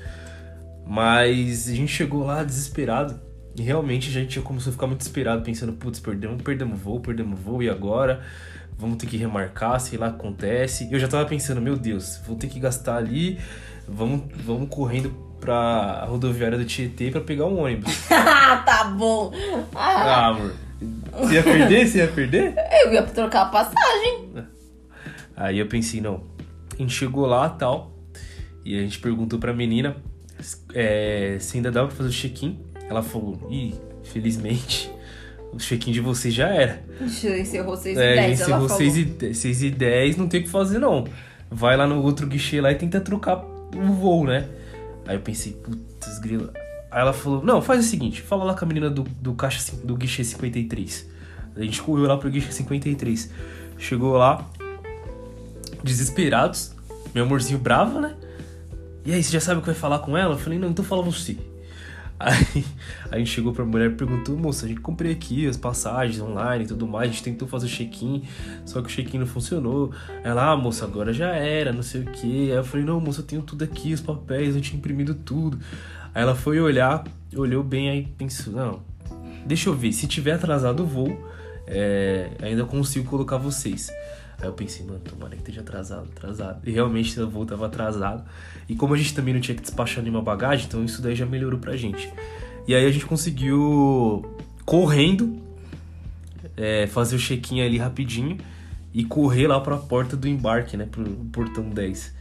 Mas 0.86 1.68
a 1.68 1.74
gente 1.74 1.92
chegou 1.92 2.24
lá 2.24 2.42
desesperado 2.44 3.20
e 3.56 3.62
realmente 3.62 4.08
a 4.08 4.12
gente 4.12 4.34
já 4.36 4.42
começou 4.42 4.70
a 4.70 4.72
ficar 4.72 4.86
muito 4.86 4.98
desesperado, 5.00 5.42
pensando, 5.42 5.72
putz, 5.74 6.00
perdemos, 6.00 6.42
perdemos 6.42 6.78
voo, 6.80 7.00
perdemos 7.00 7.38
voo, 7.38 7.62
e 7.62 7.68
agora? 7.70 8.20
Vamos 8.78 8.96
ter 8.96 9.06
que 9.06 9.16
remarcar, 9.16 9.78
sei 9.80 9.98
lá 9.98 10.08
o 10.08 10.10
que 10.12 10.16
acontece. 10.16 10.88
Eu 10.90 10.98
já 10.98 11.06
tava 11.06 11.24
pensando, 11.28 11.60
meu 11.60 11.76
Deus, 11.76 12.20
vou 12.26 12.34
ter 12.36 12.48
que 12.48 12.58
gastar 12.58 12.96
ali, 12.96 13.38
vamos, 13.86 14.22
vamos 14.44 14.68
correndo 14.68 15.10
pra 15.40 16.04
rodoviária 16.06 16.56
do 16.58 16.64
Tietê 16.64 17.10
pra 17.10 17.20
pegar 17.20 17.46
um 17.46 17.60
ônibus. 17.62 17.92
Ah, 18.10 18.56
tá 18.58 18.84
bom. 18.84 19.32
Ah, 19.74 20.02
Ah, 20.04 20.26
amor, 20.28 20.54
você 21.20 21.34
ia 21.34 21.42
perder? 21.42 21.86
Você 21.88 21.98
ia 21.98 22.08
perder? 22.08 22.54
eu 22.84 22.92
ia 22.92 23.02
trocar 23.02 23.42
a 23.42 23.46
passagem. 23.46 24.30
Aí 25.36 25.58
eu 25.58 25.66
pensei, 25.66 26.00
não. 26.00 26.24
A 26.74 26.76
gente 26.76 26.92
chegou 26.92 27.24
lá 27.26 27.48
tal. 27.48 27.92
E 28.64 28.78
a 28.78 28.82
gente 28.82 28.98
perguntou 28.98 29.38
pra 29.38 29.52
menina 29.54 29.96
é, 30.74 31.37
se 31.40 31.57
ainda 31.57 31.70
dava 31.70 31.88
pra 31.88 31.96
fazer 31.96 32.09
o 32.09 32.12
check-in. 32.12 32.59
Ela 32.88 33.02
falou, 33.02 33.48
ih, 33.50 33.74
felizmente, 34.05 34.90
o 35.52 35.59
check-in 35.59 35.92
de 35.92 36.00
vocês 36.00 36.33
já 36.33 36.48
era. 36.48 36.83
Encerrou 37.00 37.76
6 37.76 37.96
e 37.96 38.00
É, 38.00 38.14
10, 38.16 38.33
encerrou 38.33 38.59
ela 38.61 38.68
falou. 38.68 38.92
6 38.92 38.96
e, 38.96 39.35
6 39.35 39.62
e 39.62 39.70
10, 39.70 40.16
não 40.16 40.28
tem 40.28 40.40
o 40.40 40.44
que 40.44 40.50
fazer 40.50 40.78
não. 40.78 41.07
Vai 41.50 41.76
lá 41.76 41.87
no 41.87 42.02
outro 42.02 42.26
guichê 42.26 42.61
lá 42.61 42.72
e 42.72 42.74
tenta 42.74 43.00
trocar 43.00 43.44
o 43.74 43.92
voo, 43.92 44.26
né? 44.26 44.48
Aí 45.07 45.16
eu 45.16 45.20
pensei, 45.20 45.52
putz, 45.52 46.18
grila. 46.18 46.52
Aí 46.90 47.00
ela 47.00 47.12
falou, 47.12 47.42
não, 47.42 47.61
faz 47.61 47.81
o 47.81 47.88
seguinte, 47.88 48.20
fala 48.20 48.44
lá 48.44 48.55
com 48.55 48.64
a 48.64 48.68
menina 48.68 48.90
do, 48.90 49.02
do 49.02 49.35
caixa 49.35 49.74
do 49.83 49.96
guichê 49.96 50.24
53. 50.24 51.11
A 51.57 51.62
gente 51.62 51.83
correu 51.83 52.07
lá 52.07 52.16
pro 52.16 52.31
guichê 52.31 52.52
53. 52.52 53.31
Chegou 53.78 54.16
lá, 54.16 54.48
desesperados, 55.83 56.74
meu 57.14 57.24
amorzinho 57.24 57.59
bravo, 57.59 58.00
né? 58.00 58.14
E 59.04 59.12
aí, 59.12 59.22
você 59.22 59.32
já 59.32 59.40
sabe 59.40 59.58
o 59.58 59.60
que 59.60 59.66
vai 59.66 59.74
falar 59.74 59.98
com 60.00 60.16
ela? 60.16 60.34
Eu 60.34 60.38
falei, 60.38 60.58
não, 60.58 60.70
então 60.70 60.84
fala 60.84 61.02
você. 61.02 61.36
Aí 62.22 62.64
a 63.10 63.18
gente 63.18 63.30
chegou 63.30 63.52
pra 63.52 63.64
mulher 63.64 63.90
e 63.90 63.94
perguntou, 63.94 64.36
moça, 64.36 64.64
a 64.64 64.68
gente 64.68 64.80
comprei 64.80 65.12
aqui 65.12 65.46
as 65.46 65.56
passagens 65.56 66.20
online 66.20 66.64
e 66.64 66.68
tudo 66.68 66.86
mais, 66.86 67.10
a 67.10 67.12
gente 67.12 67.22
tentou 67.22 67.48
fazer 67.48 67.66
o 67.66 67.68
check-in, 67.68 68.22
só 68.64 68.80
que 68.80 68.86
o 68.86 68.90
check-in 68.90 69.18
não 69.18 69.26
funcionou. 69.26 69.92
Ela, 70.22 70.52
ah, 70.52 70.56
moça, 70.56 70.84
agora 70.84 71.12
já 71.12 71.28
era, 71.28 71.72
não 71.72 71.82
sei 71.82 72.02
o 72.02 72.04
que. 72.04 72.50
Aí 72.50 72.56
eu 72.56 72.64
falei, 72.64 72.86
não, 72.86 73.00
moça, 73.00 73.20
eu 73.20 73.24
tenho 73.24 73.42
tudo 73.42 73.64
aqui, 73.64 73.92
os 73.92 74.00
papéis, 74.00 74.54
eu 74.54 74.60
tinha 74.60 74.78
imprimido 74.78 75.14
tudo. 75.14 75.58
Aí 76.14 76.22
ela 76.22 76.34
foi 76.34 76.60
olhar, 76.60 77.04
olhou 77.34 77.62
bem, 77.62 77.90
aí 77.90 78.06
pensou, 78.16 78.52
não, 78.52 78.80
deixa 79.44 79.68
eu 79.68 79.74
ver, 79.74 79.92
se 79.92 80.06
tiver 80.06 80.32
atrasado 80.32 80.82
o 80.82 80.86
voo, 80.86 81.18
é, 81.66 82.30
ainda 82.40 82.64
consigo 82.64 83.08
colocar 83.08 83.36
vocês. 83.36 83.90
Aí 84.42 84.48
eu 84.48 84.52
pensei, 84.52 84.85
mano, 84.85 84.98
tomara 84.98 85.31
que 85.31 85.38
esteja 85.38 85.61
atrasado, 85.61 86.09
atrasado. 86.16 86.61
E 86.66 86.72
realmente 86.72 87.18
o 87.20 87.31
voo 87.31 87.46
tava 87.46 87.66
atrasado. 87.66 88.24
E 88.68 88.74
como 88.74 88.92
a 88.92 88.96
gente 88.96 89.14
também 89.14 89.33
não 89.33 89.40
tinha 89.40 89.55
que 89.55 89.62
despachar 89.62 90.02
nenhuma 90.02 90.20
bagagem, 90.20 90.66
então 90.66 90.85
isso 90.85 91.00
daí 91.00 91.14
já 91.14 91.24
melhorou 91.24 91.61
pra 91.61 91.76
gente. 91.76 92.12
E 92.66 92.74
aí 92.74 92.85
a 92.85 92.90
gente 92.90 93.07
conseguiu, 93.07 94.24
correndo, 94.64 95.38
é, 96.57 96.88
fazer 96.88 97.14
o 97.14 97.18
check-in 97.20 97.61
ali 97.61 97.78
rapidinho 97.78 98.37
e 98.92 99.05
correr 99.05 99.46
lá 99.46 99.61
pra 99.61 99.76
porta 99.76 100.16
do 100.16 100.26
embarque, 100.26 100.76
né? 100.76 100.88
Pro 100.90 101.05
portão 101.33 101.70
10. 101.70 102.12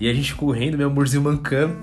E 0.00 0.08
a 0.08 0.12
gente 0.12 0.34
correndo, 0.34 0.76
meu 0.76 0.88
amorzinho 0.88 1.22
mancando. 1.22 1.76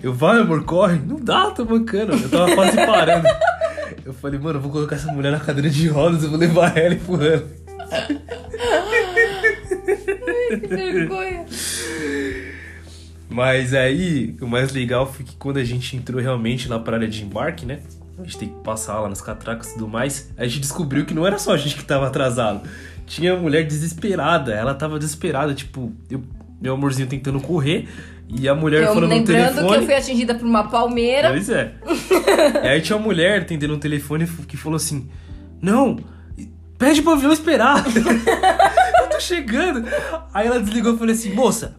Eu, 0.00 0.14
vai, 0.14 0.38
amor, 0.38 0.64
corre. 0.64 0.98
Não 0.98 1.16
dá, 1.16 1.50
tô 1.50 1.64
mancando. 1.64 2.12
Eu 2.12 2.28
tava 2.28 2.54
quase 2.54 2.76
parando. 2.76 3.26
Eu 4.04 4.12
falei, 4.12 4.38
mano, 4.38 4.58
eu 4.58 4.62
vou 4.62 4.70
colocar 4.70 4.96
essa 4.96 5.10
mulher 5.12 5.32
na 5.32 5.40
cadeira 5.40 5.68
de 5.68 5.88
rodas, 5.88 6.22
eu 6.22 6.30
vou 6.30 6.38
levar 6.38 6.76
ela 6.76 6.94
empurrando. 6.94 7.48
Que 10.60 10.66
vergonha. 10.66 11.44
Mas 13.28 13.74
aí, 13.74 14.36
o 14.40 14.46
mais 14.46 14.72
legal 14.72 15.10
foi 15.12 15.24
que 15.24 15.34
quando 15.36 15.56
a 15.58 15.64
gente 15.64 15.96
entrou 15.96 16.20
realmente 16.20 16.68
lá 16.68 16.78
pra 16.78 16.96
área 16.96 17.08
de 17.08 17.22
embarque, 17.24 17.66
né? 17.66 17.80
A 18.18 18.22
gente 18.22 18.38
tem 18.38 18.48
que 18.48 18.54
passar 18.62 19.00
lá 19.00 19.08
nas 19.08 19.20
catracas 19.20 19.70
e 19.70 19.72
tudo 19.74 19.88
mais. 19.88 20.30
A 20.36 20.44
gente 20.46 20.60
descobriu 20.60 21.04
que 21.04 21.12
não 21.14 21.26
era 21.26 21.38
só 21.38 21.52
a 21.52 21.56
gente 21.56 21.74
que 21.74 21.84
tava 21.84 22.06
atrasado. 22.06 22.60
Tinha 23.06 23.34
uma 23.34 23.42
mulher 23.42 23.64
desesperada. 23.66 24.52
Ela 24.54 24.72
tava 24.74 24.98
desesperada, 24.98 25.52
tipo, 25.52 25.92
eu- 26.08 26.22
meu 26.60 26.74
amorzinho 26.74 27.08
tentando 27.08 27.40
correr. 27.40 27.88
E 28.28 28.48
a 28.48 28.54
mulher 28.54 28.82
Eu 28.82 28.88
falando 28.94 29.02
no 29.02 29.08
lembrando 29.16 29.46
telefone. 29.56 29.68
que 29.68 29.74
eu 29.74 29.82
fui 29.86 29.94
atingida 29.94 30.34
por 30.34 30.46
uma 30.46 30.64
palmeira. 30.68 31.28
Pois 31.30 31.48
é. 31.50 31.72
aí 32.62 32.80
tinha 32.80 32.96
uma 32.96 33.04
mulher 33.04 33.40
atendendo 33.42 33.74
o 33.74 33.78
telefone 33.78 34.26
que 34.46 34.56
falou 34.56 34.76
assim: 34.76 35.08
Não, 35.60 35.98
pede 36.78 37.02
pro 37.02 37.12
avião 37.12 37.32
esperar. 37.32 37.84
tô 39.14 39.20
chegando. 39.20 39.84
Aí 40.32 40.46
ela 40.46 40.60
desligou 40.60 40.94
e 40.94 40.98
falou 40.98 41.12
assim: 41.12 41.32
Moça, 41.32 41.76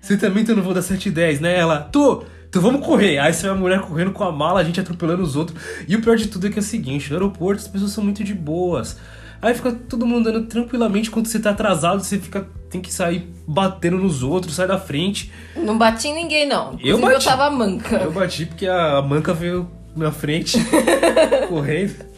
você 0.00 0.16
também 0.16 0.44
tá 0.44 0.54
no 0.54 0.62
voo 0.62 0.74
das 0.74 0.90
7h10, 0.90 1.40
né? 1.40 1.58
Ela, 1.58 1.80
tô. 1.80 2.24
Então 2.48 2.60
vamos 2.60 2.84
correr. 2.84 3.18
Aí 3.18 3.32
você 3.32 3.42
vê 3.44 3.48
a 3.48 3.54
mulher 3.54 3.80
correndo 3.80 4.12
com 4.12 4.24
a 4.24 4.32
mala, 4.32 4.60
a 4.60 4.64
gente 4.64 4.78
atropelando 4.80 5.22
os 5.22 5.36
outros. 5.36 5.58
E 5.88 5.96
o 5.96 6.02
pior 6.02 6.16
de 6.16 6.28
tudo 6.28 6.46
é 6.46 6.50
que 6.50 6.58
é 6.58 6.62
o 6.62 6.64
seguinte: 6.64 7.08
no 7.10 7.16
aeroporto 7.16 7.62
as 7.62 7.68
pessoas 7.68 7.92
são 7.92 8.04
muito 8.04 8.22
de 8.22 8.34
boas. 8.34 8.98
Aí 9.40 9.54
fica 9.54 9.72
todo 9.72 10.06
mundo 10.06 10.28
andando 10.28 10.46
tranquilamente. 10.46 11.10
Quando 11.10 11.26
você 11.26 11.40
tá 11.40 11.50
atrasado, 11.50 12.02
você 12.02 12.18
fica 12.18 12.46
tem 12.70 12.80
que 12.80 12.92
sair 12.92 13.28
batendo 13.46 13.98
nos 13.98 14.22
outros, 14.22 14.54
sai 14.54 14.66
da 14.66 14.78
frente. 14.78 15.30
Não 15.56 15.76
bati 15.76 16.08
em 16.08 16.14
ninguém, 16.14 16.46
não. 16.46 16.72
Eu 16.80 16.96
Inclusive, 16.96 17.02
eu, 17.02 17.12
bati. 17.12 17.24
tava 17.24 17.50
manca. 17.50 17.96
Eu 17.96 18.12
bati 18.12 18.46
porque 18.46 18.66
a 18.66 19.02
manca 19.02 19.34
veio 19.34 19.68
na 19.96 20.10
frente, 20.10 20.56
correndo. 21.50 22.11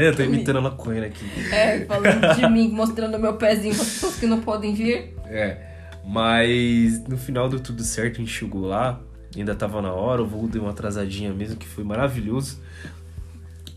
Eu 0.00 0.16
tô 0.16 0.22
imitando 0.22 0.58
ela 0.58 0.70
correndo 0.70 1.04
aqui. 1.04 1.24
É, 1.52 1.84
falando 1.84 2.34
de 2.36 2.48
mim, 2.48 2.68
mostrando 2.68 3.18
meu 3.18 3.34
pezinho 3.34 3.74
para 3.74 3.84
pessoas 3.84 4.16
que 4.16 4.26
não 4.26 4.40
podem 4.40 4.74
vir. 4.74 5.14
É, 5.26 5.58
mas 6.04 7.02
no 7.08 7.16
final 7.16 7.48
deu 7.48 7.60
tudo 7.60 7.82
certo, 7.82 8.20
a 8.20 8.26
chegou 8.26 8.66
lá, 8.66 9.00
ainda 9.34 9.54
tava 9.54 9.80
na 9.80 9.92
hora, 9.92 10.22
o 10.22 10.26
voo 10.26 10.46
deu 10.46 10.62
uma 10.62 10.70
atrasadinha 10.70 11.32
mesmo, 11.32 11.56
que 11.56 11.66
foi 11.66 11.84
maravilhoso. 11.84 12.60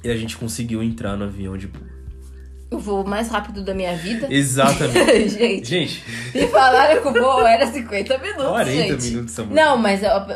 E 0.04 0.10
a 0.10 0.16
gente 0.16 0.38
conseguiu 0.38 0.84
entrar 0.84 1.16
no 1.16 1.26
avião 1.26 1.58
de 1.58 1.68
boa. 1.68 1.86
O 2.70 2.78
voo 2.78 3.08
mais 3.08 3.30
rápido 3.30 3.64
da 3.64 3.74
minha 3.74 3.96
vida. 3.96 4.28
Exatamente. 4.32 5.30
gente, 5.30 5.66
gente, 5.66 6.04
me 6.36 6.48
falaram 6.48 7.02
que 7.02 7.08
o 7.08 7.14
voo 7.14 7.48
era 7.48 7.66
50 7.66 8.18
minutos, 8.18 8.46
40 8.46 8.72
gente. 8.72 9.06
minutos, 9.06 9.40
amor. 9.40 9.54
Não, 9.54 9.78
mas 9.78 10.04
a, 10.04 10.28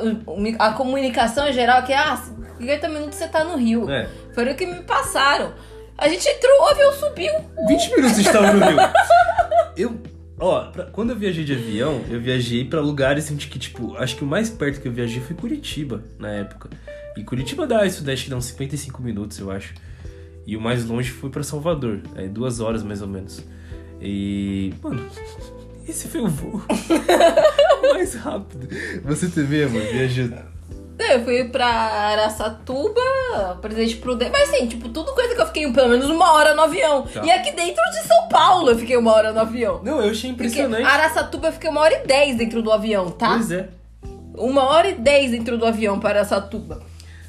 a 0.60 0.73
comunicação 0.73 1.47
em 1.49 1.54
geral 1.54 1.80
é 1.80 1.82
que, 1.82 1.93
ah, 1.93 2.15
50 2.58 2.89
minutos 2.89 3.17
você 3.17 3.27
tá 3.27 3.43
no 3.43 3.58
Rio. 3.58 3.89
É. 3.89 4.08
Foi 4.33 4.51
o 4.51 4.55
que 4.55 4.65
me 4.65 4.81
passaram. 4.83 5.53
A 5.97 6.07
gente 6.09 6.27
entrou, 6.27 6.61
o 6.61 6.65
avião 6.67 6.93
subiu. 6.93 7.31
20 7.67 7.89
minutos 7.95 8.11
a 8.11 8.21
gente 8.21 8.31
tava 8.31 8.53
no 8.53 8.65
Rio. 8.65 8.77
Eu, 9.77 10.01
ó, 10.39 10.65
pra- 10.71 10.85
quando 10.85 11.11
eu 11.11 11.15
viajei 11.15 11.43
de 11.45 11.53
avião, 11.53 12.01
eu 12.09 12.19
viajei 12.19 12.65
pra 12.65 12.81
lugares 12.81 13.25
assim, 13.25 13.37
que, 13.37 13.57
tipo, 13.57 13.95
acho 13.97 14.15
que 14.17 14.23
o 14.23 14.27
mais 14.27 14.49
perto 14.49 14.81
que 14.81 14.87
eu 14.87 14.91
viajei 14.91 15.21
foi 15.21 15.33
Curitiba, 15.35 16.03
na 16.19 16.29
época. 16.29 16.69
E 17.15 17.23
Curitiba 17.23 17.65
dá 17.65 17.85
isso, 17.85 18.03
daí 18.03 18.13
acho 18.15 18.25
que 18.25 18.29
dá 18.29 18.35
uns 18.35 18.45
55 18.45 19.01
minutos, 19.01 19.39
eu 19.39 19.49
acho. 19.49 19.73
E 20.45 20.57
o 20.57 20.61
mais 20.61 20.83
longe 20.85 21.09
foi 21.11 21.29
pra 21.29 21.41
Salvador, 21.41 22.01
é 22.15 22.27
duas 22.27 22.59
horas 22.59 22.83
mais 22.83 23.01
ou 23.01 23.07
menos. 23.07 23.41
E, 24.01 24.73
mano, 24.83 25.07
esse 25.87 26.07
foi 26.09 26.19
o 26.21 26.27
voo 26.27 26.61
mais 27.93 28.13
rápido. 28.15 28.67
Você 29.05 29.29
também, 29.29 29.63
amor, 29.63 29.81
Eu 31.03 31.23
fui 31.23 31.43
pra 31.45 31.67
Araçatuba, 31.67 33.01
Presidente 33.61 33.97
Prudente. 33.97 34.31
Mas 34.31 34.49
assim, 34.49 34.67
tipo, 34.67 34.89
tudo 34.89 35.13
coisa 35.13 35.35
que 35.35 35.41
eu 35.41 35.45
fiquei 35.47 35.71
pelo 35.71 35.89
menos 35.89 36.09
uma 36.09 36.33
hora 36.33 36.53
no 36.53 36.61
avião. 36.61 37.03
Tá. 37.03 37.23
E 37.23 37.31
aqui 37.31 37.51
dentro 37.51 37.83
de 37.91 38.07
São 38.07 38.27
Paulo 38.27 38.71
eu 38.71 38.77
fiquei 38.77 38.97
uma 38.97 39.11
hora 39.11 39.31
no 39.31 39.39
avião. 39.39 39.81
Não, 39.83 40.01
eu 40.01 40.11
achei 40.11 40.31
Porque 40.31 40.47
impressionante. 40.47 40.83
Araçatuba 40.83 41.47
eu 41.47 41.53
fiquei 41.53 41.69
uma 41.69 41.81
hora 41.81 42.01
e 42.03 42.07
dez 42.07 42.37
dentro 42.37 42.61
do 42.61 42.71
avião, 42.71 43.11
tá? 43.11 43.29
Pois 43.29 43.51
é. 43.51 43.69
Uma 44.35 44.63
hora 44.63 44.89
e 44.89 44.93
dez 44.93 45.31
dentro 45.31 45.57
do 45.57 45.65
avião 45.65 45.99
para 45.99 46.19
Araçatuba. 46.19 46.81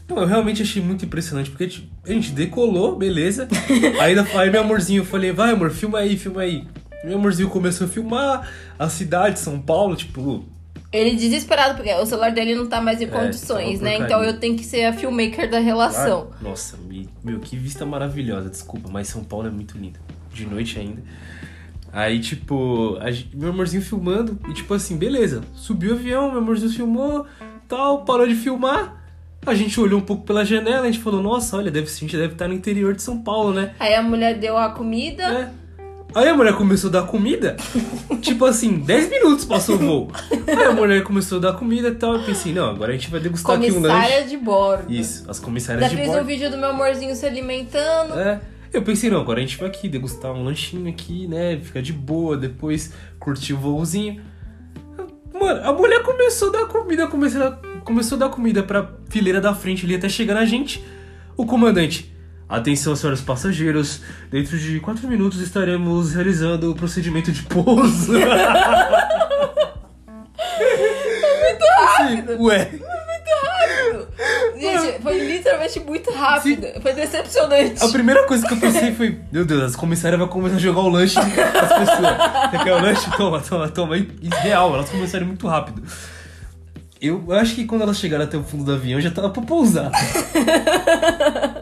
Não, 0.08 0.18
eu 0.18 0.26
realmente 0.26 0.62
achei 0.62 0.82
muito 0.82 1.04
impressionante, 1.04 1.50
porque 1.50 1.66
tipo, 1.66 1.88
a 2.04 2.12
gente 2.12 2.32
decolou, 2.32 2.96
beleza. 2.96 3.48
Aí, 4.00 4.14
aí 4.18 4.50
meu 4.50 4.60
amorzinho, 4.60 5.00
eu 5.00 5.06
falei, 5.06 5.32
vai 5.32 5.52
amor, 5.52 5.70
filma 5.70 6.00
aí, 6.00 6.16
filma 6.16 6.42
aí. 6.42 6.66
Meu 7.04 7.16
amorzinho 7.16 7.48
começou 7.48 7.86
a 7.86 7.90
filmar 7.90 8.48
a 8.78 8.88
cidade, 8.88 9.38
São 9.38 9.60
Paulo, 9.60 9.96
tipo, 9.96 10.44
Ele 10.92 11.16
desesperado, 11.16 11.74
porque 11.74 11.92
o 11.94 12.04
celular 12.04 12.30
dele 12.32 12.54
não 12.54 12.66
tá 12.68 12.80
mais 12.80 13.00
em 13.00 13.04
É, 13.04 13.08
condições, 13.08 13.78
tá 13.78 13.84
né? 13.86 13.96
Então 13.96 14.22
eu 14.22 14.38
tenho 14.38 14.56
que 14.56 14.64
ser 14.64 14.84
a 14.84 14.92
filmmaker 14.92 15.50
da 15.50 15.58
relação. 15.58 16.28
ah, 16.32 16.36
nossa, 16.42 16.76
me- 16.76 17.08
meu, 17.24 17.40
que 17.40 17.56
vista 17.56 17.86
maravilhosa, 17.86 18.50
desculpa, 18.50 18.88
mas 18.92 19.08
São 19.08 19.24
Paulo 19.24 19.48
é 19.48 19.50
muito 19.50 19.78
lindo. 19.78 19.98
De 20.32 20.44
noite 20.46 20.78
ainda. 20.78 21.02
Aí, 21.92 22.20
tipo, 22.20 22.98
gente- 23.10 23.34
meu 23.36 23.50
amorzinho 23.50 23.82
filmando, 23.82 24.38
e 24.48 24.52
tipo 24.54 24.72
assim, 24.74 24.96
beleza, 24.96 25.42
subiu 25.54 25.92
o 25.92 25.94
avião, 25.94 26.30
meu 26.30 26.38
amorzinho 26.40 26.70
filmou, 26.72 27.26
tal, 27.68 28.04
parou 28.04 28.26
de 28.26 28.34
filmar. 28.34 28.98
A 29.44 29.54
gente 29.54 29.78
olhou 29.80 29.98
um 29.98 30.02
pouco 30.02 30.24
pela 30.24 30.44
janela, 30.44 30.82
a 30.86 30.90
gente 30.90 31.00
falou, 31.00 31.20
nossa, 31.22 31.56
olha, 31.56 31.70
deve, 31.70 31.88
a 31.88 31.90
gente 31.90 32.16
deve 32.16 32.34
estar 32.34 32.46
no 32.48 32.54
interior 32.54 32.94
de 32.94 33.02
São 33.02 33.20
Paulo, 33.20 33.52
né? 33.52 33.74
Aí 33.80 33.94
a 33.94 34.02
mulher 34.02 34.38
deu 34.38 34.56
a 34.56 34.70
comida. 34.70 35.22
É. 35.24 35.50
Aí 36.14 36.28
a 36.28 36.34
mulher 36.36 36.54
começou 36.54 36.88
a 36.88 36.92
dar 36.92 37.02
comida. 37.04 37.56
tipo 38.20 38.44
assim, 38.44 38.78
10 38.78 39.10
minutos 39.10 39.44
passou 39.44 39.76
o 39.76 39.78
voo. 39.78 40.08
Aí 40.46 40.64
a 40.64 40.72
mulher 40.72 41.02
começou 41.02 41.38
a 41.38 41.40
dar 41.40 41.52
comida 41.54 41.88
e 41.88 41.94
tal. 41.94 42.14
Eu 42.14 42.22
pensei, 42.24 42.52
não, 42.52 42.68
agora 42.70 42.90
a 42.92 42.94
gente 42.94 43.10
vai 43.10 43.20
degustar 43.20 43.56
aqui 43.56 43.70
um 43.72 43.80
lanche. 43.80 43.94
Comissária 43.96 44.26
de 44.26 44.36
bordo. 44.36 44.92
Isso, 44.92 45.30
as 45.30 45.38
comissárias 45.40 45.84
Já 45.84 45.88
de 45.88 45.96
fez 45.96 46.08
um 46.08 46.12
bordo. 46.12 46.26
vídeo 46.26 46.50
do 46.50 46.58
meu 46.58 46.70
amorzinho 46.70 47.14
se 47.14 47.24
alimentando. 47.26 48.18
É. 48.18 48.40
Eu 48.72 48.82
pensei, 48.82 49.10
não, 49.10 49.20
agora 49.20 49.38
a 49.38 49.42
gente 49.42 49.58
vai 49.58 49.68
aqui 49.68 49.86
degustar 49.88 50.32
um 50.32 50.44
lanchinho 50.44 50.88
aqui, 50.88 51.26
né? 51.26 51.58
Ficar 51.62 51.82
de 51.82 51.92
boa, 51.92 52.36
depois 52.36 52.92
curtir 53.18 53.52
o 53.52 53.58
voozinho. 53.58 54.20
Mano, 55.38 55.60
a 55.62 55.72
mulher 55.72 56.02
começou 56.02 56.48
a 56.48 56.52
dar 56.52 56.66
comida, 56.66 57.06
começou 57.06 57.42
a, 57.42 57.50
começou 57.84 58.16
a 58.16 58.18
dar 58.20 58.28
comida 58.28 58.62
pra 58.62 58.90
fileira 59.08 59.40
da 59.40 59.54
frente 59.54 59.84
ali 59.84 59.94
até 59.94 60.08
chegar 60.08 60.34
na 60.34 60.44
gente. 60.44 60.82
O 61.36 61.44
comandante. 61.44 62.12
Atenção, 62.52 62.94
senhores 62.94 63.22
passageiros. 63.22 64.02
Dentro 64.30 64.58
de 64.58 64.78
4 64.78 65.08
minutos 65.08 65.40
estaremos 65.40 66.12
realizando 66.12 66.70
o 66.70 66.74
procedimento 66.74 67.32
de 67.32 67.42
pouso. 67.44 68.12
muito 68.12 68.28
rápido. 71.78 72.42
Ué. 72.42 72.70
Gente, 74.54 75.02
foi 75.02 75.18
literalmente 75.18 75.80
muito 75.80 76.10
rápido. 76.12 76.66
Foi 76.82 76.92
decepcionante. 76.92 77.82
A 77.82 77.88
primeira 77.88 78.26
coisa 78.26 78.46
que 78.46 78.52
eu 78.52 78.58
pensei 78.58 78.92
foi, 78.92 79.18
meu 79.32 79.46
Deus, 79.46 79.62
as 79.62 79.74
comissárias 79.74 80.18
vão 80.18 80.28
começar 80.28 80.56
a 80.56 80.58
jogar 80.58 80.82
o 80.82 80.90
lanche 80.90 81.16
nas 81.16 81.28
pessoas. 81.28 82.50
Você 82.50 82.58
quer 82.64 82.74
o 82.74 82.82
lanche? 82.82 83.10
Toma, 83.16 83.40
toma, 83.40 83.68
toma. 83.70 83.96
E 83.96 84.06
real, 84.42 84.74
elas 84.74 84.90
começaram 84.90 85.26
muito 85.26 85.48
rápido. 85.48 85.82
Eu 87.00 87.32
acho 87.32 87.54
que 87.54 87.64
quando 87.64 87.80
elas 87.80 87.98
chegaram 87.98 88.24
até 88.24 88.36
o 88.36 88.44
fundo 88.44 88.62
do 88.64 88.72
avião 88.74 89.00
já 89.00 89.10
tava 89.10 89.30
pra 89.30 89.42
pousar. 89.42 89.90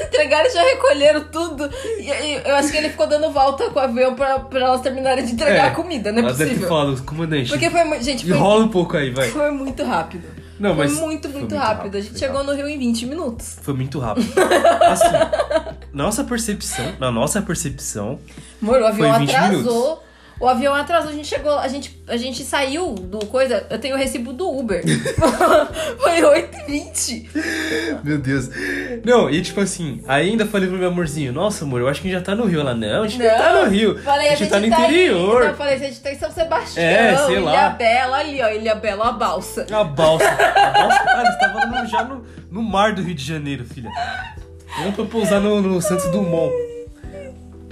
Elas, 0.00 0.08
entregaram 0.08 0.46
e 0.48 0.52
já 0.52 0.62
recolheram 0.62 1.24
tudo. 1.30 1.70
E, 1.98 2.02
e 2.10 2.42
eu 2.44 2.54
acho 2.56 2.70
que 2.70 2.76
ele 2.76 2.90
ficou 2.90 3.06
dando 3.06 3.30
volta 3.30 3.70
com 3.70 3.78
o 3.78 3.82
avião 3.82 4.14
pra, 4.14 4.38
pra 4.40 4.60
elas 4.60 4.80
terminarem 4.80 5.24
de 5.24 5.32
entregar 5.32 5.66
É. 5.66 5.68
a 5.68 5.70
comida, 5.72 6.10
não 6.12 6.18
é 6.20 6.22
Elas 6.22 6.36
ter 6.38 6.44
possível. 6.46 6.68
falado, 6.68 7.02
comandante, 7.04 7.50
Porque 7.50 7.68
foi, 7.70 8.02
gente, 8.02 8.26
foi, 8.26 8.34
enrola 8.36 8.64
um 8.64 8.68
pouco 8.68 8.96
aí, 8.96 9.10
vai. 9.10 9.28
foi 9.28 9.50
muito 9.50 9.82
rápido. 9.84 10.24
Não, 10.58 10.74
foi 10.76 10.86
mas 10.88 10.92
muito, 10.98 11.22
foi 11.30 11.40
muito, 11.40 11.52
muito 11.52 11.54
rápido. 11.56 11.76
rápido, 11.78 11.96
A 11.96 12.00
gente 12.02 12.18
chegou 12.18 12.44
no 12.44 12.52
Rio 12.54 12.68
em 12.68 12.78
20 12.78 13.06
minutos. 13.06 13.56
Foi 13.62 13.72
muito 13.72 13.98
rápido. 13.98 14.30
Assim, 14.82 15.06
nossa 15.92 16.22
percepção, 16.22 16.84
na 16.98 17.10
nossa 17.10 17.40
percepção, 17.40 18.18
Amor, 18.62 18.80
o 18.82 18.86
avião 18.86 19.10
Foi 19.10 19.18
20 19.20 19.34
atrasou. 19.36 20.04
O 20.40 20.48
avião 20.48 20.74
atrasou, 20.74 21.10
a 21.10 21.14
gente 21.14 21.28
chegou, 21.28 21.58
a 21.58 21.68
gente, 21.68 22.02
a 22.08 22.16
gente 22.16 22.42
saiu 22.44 22.94
do 22.94 23.18
coisa, 23.26 23.66
eu 23.68 23.78
tenho 23.78 23.94
o 23.94 23.98
recibo 23.98 24.32
do 24.32 24.48
Uber. 24.50 24.82
Foi 26.00 26.12
8h20. 26.22 28.00
Meu 28.02 28.16
Deus. 28.18 28.48
Não, 29.04 29.28
e 29.28 29.42
tipo 29.42 29.60
assim, 29.60 30.02
ainda 30.08 30.46
falei 30.46 30.66
pro 30.66 30.78
meu 30.78 30.88
amorzinho, 30.88 31.30
nossa 31.30 31.64
amor, 31.66 31.82
eu 31.82 31.88
acho 31.88 32.00
que 32.00 32.08
a 32.08 32.10
gente 32.10 32.18
já 32.20 32.24
tá 32.24 32.34
no 32.34 32.46
Rio 32.46 32.62
lá. 32.62 32.74
Não, 32.74 33.02
a 33.02 33.06
gente 33.08 33.22
não, 33.22 33.36
tá 33.36 33.60
no 33.64 33.70
Rio. 33.70 33.98
Falei, 34.02 34.28
a 34.30 34.34
gente 34.34 34.48
tá 34.48 34.58
no 34.58 34.66
interior. 34.66 35.42
Em, 35.44 35.48
eu 35.48 35.54
falei, 35.56 35.74
a 35.74 35.78
gente 35.78 36.00
tá 36.00 36.10
em 36.10 36.18
São 36.18 36.30
Sebastião, 36.30 36.84
É, 36.86 37.16
sei 37.18 37.36
Ilha 37.36 37.40
lá. 37.44 37.68
Bela, 37.70 38.16
ali, 38.16 38.40
ó, 38.42 38.48
Ilha 38.48 38.74
Bela, 38.76 39.08
a 39.08 39.12
balsa. 39.12 39.66
A 39.70 39.84
balsa. 39.84 40.24
A 40.26 40.70
balsa, 40.70 41.04
cara, 41.04 41.32
você 41.32 41.38
tava 41.38 41.66
no- 41.66 41.86
já 41.86 42.04
no, 42.04 42.24
no 42.50 42.62
mar 42.62 42.94
do 42.94 43.02
Rio 43.02 43.14
de 43.14 43.24
Janeiro, 43.24 43.64
filha. 43.66 43.90
Não 44.82 44.90
pra 44.92 45.04
pousar 45.04 45.38
no, 45.40 45.60
no 45.60 45.82
Santos 45.82 46.06
Dumont. 46.10 46.50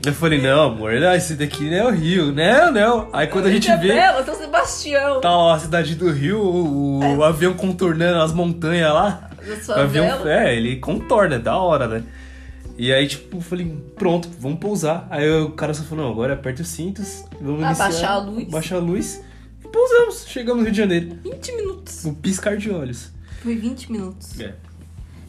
Eu 0.08 0.14
falei, 0.14 0.40
não, 0.40 0.62
amor, 0.70 0.94
não, 0.94 1.14
esse 1.14 1.34
daqui 1.34 1.68
não 1.68 1.76
é 1.76 1.84
o 1.84 1.90
Rio. 1.90 2.32
Não, 2.32 2.72
não. 2.72 3.08
Aí 3.12 3.26
quando 3.26 3.44
a 3.46 3.50
gente 3.50 3.68
vê, 3.76 3.88
Bela, 3.88 4.24
São 4.24 4.34
Sebastião. 4.34 5.20
tá 5.20 5.36
lá 5.36 5.54
a 5.54 5.58
cidade 5.58 5.94
do 5.94 6.10
Rio, 6.10 6.40
o, 6.40 7.16
o 7.18 7.22
avião 7.22 7.52
contornando 7.52 8.20
as 8.22 8.32
montanhas 8.32 8.90
lá. 8.90 9.30
O 9.68 9.72
avião, 9.72 10.26
é, 10.26 10.56
ele 10.56 10.76
contorna, 10.76 11.34
é 11.36 11.38
da 11.38 11.58
hora, 11.58 11.86
né? 11.86 12.04
E 12.78 12.90
aí, 12.90 13.06
tipo, 13.06 13.36
eu 13.36 13.40
falei, 13.42 13.70
pronto, 13.96 14.30
vamos 14.40 14.60
pousar. 14.60 15.06
Aí 15.10 15.28
o 15.30 15.50
cara 15.50 15.74
só 15.74 15.82
falou, 15.82 16.06
não, 16.06 16.12
agora 16.12 16.32
aperta 16.32 16.62
os 16.62 16.68
cintos, 16.68 17.24
vamos 17.40 17.62
Abaixar 17.62 17.88
iniciar. 17.90 18.10
a 18.12 18.18
luz. 18.18 18.48
Abaixar 18.48 18.78
a 18.78 18.80
luz. 18.80 19.22
E 19.62 19.68
pousamos, 19.68 20.24
chegamos 20.26 20.60
no 20.60 20.64
Rio 20.64 20.72
de 20.72 20.78
Janeiro. 20.78 21.18
20 21.22 21.52
minutos. 21.56 22.04
Um 22.06 22.14
piscar 22.14 22.56
de 22.56 22.70
olhos. 22.70 23.12
Foi 23.42 23.54
20 23.56 23.92
minutos. 23.92 24.40
É. 24.40 24.54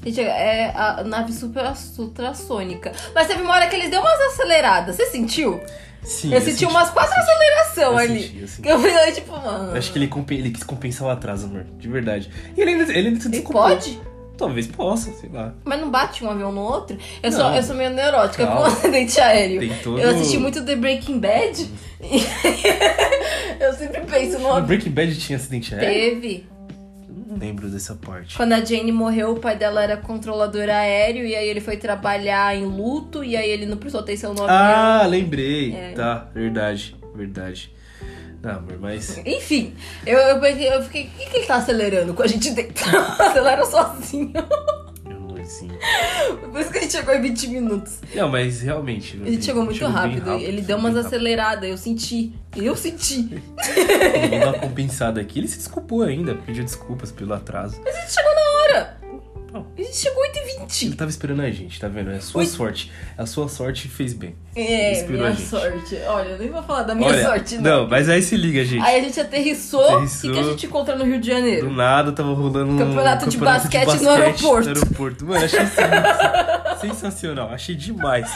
Gente, 0.04 0.22
é 0.22 0.72
a 0.76 1.04
nave 1.04 1.34
super 1.34 1.64
ultrassônica. 1.97 2.91
Mas 3.14 3.28
teve 3.28 3.41
uma 3.41 3.54
hora 3.54 3.68
que 3.68 3.76
eles 3.76 3.89
deu 3.89 4.00
umas 4.00 4.20
aceleradas. 4.34 4.95
Você 4.95 5.06
sentiu? 5.08 5.60
Sim, 6.02 6.34
eu, 6.34 6.39
senti 6.39 6.66
umas 6.66 6.89
quatro 6.91 7.14
aceleração 7.14 7.91
Eu 7.91 7.97
ali. 7.97 8.22
senti, 8.24 8.39
eu 8.39 8.47
senti. 8.47 8.62
Que 8.62 8.70
eu 8.70 8.80
falei, 8.80 9.12
tipo, 9.12 9.32
mano. 9.34 9.72
Eu 9.72 9.78
Acho 9.78 9.91
que 9.91 9.97
ele, 10.00 10.08
compen- 10.08 10.39
ele 10.39 10.52
quis 10.52 10.64
compensar 10.64 11.08
o 11.08 11.12
atraso, 11.12 11.45
amor. 11.47 11.66
De 11.78 11.89
verdade. 11.89 12.32
E 12.56 12.62
ele 12.62 12.72
ainda, 12.72 12.84
ele 12.93 13.08
ainda 13.10 13.20
se 13.20 13.28
Ele 13.28 13.38
desculpou. 13.38 13.62
pode? 13.64 14.00
Talvez 14.38 14.68
possa, 14.68 15.12
sei 15.12 15.30
lá. 15.34 15.54
Mas 15.66 15.82
não 15.82 15.91
bate 15.91 16.24
um 16.24 16.30
avião 16.32 16.50
no 16.54 16.62
outro? 16.62 16.97
Eu, 17.22 17.30
sou, 17.30 17.54
eu 17.54 17.62
sou 17.62 17.76
meio 17.76 17.89
neurótica 17.89 18.47
com 18.47 18.54
Calma. 18.54 18.68
acidente 18.72 19.20
aéreo. 19.20 19.60
Tem 19.60 19.74
todo- 19.84 20.00
Eu 20.00 20.12
assisti 20.12 20.38
muito 20.38 20.64
The 20.64 20.78
Breaking 20.78 21.20
Bad. 21.20 21.70
e 22.02 22.24
eu 23.62 23.74
sempre 23.74 24.00
penso 24.10 24.39
no 24.39 24.56
No. 24.56 24.62
Breaking 24.66 24.91
Bad 24.91 25.14
tinha 25.20 25.36
acidente 25.38 25.76
aéreo? 25.76 25.89
Teve. 26.22 26.47
Lembro 27.39 27.69
dessa 27.69 27.95
parte. 27.95 28.35
Quando 28.35 28.53
a 28.53 28.63
Jane 28.63 28.91
morreu, 28.91 29.31
o 29.31 29.39
pai 29.39 29.55
dela 29.55 29.81
era 29.81 29.95
controlador 29.97 30.69
aéreo. 30.69 31.25
E 31.25 31.35
aí 31.35 31.47
ele 31.47 31.61
foi 31.61 31.77
trabalhar 31.77 32.55
em 32.55 32.65
luto. 32.65 33.23
E 33.23 33.37
aí 33.37 33.49
ele 33.49 33.65
não 33.65 33.77
prestou 33.77 34.01
atenção 34.01 34.33
no 34.33 34.43
avião. 34.43 34.57
Ah, 34.57 35.05
lembrei. 35.07 35.73
É. 35.73 35.91
Tá, 35.93 36.27
verdade, 36.33 36.95
verdade. 37.15 37.71
Não, 38.41 38.51
amor, 38.51 38.77
mas. 38.79 39.17
Enfim, 39.25 39.73
eu, 40.05 40.17
eu, 40.17 40.39
pensei- 40.39 40.73
eu 40.73 40.81
fiquei, 40.83 41.03
o 41.03 41.09
que, 41.09 41.25
que 41.29 41.37
ele 41.37 41.45
tá 41.45 41.55
acelerando 41.55 42.13
com 42.13 42.23
a 42.23 42.27
gente 42.27 42.51
dentro? 42.51 42.85
Acelera 43.19 43.65
sozinho. 43.65 44.31
Amorzinho. 45.50 45.78
Por 46.52 46.62
isso 46.62 46.72
que 46.72 46.78
a 46.78 46.82
gente 46.82 46.91
chegou 46.91 47.14
em 47.16 47.22
20 47.22 47.47
minutos. 47.47 48.00
Não, 48.14 48.30
mas 48.30 48.62
realmente. 48.62 49.20
A 49.22 49.30
gente 49.30 49.43
chegou 49.43 49.66
muito 49.66 49.80
bem 49.80 49.89
rápido. 49.89 50.32
Ele 50.34 50.62
deu 50.62 50.78
umas 50.78 50.93
rápido. 50.93 51.08
aceleradas, 51.08 51.70
eu 51.70 51.78
senti. 51.78 52.34
Eu 52.56 52.76
senti. 52.76 53.24
Vamos 53.24 54.39
dar 54.39 54.47
uma 54.47 54.60
compensada 54.60 55.20
aqui. 55.20 55.39
Ele 55.39 55.47
se 55.47 55.58
desculpou 55.58 56.04
ainda, 56.04 56.36
pediu 56.36 56.64
desculpas 56.64 57.12
pelo 57.12 57.34
atraso. 57.34 57.82
Mas 57.84 57.95
a 57.95 58.02
gente 58.02 58.14
chegou 58.14 58.32
na 58.34 58.41
hora. 58.41 58.99
Bom. 59.52 59.66
A 59.78 59.82
gente 59.82 59.95
chegou 59.95 60.22
8 60.22 60.38
Ele 60.38 60.52
h 60.52 60.60
20 60.66 60.95
tava 60.95 61.10
esperando 61.10 61.41
a 61.41 61.50
gente, 61.50 61.80
tá 61.80 61.88
vendo? 61.88 62.12
É 62.12 62.18
a 62.18 62.22
sua 62.22 62.45
sorte. 62.45 62.91
A 63.18 63.26
sua 63.26 63.50
sorte 63.50 63.88
fez 63.88 64.14
bem. 64.14 64.36
É, 64.56 64.91
Inspirou 64.93 65.26
a 65.26 65.30
minha 65.32 65.39
sorte. 65.47 65.95
Olha, 66.08 66.30
eu 66.30 66.38
nem 66.38 66.50
vou 66.52 66.62
falar 66.62 66.84
da 66.84 66.93
minha 66.93 67.08
Olha, 67.10 67.24
sorte, 67.24 67.56
não. 67.56 67.64
Não, 67.82 67.88
mas 67.89 68.08
aí 68.10 68.22
se 68.22 68.38
liga, 68.38 68.64
gente. 68.64 68.84
Aí 68.86 69.00
a 69.00 69.04
gente 69.04 69.20
aterrissou. 69.20 69.84
Aterrissou. 69.84 70.30
O 70.30 70.34
que, 70.34 70.39
que 70.41 70.47
a 70.47 70.52
gente 70.52 70.66
encontra 70.68 70.95
no 70.95 71.04
Rio 71.04 71.20
de 71.20 71.30
Do 71.30 71.36
Janeiro? 71.36 71.72
nada 71.72 72.12
tava 72.12 72.34
rolando 72.34 72.72
um 72.74 72.78
Campeonato 72.78 73.28
de 73.30 73.38
basquete 73.38 74.02
no 74.02 74.10
aeroporto. 74.10 74.70
no 74.70 74.76
aeroporto. 74.76 75.26
Mano, 75.26 75.45
achei 75.45 75.66
sen- 75.66 76.80
sensacional. 76.82 77.50
Achei 77.52 77.76
demais. 77.76 78.30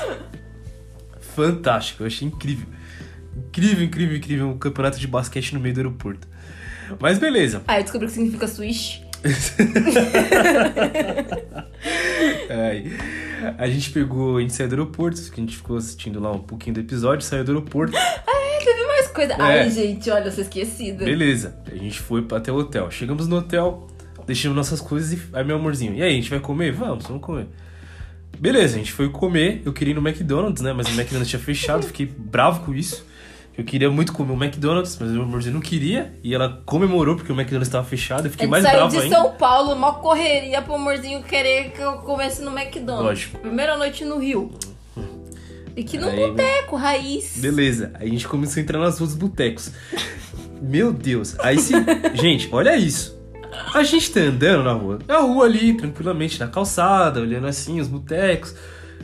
Fantástico, 1.36 2.04
achei 2.06 2.28
incrível. 2.28 2.68
Incrível, 3.48 3.84
incrível, 3.86 4.18
incrível. 4.18 4.48
Um 4.50 4.58
campeonato 4.58 5.00
de 5.00 5.08
basquete 5.08 5.54
no 5.54 5.60
meio 5.60 5.74
do 5.74 5.80
aeroporto. 5.80 6.28
Mas 7.00 7.18
beleza. 7.18 7.62
Ah, 7.68 7.80
eu 7.80 7.84
descobri 7.84 8.06
o 8.08 8.10
que 8.10 8.16
significa 8.16 8.48
swish. 8.48 9.04
A 13.58 13.68
gente 13.68 13.90
pegou, 13.92 14.38
a 14.38 14.42
gente 14.42 14.54
saiu 14.54 14.70
do 14.70 14.76
aeroporto, 14.76 15.22
que 15.22 15.40
a 15.40 15.44
gente 15.44 15.58
ficou 15.58 15.78
assistindo 15.78 16.20
lá 16.20 16.32
um 16.32 16.40
pouquinho 16.40 16.76
do 16.76 16.80
episódio, 16.80 17.26
saiu 17.26 17.44
do 17.44 17.52
aeroporto. 17.52 17.96
É, 17.96 18.60
teve 18.64 18.88
mais 18.88 19.08
coisa. 19.08 19.34
É. 19.34 19.42
Ai, 19.42 19.70
gente, 19.70 20.10
olha, 20.10 20.26
eu 20.26 20.32
sou 20.32 20.44
esquecida. 20.44 21.04
Beleza, 21.04 21.56
a 21.70 21.76
gente 21.76 22.00
foi 22.00 22.26
até 22.32 22.52
o 22.52 22.56
hotel. 22.56 22.90
Chegamos 22.90 23.28
no 23.28 23.38
hotel, 23.38 23.88
deixamos 24.26 24.56
nossas 24.56 24.80
coisas 24.80 25.14
e. 25.14 25.22
Aí, 25.34 25.44
meu 25.44 25.58
amorzinho, 25.58 25.94
e 25.94 26.02
aí, 26.02 26.14
a 26.14 26.16
gente 26.16 26.30
vai 26.30 26.40
comer? 26.40 26.72
Vamos, 26.72 27.06
vamos 27.06 27.22
comer. 27.22 27.48
Beleza, 28.40 28.76
a 28.76 28.78
gente 28.78 28.92
foi 28.92 29.10
comer. 29.10 29.62
Eu 29.66 29.74
queria 29.74 29.92
ir 29.92 29.96
no 29.96 30.08
McDonald's, 30.08 30.62
né? 30.62 30.74
Mas 30.74 30.88
o 30.88 30.92
McDonald's 30.92 31.30
tinha 31.30 31.42
fechado, 31.42 31.86
fiquei 31.86 32.06
bravo 32.06 32.66
com 32.66 32.74
isso. 32.74 33.06
Eu 33.56 33.64
queria 33.64 33.90
muito 33.92 34.14
comer 34.14 34.32
o 34.32 34.44
McDonald's, 34.44 34.98
mas 35.00 35.12
meu 35.12 35.22
amorzinho 35.22 35.54
não 35.54 35.62
queria. 35.62 36.18
E 36.24 36.34
ela 36.34 36.62
comemorou 36.66 37.16
porque 37.16 37.32
o 37.32 37.36
McDonald's 37.36 37.68
estava 37.68 37.86
fechado. 37.86 38.26
Eu 38.26 38.32
fiquei 38.32 38.48
mais 38.48 38.64
saiu 38.64 38.78
bravo 38.78 38.92
de 38.92 39.04
ainda. 39.04 39.16
São 39.16 39.32
Paulo, 39.34 39.76
mó 39.76 39.94
correria 39.94 40.62
pro 40.62 40.74
amorzinho 40.74 41.22
querer 41.22 41.72
que 41.72 41.80
eu 41.80 41.94
comesse 41.98 42.42
no 42.42 42.58
McDonald's. 42.58 43.06
Lógico. 43.06 43.38
Primeira 43.40 43.78
noite 43.78 44.04
no 44.04 44.18
Rio. 44.18 44.52
E 45.76 45.84
que 45.84 45.98
no 45.98 46.08
Aí, 46.08 46.16
boteco, 46.16 46.76
raiz. 46.76 47.38
Beleza, 47.38 47.92
aí 47.96 48.08
a 48.08 48.12
gente 48.12 48.28
começou 48.28 48.60
a 48.60 48.64
entrar 48.64 48.80
nas 48.80 49.00
ruas 49.00 49.12
dos 49.12 49.20
botecos. 49.20 49.72
Meu 50.62 50.92
Deus, 50.92 51.36
aí 51.40 51.60
se. 51.60 51.74
gente, 52.14 52.50
olha 52.52 52.76
isso. 52.78 53.20
A 53.74 53.84
gente 53.84 54.12
tá 54.12 54.20
andando 54.20 54.64
na 54.64 54.72
rua, 54.72 55.00
na 55.08 55.18
rua 55.18 55.46
ali, 55.46 55.76
tranquilamente, 55.76 56.40
na 56.40 56.48
calçada, 56.48 57.22
olhando 57.22 57.48
assim 57.48 57.80
os 57.80 57.88
botecos, 57.88 58.56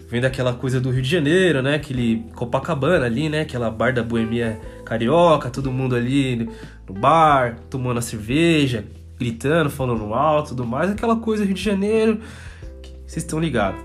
vendo 0.10 0.26
aquela 0.26 0.54
coisa 0.54 0.82
do 0.82 0.90
Rio 0.90 1.02
de 1.02 1.10
Janeiro, 1.10 1.62
né? 1.62 1.76
Aquele 1.76 2.26
Copacabana 2.36 3.06
ali, 3.06 3.30
né? 3.30 3.42
Aquela 3.42 3.70
bar 3.70 3.94
da 3.94 4.02
boemia 4.04 4.60
carioca, 4.84 5.50
todo 5.50 5.72
mundo 5.72 5.96
ali 5.96 6.50
no- 6.88 6.94
bar, 6.94 7.60
tomando 7.70 8.00
a 8.00 8.02
cerveja, 8.02 8.86
gritando, 9.20 9.70
falando 9.70 10.12
alto, 10.14 10.50
tudo 10.50 10.66
mais, 10.66 10.90
aquela 10.90 11.16
coisa 11.16 11.46
Rio 11.46 11.54
de 11.54 11.62
Janeiro. 11.62 12.20
Vocês 13.06 13.24
estão 13.24 13.40
ligados. 13.40 13.80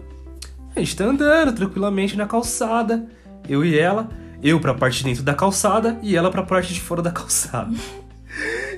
A 0.74 0.80
gente 0.80 0.96
tá 0.96 1.04
andando 1.04 1.52
tranquilamente 1.54 2.16
na 2.16 2.26
calçada, 2.26 3.06
eu 3.48 3.64
e 3.64 3.78
ela, 3.78 4.08
eu 4.42 4.58
pra 4.58 4.74
parte 4.74 4.98
de 4.98 5.04
dentro 5.04 5.22
da 5.22 5.34
calçada 5.34 5.98
e 6.02 6.16
ela 6.16 6.30
pra 6.30 6.42
parte 6.42 6.72
de 6.74 6.80
fora 6.80 7.00
da 7.02 7.10
calçada. 7.10 7.72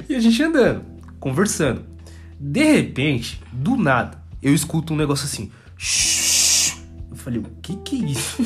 E 0.09 0.15
a 0.15 0.21
gente 0.21 0.43
andando, 0.43 0.83
conversando. 1.19 1.83
De 2.39 2.63
repente, 2.65 3.41
do 3.53 3.77
nada, 3.77 4.19
eu 4.43 4.53
escuto 4.53 4.93
um 4.93 4.97
negócio 4.97 5.25
assim. 5.25 5.51
"Shhh". 5.77 6.16
Eu 7.27 7.33
falei, 7.33 7.41
o 7.41 7.45
que 7.61 7.77
que 7.77 7.97
é 7.97 8.05
isso? 8.09 8.43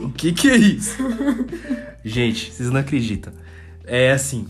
o 0.00 0.10
que 0.10 0.32
que 0.32 0.48
é 0.48 0.56
isso? 0.56 0.96
Gente, 2.02 2.50
vocês 2.50 2.70
não 2.70 2.80
acreditam. 2.80 3.34
É 3.84 4.12
assim, 4.12 4.46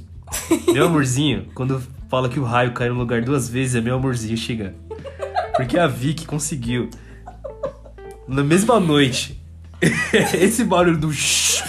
meu 0.73 0.87
amorzinho, 0.87 1.47
quando 1.55 1.83
fala 2.09 2.29
que 2.29 2.39
o 2.39 2.45
raio 2.45 2.73
cai 2.73 2.89
no 2.89 2.95
lugar 2.95 3.21
duas 3.23 3.49
vezes, 3.49 3.75
é 3.75 3.81
meu 3.81 3.97
amorzinho 3.97 4.37
chegando. 4.37 4.75
Porque 5.57 5.77
a 5.77 5.89
Vicky 5.89 6.25
conseguiu 6.25 6.89
na 8.29 8.45
mesma 8.45 8.79
noite, 8.79 9.41
esse 10.35 10.63
barulho 10.63 10.99
do 10.99 11.13
shhh, 11.13 11.65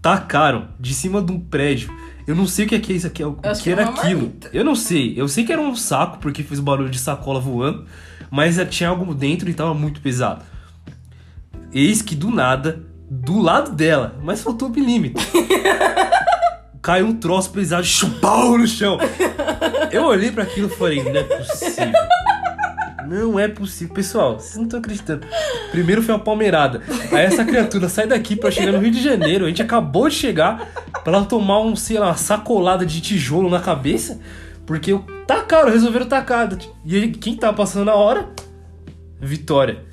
tacaram 0.00 0.68
de 0.78 0.94
cima 0.94 1.20
de 1.20 1.30
um 1.30 1.38
prédio. 1.40 1.94
Eu 2.26 2.34
não 2.34 2.46
sei 2.46 2.64
o 2.64 2.68
que 2.68 2.74
é 2.74 2.80
que 2.80 2.92
é 2.92 2.96
isso 2.96 3.06
aqui, 3.06 3.22
o 3.22 3.36
acho 3.42 3.62
que 3.62 3.64
que 3.64 3.70
é 3.70 3.72
era 3.72 3.90
aquilo. 3.90 4.20
marmita. 4.22 4.48
Eu 4.50 4.64
não 4.64 4.74
sei. 4.74 5.12
Eu 5.14 5.28
sei 5.28 5.44
que 5.44 5.52
era 5.52 5.60
um 5.60 5.76
saco 5.76 6.18
porque 6.20 6.42
fez 6.42 6.58
o 6.58 6.62
barulho 6.62 6.88
de 6.88 6.98
sacola 6.98 7.38
voando, 7.38 7.84
mas 8.30 8.56
tinha 8.70 8.88
algo 8.88 9.12
dentro 9.14 9.50
e 9.50 9.52
tava 9.52 9.74
muito 9.74 10.00
pesado. 10.00 10.48
Eis 11.72 12.02
que 12.02 12.14
do 12.14 12.30
nada, 12.30 12.82
do 13.08 13.40
lado 13.40 13.72
dela, 13.72 14.16
mas 14.22 14.42
faltou 14.42 14.68
um 14.68 14.72
milímetro. 14.72 15.24
Caiu 16.82 17.06
um 17.06 17.14
troço 17.14 17.50
pesado, 17.50 17.84
chupau 17.84 18.56
no 18.58 18.66
chão. 18.66 18.98
Eu 19.92 20.04
olhei 20.04 20.32
pra 20.32 20.44
aquilo 20.44 20.68
e 20.68 20.70
falei, 20.70 21.02
não 21.02 21.20
é 21.20 21.22
possível. 21.22 21.92
Não 23.06 23.38
é 23.38 23.48
possível. 23.48 23.94
Pessoal, 23.94 24.38
vocês 24.38 24.56
não 24.56 24.64
estão 24.64 24.78
acreditando. 24.78 25.26
Primeiro 25.70 26.02
foi 26.02 26.14
a 26.14 26.18
palmeirada. 26.18 26.80
Aí 27.12 27.24
essa 27.24 27.44
criatura 27.44 27.88
sai 27.88 28.06
daqui 28.06 28.34
pra 28.36 28.50
chegar 28.50 28.72
no 28.72 28.78
Rio 28.78 28.90
de 28.90 29.02
Janeiro. 29.02 29.44
A 29.44 29.48
gente 29.48 29.62
acabou 29.62 30.08
de 30.08 30.14
chegar 30.14 30.70
pra 31.04 31.16
ela 31.16 31.24
tomar 31.24 31.60
um, 31.60 31.76
sei 31.76 31.98
lá, 31.98 32.06
uma 32.06 32.16
sacolada 32.16 32.86
de 32.86 33.00
tijolo 33.00 33.50
na 33.50 33.60
cabeça. 33.60 34.20
Porque 34.64 34.98
tacaram, 35.26 35.70
resolveram 35.70 36.06
tacar. 36.06 36.48
E 36.86 37.08
quem 37.08 37.36
tá 37.36 37.52
passando 37.52 37.86
na 37.86 37.94
hora? 37.94 38.28
Vitória. 39.20 39.89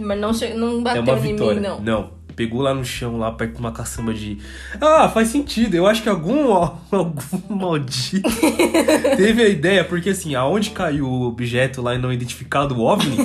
Mas 0.00 0.18
não, 0.18 0.32
che... 0.32 0.54
não 0.54 0.82
bateu 0.82 1.14
É 1.14 1.18
em 1.18 1.20
vitória. 1.20 1.60
mim, 1.60 1.66
não. 1.66 1.80
Não. 1.80 2.10
Pegou 2.34 2.60
lá 2.62 2.72
no 2.74 2.84
chão, 2.84 3.18
lá 3.18 3.30
perto 3.32 3.54
de 3.54 3.60
uma 3.60 3.72
caçamba 3.72 4.12
de. 4.14 4.38
Ah, 4.80 5.08
faz 5.08 5.28
sentido. 5.28 5.74
Eu 5.74 5.86
acho 5.86 6.02
que 6.02 6.08
algum, 6.08 6.52
algum 6.52 7.12
maldito 7.54 8.28
teve 9.16 9.42
a 9.42 9.48
ideia, 9.48 9.84
porque 9.84 10.10
assim, 10.10 10.34
aonde 10.34 10.70
caiu 10.70 11.06
o 11.06 11.22
objeto 11.26 11.82
lá 11.82 11.94
e 11.94 11.98
não 11.98 12.12
identificado, 12.12 12.74
o 12.76 12.82
OVNI, 12.84 13.16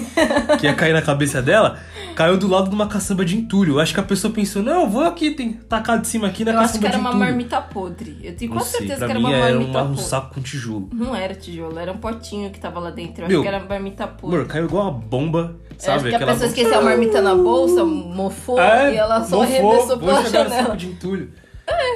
que 0.60 0.66
ia 0.66 0.74
cair 0.74 0.94
na 0.94 1.02
cabeça 1.02 1.42
dela, 1.42 1.78
caiu 2.16 2.38
do 2.38 2.48
lado 2.48 2.70
de 2.70 2.76
uma 2.76 2.88
caçamba 2.88 3.24
de 3.26 3.38
entulho. 3.38 3.76
Eu 3.76 3.80
acho 3.80 3.94
que 3.94 4.00
a 4.00 4.04
pessoa 4.04 4.34
pensou, 4.34 4.62
não, 4.64 4.82
eu 4.84 4.90
vou 4.90 5.04
aqui, 5.04 5.32
tem 5.32 5.54
tacar 5.54 6.00
de 6.00 6.08
cima 6.08 6.28
aqui 6.28 6.44
na 6.44 6.52
Eu 6.54 6.60
acho 6.60 6.68
caçamba 6.74 6.88
que 6.90 6.94
era 6.96 6.98
uma 7.00 7.14
marmita 7.14 7.62
podre. 7.62 8.18
Eu 8.24 8.36
tenho 8.36 8.52
quase 8.52 8.72
certeza 8.72 9.06
que 9.06 9.12
era 9.12 9.20
uma 9.20 9.32
era 9.34 9.52
marmita 9.56 9.72
uma- 9.72 9.82
um 9.84 9.88
podre. 9.90 10.04
saco 10.04 10.34
com 10.36 10.42
tijolo. 10.42 10.90
Não 10.94 11.16
era 11.16 11.34
tijolo, 11.36 11.78
era 11.80 11.92
um 11.92 11.98
potinho 11.98 12.50
que 12.50 12.60
tava 12.60 12.80
lá 12.80 12.90
dentro. 12.90 13.24
Eu 13.24 13.28
Meu, 13.30 13.42
acho 13.42 13.50
que 13.50 13.56
era 13.56 13.66
marmita 13.66 14.08
podre. 14.08 14.36
Amor, 14.38 14.48
caiu 14.48 14.66
igual 14.66 14.84
uma 14.84 14.92
bomba, 14.92 15.56
Eu 15.70 15.76
sabe? 15.78 15.98
acho 16.00 16.10
que 16.10 16.16
a 16.16 16.20
pessoa 16.20 16.34
bomba- 16.36 16.46
esqueceu 16.48 16.80
a 16.80 16.82
marmita 16.82 17.22
na 17.22 17.36
bolsa, 17.36 17.84
mofou 17.86 18.60
É, 18.60 18.96
e 18.96 18.97
ela 18.98 19.24
só 19.24 19.42
arremessou 19.44 19.88
vou 19.88 20.00
pela 20.00 20.24
jogar 20.24 20.44
no 20.44 20.50
saco 20.50 20.62
janela. 20.62 20.78
de 20.78 20.88
entulho. 20.88 21.32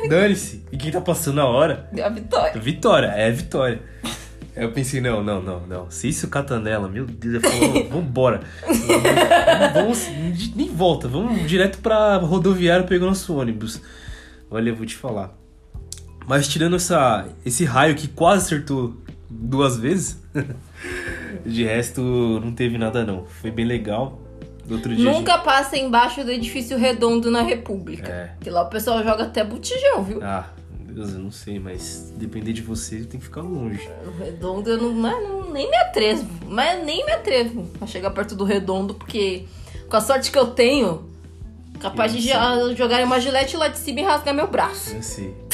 Dane-se. 0.09 0.65
E 0.71 0.77
quem 0.77 0.91
tá 0.91 0.99
passando 0.99 1.39
a 1.39 1.45
hora 1.45 1.87
Deu 1.93 2.05
a 2.05 2.09
vitória. 2.09 2.59
Vitória, 2.61 3.07
é 3.07 3.31
vitória. 3.31 3.81
Aí 4.53 4.63
eu 4.63 4.71
pensei, 4.73 4.99
não, 4.99 5.23
não, 5.23 5.41
não, 5.41 5.61
não. 5.65 5.89
Se 5.89 6.09
isso 6.09 6.27
cata 6.27 6.59
nela, 6.59 6.89
meu 6.89 7.05
Deus, 7.05 7.35
eu 7.35 7.41
falei, 7.41 7.87
vambora. 7.89 8.41
Vamos, 9.73 10.05
vamos- 10.07 10.55
nem 10.55 10.67
volta, 10.69 11.07
vamos 11.07 11.47
direto 11.47 11.77
pra 11.79 12.17
rodoviária 12.17 12.85
pegar 12.85 13.05
nosso 13.05 13.33
ônibus. 13.37 13.81
Olha, 14.49 14.69
eu 14.69 14.75
vou 14.75 14.85
te 14.85 14.95
falar. 14.95 15.31
Mas 16.27 16.47
tirando 16.49 16.75
essa, 16.75 17.27
esse 17.45 17.63
raio 17.63 17.95
que 17.95 18.07
quase 18.09 18.45
acertou 18.45 18.95
duas 19.29 19.77
vezes, 19.77 20.21
de 21.45 21.63
resto 21.63 22.01
não 22.43 22.51
teve 22.51 22.77
nada 22.77 23.05
não. 23.05 23.25
Foi 23.25 23.51
bem 23.51 23.65
legal. 23.65 24.19
Nunca 25.03 25.37
passa 25.39 25.77
embaixo 25.77 26.23
do 26.23 26.31
edifício 26.31 26.77
redondo 26.77 27.29
na 27.31 27.41
República. 27.41 28.11
É. 28.11 28.31
Que 28.41 28.49
lá 28.49 28.63
o 28.63 28.69
pessoal 28.69 29.03
joga 29.03 29.23
até 29.23 29.43
botijão, 29.43 30.03
viu? 30.03 30.15
gente- 30.15 30.23
Ah, 30.25 30.45
meu 30.85 30.95
Deus, 30.95 31.13
eu 31.13 31.19
não 31.19 31.31
sei, 31.31 31.59
mas 31.59 32.13
depender 32.15 32.53
de 32.53 32.61
você, 32.61 32.97
tem 33.03 33.19
que 33.19 33.25
ficar 33.25 33.41
longe. 33.41 33.89
O 34.05 34.23
redondo 34.23 34.69
eu 34.69 34.77
não, 34.81 34.93
mas 34.93 35.21
não- 35.23 35.51
nem 35.51 35.69
me 35.69 35.75
atrevo. 35.77 36.25
Mas 36.47 36.83
nem 36.85 37.05
me 37.05 37.11
atrevo 37.11 37.67
a 37.81 37.85
chegar 37.85 38.11
perto 38.11 38.35
do 38.35 38.43
redondo, 38.43 38.93
porque 38.93 39.45
com 39.89 39.97
a 39.97 40.01
sorte 40.01 40.31
que 40.31 40.37
eu 40.37 40.47
tenho, 40.47 41.09
capaz 41.79 42.13
de 42.13 42.19
Eu 42.19 42.23
já 42.23 42.73
jogarem 42.75 43.05
uma 43.05 43.19
gilete 43.19 43.57
lá 43.57 43.67
de 43.67 43.77
cima 43.77 43.99
e 43.99 44.03
rasgar 44.03 44.33
meu 44.33 44.47
braço. 44.47 44.95
Eu 44.95 45.03
sei. 45.03 45.33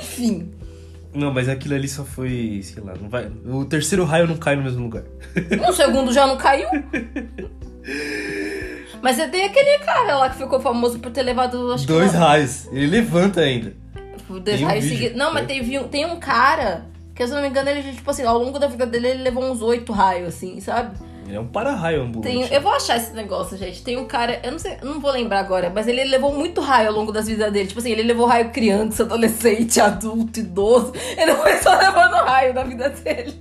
Enfim. 0.00 0.50
Não, 1.14 1.32
mas 1.32 1.48
aquilo 1.48 1.74
ali 1.74 1.88
só 1.88 2.04
foi, 2.04 2.60
sei 2.62 2.82
lá, 2.82 2.94
não 3.00 3.08
vai. 3.08 3.30
O 3.46 3.64
terceiro 3.64 4.04
raio 4.04 4.26
não 4.26 4.36
cai 4.36 4.56
no 4.56 4.62
mesmo 4.62 4.82
lugar. 4.82 5.04
O 5.68 5.72
segundo 5.72 6.12
já 6.12 6.26
não 6.26 6.36
caiu. 6.36 6.68
Mas 9.00 9.16
você 9.16 9.28
tem 9.28 9.44
aquele 9.44 9.78
cara 9.84 10.16
lá 10.16 10.28
que 10.28 10.36
ficou 10.36 10.60
famoso 10.60 10.98
por 10.98 11.10
ter 11.10 11.22
levado, 11.22 11.72
acho 11.72 11.86
Dois 11.86 12.10
que 12.10 12.16
raios. 12.16 12.66
Ele 12.72 12.86
levanta 12.88 13.40
ainda. 13.40 13.72
dois 14.28 14.42
Tem 14.44 14.64
um 14.64 14.68
raios 14.68 14.84
vídeo, 14.84 14.98
seguidos. 14.98 15.18
Não, 15.18 15.32
mas 15.32 15.42
né? 15.42 15.54
teve 15.54 15.78
um, 15.78 15.88
tem 15.88 16.04
um 16.04 16.18
cara 16.18 16.86
que, 17.14 17.26
se 17.26 17.32
eu 17.32 17.36
não 17.36 17.42
me 17.42 17.48
engano, 17.48 17.70
ele, 17.70 17.92
tipo 17.92 18.10
assim, 18.10 18.24
ao 18.24 18.38
longo 18.38 18.58
da 18.58 18.66
vida 18.66 18.86
dele, 18.86 19.08
ele 19.08 19.22
levou 19.22 19.44
uns 19.44 19.62
oito 19.62 19.92
raios, 19.92 20.28
assim, 20.28 20.60
sabe? 20.60 20.98
Ele 21.28 21.36
é 21.36 21.40
um 21.40 21.46
para-raio 21.46 22.02
ambulante. 22.02 22.28
Tem, 22.48 22.54
eu 22.54 22.60
vou 22.62 22.72
achar 22.72 22.96
esse 22.96 23.12
negócio, 23.12 23.56
gente. 23.56 23.82
Tem 23.82 23.96
um 23.98 24.06
cara, 24.06 24.40
eu 24.42 24.50
não 24.50 24.58
sei, 24.58 24.78
eu 24.80 24.86
não 24.88 24.98
vou 24.98 25.10
lembrar 25.12 25.40
agora, 25.40 25.70
mas 25.72 25.86
ele 25.86 26.02
levou 26.04 26.34
muito 26.34 26.60
raio 26.60 26.88
ao 26.88 26.94
longo 26.94 27.12
das 27.12 27.26
vidas 27.28 27.52
dele. 27.52 27.68
Tipo 27.68 27.80
assim, 27.80 27.90
ele 27.92 28.02
levou 28.02 28.26
raio 28.26 28.50
criança, 28.50 29.02
adolescente, 29.02 29.78
adulto, 29.80 30.40
idoso. 30.40 30.92
Ele 31.16 31.34
foi 31.34 31.56
só 31.58 31.76
levando 31.76 32.14
raio 32.24 32.54
na 32.54 32.62
vida 32.64 32.88
dele. 32.88 33.34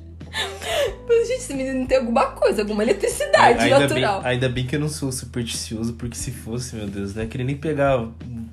Mas, 1.07 1.27
gente, 1.29 1.39
esse 1.39 1.53
menino 1.53 1.88
tem 1.88 1.97
alguma 1.97 2.27
coisa, 2.27 2.61
alguma 2.61 2.83
eletricidade 2.83 3.59
ainda, 3.63 3.88
bem, 3.88 4.01
natural. 4.03 4.21
ainda 4.23 4.49
bem 4.49 4.67
que 4.67 4.75
eu 4.75 4.79
não 4.79 4.89
sou 4.89 5.11
supersticioso, 5.11 5.93
porque 5.93 6.15
se 6.15 6.31
fosse, 6.31 6.75
meu 6.75 6.85
Deus, 6.88 7.15
né? 7.15 7.25
Queria 7.25 7.45
nem 7.45 7.55
pegar 7.55 7.93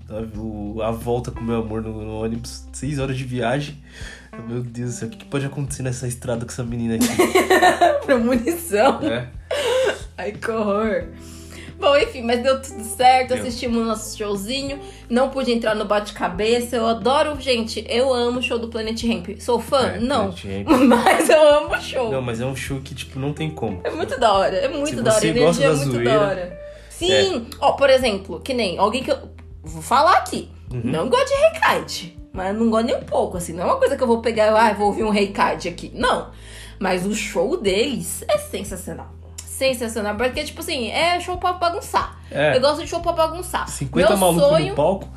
a, 0.09 0.39
o- 0.39 0.81
a 0.83 0.91
volta 0.91 1.31
com 1.31 1.41
meu 1.43 1.57
amor 1.57 1.83
no, 1.83 1.93
no 2.05 2.23
ônibus, 2.23 2.65
seis 2.73 2.99
horas 2.99 3.17
de 3.19 3.25
viagem. 3.25 3.77
Meu 4.47 4.63
Deus 4.63 4.91
do 4.91 4.97
céu, 4.97 5.09
o 5.09 5.11
que, 5.11 5.25
pode 5.25 5.47
acontecer 5.47 5.83
nessa 5.83 6.07
estrada 6.07 6.45
com 6.45 6.51
essa 6.51 6.63
menina 6.63 6.97
aqui? 6.97 7.07
Premonição. 8.05 9.01
né? 9.01 9.29
Ai, 10.17 10.33
que 10.33 10.51
horror. 10.51 11.05
Bom, 11.79 11.97
enfim, 11.97 12.23
mas 12.23 12.43
deu 12.43 12.61
tudo 12.63 12.83
certo, 12.85 13.31
Deu. 13.31 13.39
assistimos 13.39 13.79
o 13.79 13.85
nosso 13.85 14.17
showzinho. 14.17 14.79
Não 15.11 15.29
pude 15.29 15.53
entrar 15.53 15.75
no 15.75 15.85
bate-cabeça. 15.85 16.77
Eu 16.77 16.87
adoro, 16.87 17.39
gente, 17.41 17.85
eu 17.89 18.13
amo 18.13 18.39
o 18.39 18.43
show 18.43 18.59
do 18.59 18.69
Planet 18.69 19.03
Ramp. 19.05 19.41
Sou 19.41 19.61
fã? 19.61 19.89
É, 19.89 20.01
não. 20.01 20.33
Mas 20.87 21.29
eu 21.29 21.57
amo 21.57 21.75
o 21.75 21.81
show. 21.81 22.11
Não, 22.11 22.23
mas 22.23 22.41
é 22.41 22.47
um 22.47 22.55
show 22.55 22.81
que, 22.81 22.95
tipo, 22.95 23.19
não 23.19 23.33
tem 23.33 23.51
como. 23.51 23.81
É 23.85 23.91
muito 23.91 24.19
da 24.19 24.33
hora, 24.33 24.57
é 24.57 24.69
muito 24.69 24.97
Se 24.97 25.03
da 25.03 25.11
hora. 25.11 25.19
A 25.19 25.21
você 25.21 25.29
energia 25.29 25.47
gosta 25.47 25.65
é 25.65 25.69
da 25.69 25.77
muito 25.77 25.93
zoeira, 25.93 26.11
é. 26.11 26.15
da 26.15 26.27
hora. 26.27 26.61
Sim, 26.91 27.47
ó, 27.61 27.73
por 27.73 27.91
exemplo, 27.91 28.41
que 28.41 28.55
nem 28.55 28.79
alguém 28.79 29.03
que 29.03 29.11
eu. 29.11 29.19
Vou 29.63 29.83
falar 29.83 30.19
aqui. 30.19 30.51
Uhum. 30.71 30.81
Não 30.85 31.09
gosto 31.09 31.29
de 31.29 31.35
Reikite. 31.35 32.24
Mas 32.35 32.55
não 32.59 32.69
gosto 32.69 32.87
nem 32.87 32.97
um 32.97 33.05
pouco, 33.05 33.37
assim. 33.37 33.53
Não 33.53 33.63
é 33.63 33.67
uma 33.67 33.77
coisa 33.77 33.97
que 33.97 34.03
eu 34.03 34.09
vou 34.09 34.21
pegar 34.21 34.47
e 34.47 34.49
ah, 34.49 34.75
vou 34.75 34.89
ouvir 34.89 35.05
um 35.05 35.11
Reikite 35.11 35.69
aqui. 35.69 35.93
Não. 35.95 36.31
Mas 36.81 37.07
o 37.07 37.15
show 37.15 37.57
deles 37.57 38.25
é 38.29 38.37
sensacional. 38.39 39.07
Sensacional. 39.47 40.17
Porque, 40.17 40.43
tipo 40.43 40.61
assim, 40.61 40.91
é 40.91 41.21
show 41.21 41.39
pra 41.39 41.53
bagunçar. 41.53 42.19
É. 42.33 42.57
Eu 42.57 42.61
gosto 42.61 42.83
de 42.83 42.89
show 42.89 42.99
pra 43.01 43.13
bagunçar. 43.13 43.69
50 43.69 44.09
Meu 44.09 44.19
malucos 44.19 44.49
sonho, 44.49 44.69
no 44.71 44.75
palco. 44.75 45.09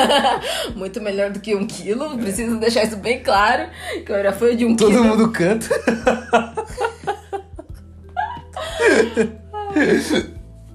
muito 0.76 1.00
melhor 1.00 1.30
do 1.30 1.40
que 1.40 1.56
um 1.56 1.66
quilo. 1.66 2.18
Preciso 2.18 2.58
deixar 2.58 2.84
isso 2.84 2.98
bem 2.98 3.22
claro. 3.22 3.70
Que 4.04 4.12
eu 4.12 4.16
era 4.16 4.30
fã 4.30 4.54
de 4.54 4.66
um 4.66 4.76
Todo 4.76 4.90
quilo. 4.90 5.04
mundo 5.04 5.32
canta. 5.32 5.74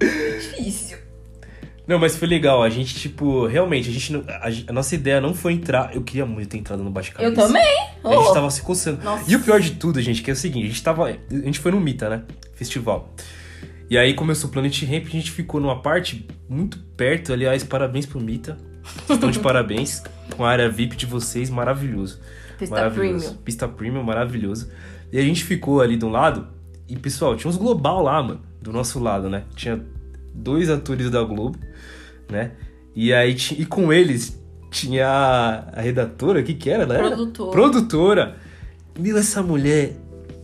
Difícil. 0.00 0.91
Não, 1.86 1.98
mas 1.98 2.16
foi 2.16 2.28
legal. 2.28 2.62
A 2.62 2.70
gente, 2.70 2.94
tipo, 2.94 3.46
realmente, 3.46 3.88
a 3.88 3.92
gente 3.92 4.12
não, 4.12 4.24
a, 4.28 4.48
a 4.68 4.72
nossa 4.72 4.94
ideia 4.94 5.20
não 5.20 5.34
foi 5.34 5.52
entrar. 5.52 5.94
Eu 5.94 6.02
queria 6.02 6.24
muito 6.24 6.48
ter 6.48 6.58
entrado 6.58 6.82
no 6.82 6.90
bate-cabeça. 6.90 7.30
Eu 7.30 7.34
também. 7.46 7.62
A 8.04 8.10
gente 8.14 8.28
Oh. 8.28 8.32
tava 8.32 8.50
se 8.50 8.62
coçando. 8.62 9.02
Nossa. 9.02 9.30
E 9.30 9.34
o 9.34 9.40
pior 9.40 9.60
de 9.60 9.72
tudo, 9.72 10.00
gente, 10.00 10.22
que 10.22 10.30
é 10.30 10.32
o 10.32 10.36
seguinte, 10.36 10.64
a 10.66 10.68
gente 10.68 10.82
tava. 10.82 11.06
A 11.08 11.34
gente 11.34 11.58
foi 11.58 11.72
no 11.72 11.80
Mita, 11.80 12.08
né? 12.08 12.22
Festival. 12.54 13.12
E 13.90 13.98
aí 13.98 14.14
começou 14.14 14.48
o 14.48 14.52
Planet 14.52 14.82
Ramp, 14.84 15.06
a 15.06 15.10
gente 15.10 15.30
ficou 15.30 15.60
numa 15.60 15.82
parte 15.82 16.26
muito 16.48 16.78
perto, 16.96 17.32
aliás, 17.32 17.62
parabéns 17.64 18.06
pro 18.06 18.20
Mita. 18.20 18.56
Estão 19.10 19.30
de 19.30 19.38
parabéns 19.40 20.02
com 20.36 20.44
a 20.44 20.50
área 20.50 20.68
VIP 20.68 20.96
de 20.96 21.04
vocês, 21.04 21.50
maravilhoso. 21.50 22.18
Pista 22.58 22.74
maravilhoso. 22.76 23.24
premium. 23.26 23.42
Pista 23.44 23.68
premium, 23.68 24.02
maravilhoso. 24.02 24.70
E 25.12 25.18
a 25.18 25.22
gente 25.22 25.44
ficou 25.44 25.80
ali 25.82 25.96
de 25.96 26.04
um 26.04 26.10
lado, 26.10 26.46
e 26.88 26.96
pessoal, 26.96 27.36
tinha 27.36 27.50
uns 27.50 27.56
global 27.56 28.02
lá, 28.02 28.22
mano, 28.22 28.40
do 28.62 28.72
nosso 28.72 28.98
lado, 28.98 29.28
né? 29.28 29.44
Tinha 29.54 29.78
dois 30.34 30.70
atores 30.70 31.10
da 31.10 31.22
Globo, 31.22 31.58
né? 32.30 32.52
E 32.94 33.12
aí, 33.12 33.36
e 33.58 33.64
com 33.64 33.92
eles 33.92 34.40
tinha 34.70 35.66
a, 35.72 35.80
redatora, 35.80 36.40
o 36.40 36.42
que 36.42 36.54
que 36.54 36.70
era? 36.70 36.82
Era? 36.82 36.98
Produtora. 36.98 37.50
Produtora. 37.50 38.36
Meu, 38.98 39.16
essa 39.16 39.42
mulher 39.42 39.92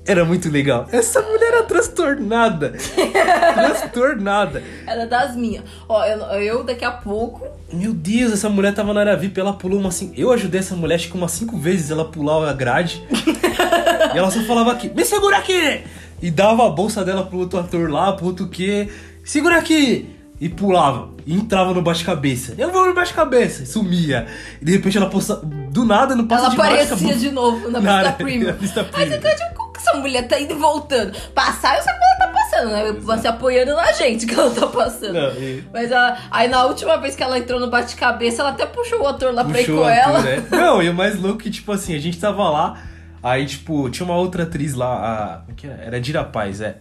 era 0.07 0.25
muito 0.25 0.49
legal. 0.51 0.87
Essa 0.91 1.21
mulher 1.21 1.53
era 1.53 1.63
transtornada. 1.65 2.73
transtornada. 3.55 4.63
Era 4.87 5.07
das 5.07 5.37
minhas. 5.37 5.65
Ó, 5.89 6.05
eu, 6.05 6.19
eu 6.41 6.65
daqui 6.65 6.85
a 6.85 6.91
pouco. 6.91 7.47
Meu 7.73 7.93
Deus, 7.93 8.33
essa 8.33 8.49
mulher 8.49 8.75
tava 8.75 8.95
na 8.95 9.01
área 9.01 9.17
VIP, 9.17 9.39
ela 9.39 9.53
pulou 9.53 9.79
uma 9.79 9.91
assim. 9.91 10.13
Eu 10.17 10.33
ajudei 10.33 10.61
essa 10.61 10.75
mulher, 10.75 10.95
acho 10.95 11.11
que 11.11 11.17
umas 11.17 11.33
cinco 11.33 11.59
vezes 11.59 11.91
ela 11.91 12.07
pular 12.07 12.49
a 12.49 12.53
grade. 12.55 13.03
e 14.15 14.19
ela 14.19 14.31
só 14.31 14.41
falava 14.45 14.73
aqui, 14.73 14.89
me 14.89 15.05
segura 15.05 15.37
aqui! 15.37 15.83
E 16.21 16.31
dava 16.31 16.67
a 16.67 16.71
bolsa 16.71 17.05
dela 17.05 17.25
pro 17.25 17.39
outro 17.39 17.59
ator 17.59 17.91
lá, 17.91 18.13
pro 18.13 18.27
outro 18.27 18.49
quê? 18.49 18.89
Segura 19.23 19.59
aqui! 19.59 20.18
E 20.41 20.49
pulava. 20.49 21.11
E 21.27 21.35
entrava 21.35 21.75
no 21.75 21.83
bate-cabeça. 21.83 22.55
Eu 22.57 22.71
vou 22.71 22.87
no 22.87 22.95
bate-cabeça. 22.95 23.67
Sumia. 23.67 24.27
E 24.63 24.65
de 24.65 24.73
repente 24.73 24.97
ela 24.97 25.11
posta. 25.11 25.35
Do 25.37 25.85
nada, 25.85 26.15
não 26.15 26.27
passa 26.27 26.43
ela 26.45 26.51
de 26.51 26.57
baixo, 26.57 26.73
aparecia 26.75 26.97
acabou. 26.97 27.19
de 27.21 27.31
novo 27.31 27.71
na 27.71 27.81
Na 27.81 27.99
pista 27.99 28.13
premium. 28.13 28.49
Aí 28.51 29.09
você 29.09 29.17
fica 29.17 29.35
tipo, 29.35 29.55
como 29.57 29.73
que 29.73 29.79
essa 29.81 29.95
mulher 29.97 30.27
tá 30.29 30.41
indo 30.41 30.55
e 30.55 30.57
voltando? 30.57 31.13
Passar, 31.35 31.77
eu 31.77 31.83
sei 31.83 31.93
que 31.93 31.99
ela 32.05 32.17
tá 32.19 32.29
passando, 32.39 32.71
né? 32.71 32.93
Você 33.01 33.29
apoiando 33.29 33.75
na 33.75 33.93
gente 33.93 34.27
que 34.27 34.35
ela 34.35 34.51
tá 34.51 34.67
passando. 34.69 35.13
Não, 35.13 35.33
e- 35.35 35.65
Mas 35.73 35.91
ela, 35.91 36.17
aí 36.31 36.49
na 36.49 36.65
última 36.65 36.97
vez 36.99 37.15
que 37.17 37.23
ela 37.23 37.37
entrou 37.39 37.59
no 37.61 37.69
bate-cabeça, 37.69 38.43
ela 38.43 38.51
até 38.51 38.65
puxou 38.65 39.03
o 39.03 39.07
ator 39.09 39.35
lá 39.35 39.45
pra 39.45 39.61
ir 39.61 39.67
puxou 39.67 39.83
com 39.83 39.89
a 39.89 39.95
ela. 39.95 40.19
ator, 40.21 40.31
né? 40.31 40.45
Não, 40.51 40.83
e 40.83 40.89
o 40.89 40.95
mais 40.95 41.21
louco 41.21 41.41
é 41.41 41.43
que, 41.45 41.51
tipo 41.51 41.71
assim, 41.73 41.95
a 41.95 41.99
gente 42.01 42.19
tava 42.19 42.49
lá, 42.49 42.81
aí, 43.23 43.45
tipo, 43.45 43.91
tinha 43.91 44.07
uma 44.07 44.17
outra 44.17 44.45
atriz 44.45 44.73
lá, 44.75 44.87
a. 44.95 45.39
como 45.41 45.51
é 45.51 45.55
que 45.55 45.67
era? 45.67 45.83
Era 45.83 46.01
Dira 46.01 46.25
Paz, 46.25 46.61
é. 46.61 46.79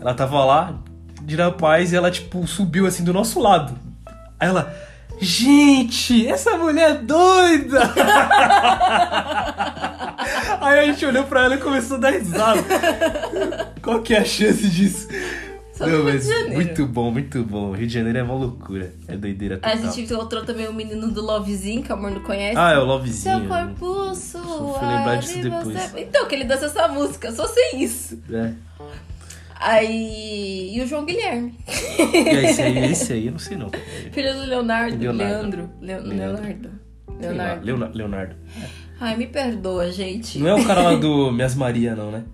Ela 0.00 0.12
tava 0.14 0.44
lá, 0.44 0.74
Dira 1.26 1.50
Paz, 1.50 1.92
e 1.92 1.96
ela, 1.96 2.10
tipo, 2.10 2.46
subiu 2.46 2.86
assim 2.86 3.02
do 3.04 3.12
nosso 3.12 3.40
lado. 3.40 3.76
Aí 4.38 4.48
ela. 4.48 4.72
Gente, 5.20 6.28
essa 6.28 6.56
mulher 6.58 6.90
é 6.90 6.94
doida! 6.94 7.80
Aí 10.60 10.78
a 10.80 10.84
gente 10.86 11.04
olhou 11.06 11.24
pra 11.24 11.44
ela 11.44 11.54
e 11.54 11.58
começou 11.58 11.96
a 11.96 12.00
dar 12.00 12.10
risada. 12.10 12.62
Qual 13.82 14.02
que 14.02 14.14
é 14.14 14.18
a 14.18 14.24
chance 14.24 14.68
disso? 14.68 15.08
Só 15.72 15.86
no 15.86 15.90
Rio 15.90 16.04
de 16.06 16.12
mas 16.12 16.26
Janeiro. 16.26 16.54
muito 16.54 16.86
bom, 16.86 17.10
muito 17.10 17.44
bom. 17.44 17.72
Rio 17.72 17.86
de 17.86 17.92
Janeiro 17.94 18.18
é 18.18 18.22
uma 18.22 18.34
loucura. 18.34 18.92
É 19.08 19.16
doideira 19.16 19.58
A 19.62 19.70
total. 19.72 19.92
gente 19.92 20.12
encontrou 20.12 20.44
também 20.44 20.66
o 20.68 20.72
menino 20.72 21.10
do 21.10 21.22
Lovezinho, 21.22 21.82
que 21.82 21.90
o 21.92 21.94
amor 21.94 22.10
não 22.12 22.20
conhece. 22.22 22.56
Ah, 22.58 22.72
é 22.72 22.78
o 22.78 22.84
Lovezinho. 22.84 23.38
Seu 23.40 23.48
corpo 23.48 24.14
suave. 24.14 24.78
fui 24.78 24.88
lembrar 24.88 25.16
disso 25.16 25.38
depois. 25.42 25.78
você- 25.80 26.00
Então, 26.00 26.26
que 26.26 26.34
ele 26.34 26.44
dança 26.44 26.66
essa 26.66 26.88
música, 26.88 27.30
só 27.32 27.46
sei 27.46 27.72
isso. 27.80 28.18
É. 28.32 28.52
Aí. 29.60 30.70
E 30.76 30.80
o 30.82 30.86
João 30.86 31.04
Guilherme. 31.04 31.54
E 32.12 32.28
esse 32.46 32.62
aí, 32.62 32.78
esse 32.92 33.12
aí, 33.12 33.26
eu 33.26 33.32
não 33.32 33.38
sei 33.38 33.56
não. 33.56 33.70
Filho 34.12 34.34
do 34.34 34.40
Leonardo. 34.46 34.96
Leonardo. 34.98 35.32
Leandro. 35.34 35.70
Leo- 35.80 36.02
Leandro. 36.02 36.42
Leonardo. 36.42 36.70
Leonardo. 37.20 37.64
Leona- 37.66 37.90
Leonardo. 37.94 38.36
Ai, 39.00 39.16
me 39.16 39.26
perdoa, 39.26 39.90
gente. 39.90 40.38
Não 40.38 40.48
é 40.48 40.54
o 40.54 40.64
cara 40.64 40.82
lá 40.82 40.94
do 40.94 41.30
Minhas 41.32 41.54
Maria, 41.54 41.94
não, 41.94 42.10
né? 42.10 42.24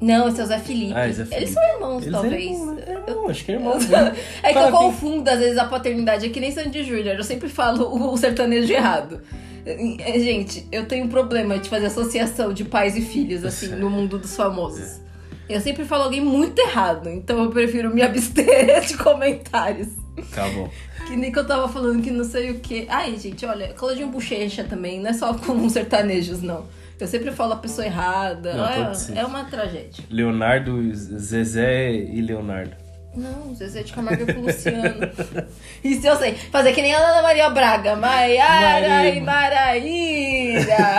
Não, 0.00 0.28
esse 0.28 0.40
é 0.40 0.44
o 0.44 0.46
Zé 0.46 0.58
Felipe. 0.60 0.92
Ah, 0.94 1.08
é 1.08 1.12
Zé 1.12 1.22
Eles 1.22 1.28
Felipe. 1.34 1.52
são 1.52 1.74
irmãos, 1.74 2.02
Eles 2.02 2.12
talvez. 2.12 2.34
É 2.34 2.44
irmão, 2.52 2.74
né? 2.74 2.82
É 2.86 2.92
irmão, 3.10 3.28
acho 3.28 3.44
que 3.44 3.52
é 3.52 3.54
irmão. 3.56 3.74
É 4.42 4.52
que 4.52 4.58
eu 4.58 4.70
confundo, 4.70 5.28
às 5.28 5.38
vezes, 5.40 5.58
a 5.58 5.64
paternidade. 5.64 6.26
É 6.26 6.28
que 6.28 6.38
nem 6.40 6.52
Sandy 6.52 6.84
Júnior. 6.84 7.16
Eu 7.16 7.24
sempre 7.24 7.48
falo 7.48 8.12
o 8.12 8.16
sertanejo 8.16 8.72
errado. 8.72 9.20
É, 9.66 10.18
Gente, 10.20 10.66
eu 10.70 10.86
tenho 10.86 11.04
um 11.04 11.08
problema 11.08 11.58
de 11.58 11.68
fazer 11.68 11.86
associação 11.86 12.52
de 12.52 12.64
pais 12.64 12.96
e 12.96 13.00
filhos, 13.02 13.44
assim, 13.44 13.68
no 13.74 13.90
mundo 13.90 14.18
dos 14.18 14.36
famosos. 14.36 15.00
Eu 15.48 15.60
sempre 15.60 15.84
falo 15.84 16.04
alguém 16.04 16.20
muito 16.20 16.58
errado. 16.58 17.08
Então 17.08 17.42
eu 17.42 17.50
prefiro 17.50 17.92
me 17.94 18.02
abster 18.02 18.80
de 18.86 18.96
comentários. 18.96 19.88
Tá 20.34 20.48
bom. 20.48 20.68
Que 21.06 21.16
nem 21.16 21.32
que 21.32 21.38
eu 21.38 21.46
tava 21.46 21.68
falando 21.68 22.02
que 22.02 22.10
não 22.10 22.24
sei 22.24 22.50
o 22.50 22.60
que. 22.60 22.86
Ai, 22.90 23.16
gente, 23.16 23.46
olha, 23.46 23.68
Claudinho 23.68 24.08
Bochecha 24.08 24.64
também, 24.64 25.00
não 25.00 25.10
é 25.10 25.12
só 25.12 25.32
com 25.32 25.66
sertanejos, 25.70 26.42
não. 26.42 26.66
Eu 27.00 27.06
sempre 27.06 27.30
falo 27.30 27.52
a 27.52 27.56
pessoa 27.56 27.86
errada. 27.86 28.54
Não, 28.54 28.66
é, 28.66 28.92
é 29.20 29.24
uma 29.24 29.44
tragédia. 29.44 30.04
Leonardo, 30.10 30.92
Zezé 30.94 31.92
e 31.92 32.20
Leonardo. 32.20 32.76
Não, 33.14 33.54
Zezé 33.54 33.82
de 33.82 33.92
Camargo 33.92 34.26
com 34.32 34.40
Luciano. 34.40 35.08
Isso 35.82 36.06
eu 36.06 36.16
sei. 36.16 36.34
Fazer 36.34 36.72
que 36.72 36.82
nem 36.82 36.94
a 36.94 36.98
Ana 36.98 37.22
Maria 37.22 37.50
Braga. 37.50 37.96
Maiara 37.96 39.08
e 39.08 39.20
Maraíra. 39.20 40.98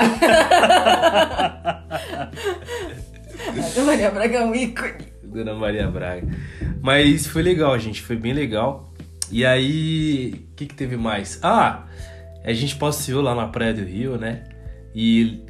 Ana 3.78 3.86
Maria 3.86 4.12
Braga 4.12 4.38
é 4.38 4.46
um 4.46 4.54
ícone. 4.56 5.08
Dona 5.24 5.54
Maria 5.54 5.88
Braga. 5.88 6.28
Mas 6.82 7.28
foi 7.28 7.42
legal, 7.44 7.78
gente. 7.80 8.02
Foi 8.02 8.16
bem 8.16 8.34
legal. 8.34 8.92
E 9.32 9.46
aí, 9.46 10.34
o 10.52 10.56
que, 10.56 10.66
que 10.66 10.74
teve 10.74 10.98
mais? 10.98 11.40
Ah, 11.44 11.86
a 12.44 12.52
gente 12.54 12.76
passeou 12.76 13.22
lá 13.22 13.36
na 13.36 13.48
Praia 13.48 13.74
do 13.74 13.84
Rio, 13.84 14.18
né? 14.18 14.44
E 14.96 15.44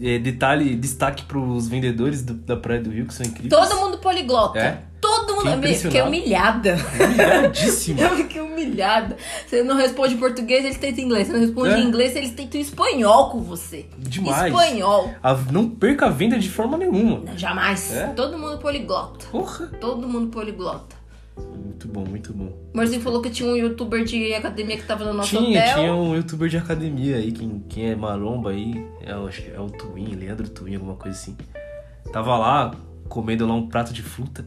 é, 0.00 0.18
detalhe, 0.18 0.74
destaque 0.76 1.24
pros 1.24 1.66
vendedores 1.68 2.22
do- 2.22 2.34
da 2.34 2.56
Praia 2.56 2.80
do 2.80 2.90
Rio, 2.90 3.06
que 3.06 3.14
são 3.14 3.26
incríveis. 3.26 3.50
Todo 3.52 3.80
mundo 3.80 3.98
poliglota. 3.98 4.58
É? 4.58 4.82
Todo 5.26 5.44
mundo. 5.44 5.66
Eu 5.66 5.74
Fiquei 5.74 6.02
humilhada. 6.02 6.76
Humilhadíssimo. 7.00 8.00
Eu 8.02 8.16
fiquei 8.16 8.40
humilhada. 8.40 9.16
Você 9.46 9.62
não 9.62 9.76
responde 9.76 10.14
em 10.14 10.18
português, 10.18 10.64
eles 10.64 10.76
tentam 10.78 11.04
inglês. 11.04 11.26
Você 11.26 11.32
não 11.32 11.40
responde 11.40 11.74
É. 11.74 11.78
em 11.78 11.84
inglês, 11.84 12.16
eles 12.16 12.30
tentam 12.32 12.60
espanhol 12.60 13.30
com 13.30 13.40
você. 13.40 13.86
Demais. 13.98 14.52
Espanhol. 14.52 15.10
A- 15.22 15.34
não 15.50 15.68
perca 15.68 16.06
a 16.06 16.10
venda 16.10 16.38
de 16.38 16.48
forma 16.48 16.76
nenhuma. 16.76 17.20
Não, 17.20 17.36
jamais. 17.38 17.92
É? 17.92 18.06
Todo 18.08 18.38
mundo 18.38 18.58
poliglota. 18.58 19.26
Porra. 19.30 19.66
Todo 19.80 20.08
mundo 20.08 20.28
poliglota. 20.28 20.96
Muito 21.36 21.88
bom, 21.88 22.04
muito 22.04 22.32
bom. 22.32 22.52
O 22.72 22.76
Marcinho 22.76 23.00
falou 23.00 23.22
que 23.22 23.30
tinha 23.30 23.48
um 23.50 23.56
youtuber 23.56 24.04
de 24.04 24.34
academia 24.34 24.76
que 24.76 24.84
tava 24.84 25.04
no 25.04 25.14
nosso 25.14 25.30
Tinha, 25.30 25.60
hotel. 25.60 25.74
tinha 25.78 25.94
um 25.94 26.14
youtuber 26.14 26.48
de 26.48 26.58
academia 26.58 27.16
aí, 27.16 27.32
quem, 27.32 27.64
quem 27.68 27.90
é 27.90 27.96
maromba 27.96 28.50
aí, 28.50 28.86
é, 29.00 29.12
acho 29.12 29.42
que 29.42 29.50
é 29.50 29.58
o 29.58 29.70
Twin, 29.70 30.14
Leandro 30.14 30.48
Twin, 30.50 30.74
alguma 30.74 30.94
coisa 30.94 31.16
assim. 31.18 31.34
Tava 32.12 32.36
lá, 32.36 32.72
comendo 33.08 33.46
lá 33.46 33.54
um 33.54 33.66
prato 33.66 33.92
de 33.94 34.02
fruta. 34.02 34.44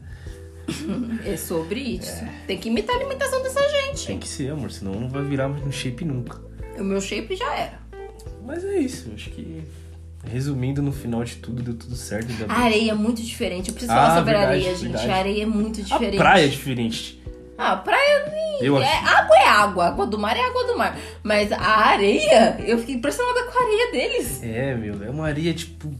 É 1.24 1.36
sobre 1.36 1.80
isso. 1.80 2.24
Tem 2.46 2.58
que 2.58 2.68
imitar 2.68 2.96
a 2.96 2.98
alimentação 2.98 3.42
dessa 3.42 3.60
gente. 3.68 4.06
Tem 4.06 4.18
que 4.18 4.28
ser, 4.28 4.50
amor, 4.50 4.70
senão 4.70 4.92
não 4.94 5.08
vai 5.08 5.22
virar 5.24 5.48
no 5.48 5.72
shape 5.72 6.04
nunca. 6.04 6.40
O 6.78 6.84
meu 6.84 7.00
shape 7.00 7.36
já 7.36 7.54
era. 7.54 7.80
Mas 8.44 8.64
é 8.64 8.78
isso, 8.78 9.10
acho 9.14 9.30
que 9.30 9.62
resumindo 10.28 10.82
no 10.82 10.92
final 10.92 11.22
de 11.24 11.36
tudo, 11.36 11.62
deu 11.62 11.74
tudo 11.74 11.94
certo. 11.96 12.28
A 12.48 12.60
areia 12.62 12.90
é 12.90 12.94
muito 12.94 13.22
diferente. 13.22 13.68
Eu 13.68 13.74
preciso 13.74 13.92
Ah, 13.92 13.96
falar 13.96 14.18
sobre 14.18 14.34
a 14.34 14.38
verdade, 14.38 14.58
areia, 14.60 14.74
gente. 14.74 14.82
verdade. 14.82 15.10
A 15.10 15.16
areia 15.16 15.42
é 15.42 15.46
muito 15.46 15.80
A 15.80 15.84
diferente. 15.84 16.16
praia 16.16 16.44
é 16.44 16.48
diferente. 16.48 17.22
Ah, 17.58 17.72
a 17.72 17.76
praia. 17.76 18.34
Eu 18.60 18.78
é, 18.78 18.84
acho. 18.86 19.06
água 19.16 19.36
é 19.36 19.46
água. 19.48 19.86
Água 19.86 20.06
do 20.06 20.18
mar 20.18 20.36
é 20.36 20.40
água 20.40 20.64
do 20.64 20.76
mar. 20.78 20.98
Mas 21.22 21.52
a 21.52 21.58
areia, 21.88 22.56
eu 22.66 22.78
fiquei 22.78 22.94
impressionada 22.96 23.44
com 23.44 23.58
a 23.58 23.62
areia 23.62 23.92
deles. 23.92 24.42
É, 24.42 24.74
meu, 24.74 25.02
é 25.04 25.10
uma 25.10 25.26
areia 25.26 25.52
tipo 25.54 25.92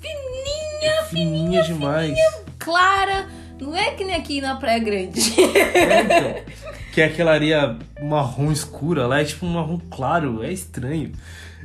Fininha, 0.00 1.02
fininha 1.10 1.62
demais. 1.62 2.16
clara. 2.58 3.28
Não 3.60 3.76
é 3.76 3.90
que 3.92 4.04
nem 4.04 4.16
aqui 4.16 4.40
na 4.40 4.56
Praia 4.56 4.78
Grande. 4.78 5.20
É, 5.40 6.00
então. 6.02 6.34
Que 6.92 7.00
é 7.02 7.04
aquela 7.04 7.32
areia 7.32 7.76
marrom 8.02 8.50
escura, 8.50 9.06
lá 9.06 9.20
é 9.20 9.24
tipo 9.24 9.46
um 9.46 9.52
marrom 9.52 9.78
claro, 9.90 10.42
é 10.42 10.52
estranho. 10.52 11.12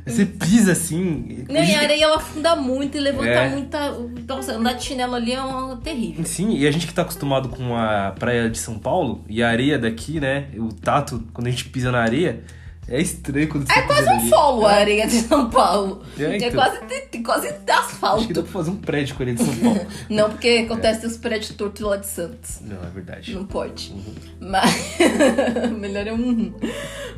Você 0.06 0.24
pisa 0.24 0.70
assim. 0.70 1.44
Não, 1.48 1.64
e 1.64 1.74
a 1.74 1.80
areia 1.80 2.04
ela 2.04 2.16
afunda 2.18 2.54
muito 2.54 2.96
e 2.96 3.00
levanta 3.00 3.26
É. 3.28 3.48
muita. 3.48 3.90
Nossa, 4.28 4.52
andar 4.52 4.74
de 4.74 4.84
chinelo 4.84 5.16
ali 5.16 5.32
é 5.32 5.42
um 5.42 5.76
terrível. 5.78 6.24
Sim, 6.24 6.56
e 6.56 6.64
a 6.64 6.70
gente 6.70 6.86
que 6.86 6.94
tá 6.94 7.02
acostumado 7.02 7.48
com 7.48 7.74
a 7.76 8.14
praia 8.16 8.48
de 8.48 8.56
São 8.56 8.78
Paulo 8.78 9.24
e 9.28 9.42
a 9.42 9.48
areia 9.48 9.76
daqui, 9.76 10.20
né? 10.20 10.46
O 10.56 10.72
tato, 10.72 11.24
quando 11.32 11.48
a 11.48 11.50
gente 11.50 11.64
pisa 11.64 11.90
na 11.90 11.98
areia, 12.02 12.40
é 12.88 13.00
estranho 13.00 13.48
quando 13.48 13.66
você 13.66 13.78
É 13.78 13.82
quase 13.82 14.02
pisa 14.02 14.12
um 14.14 14.28
solo 14.28 14.66
a 14.66 14.72
areia 14.72 15.06
de 15.06 15.20
São 15.20 15.50
Paulo. 15.50 16.02
É, 16.18 16.22
é 16.24 16.36
então. 16.36 16.50
quase, 16.52 16.78
tem 17.10 17.22
quase 17.22 17.48
Acho 17.48 17.56
que 17.58 17.64
dá 17.64 17.78
asfalto. 17.78 18.32
pra 18.34 18.42
fazer 18.44 18.70
um 18.70 18.76
prédio 18.76 19.14
com 19.16 19.22
a 19.22 19.24
areia 19.24 19.36
de 19.36 19.44
São 19.44 19.54
Paulo. 19.56 19.86
Não, 20.08 20.30
porque 20.30 20.48
acontece 20.64 21.06
os 21.06 21.16
prédios 21.16 21.50
tortos 21.50 21.80
lá 21.82 21.96
de 21.96 22.06
Santos. 22.06 22.58
Não, 22.60 22.76
é 22.76 22.90
verdade. 22.90 23.34
Não 23.34 23.44
pode. 23.44 23.92
Uhum. 23.92 24.14
Mas. 24.40 24.96
Melhor 25.78 26.06
é 26.06 26.12
um. 26.12 26.52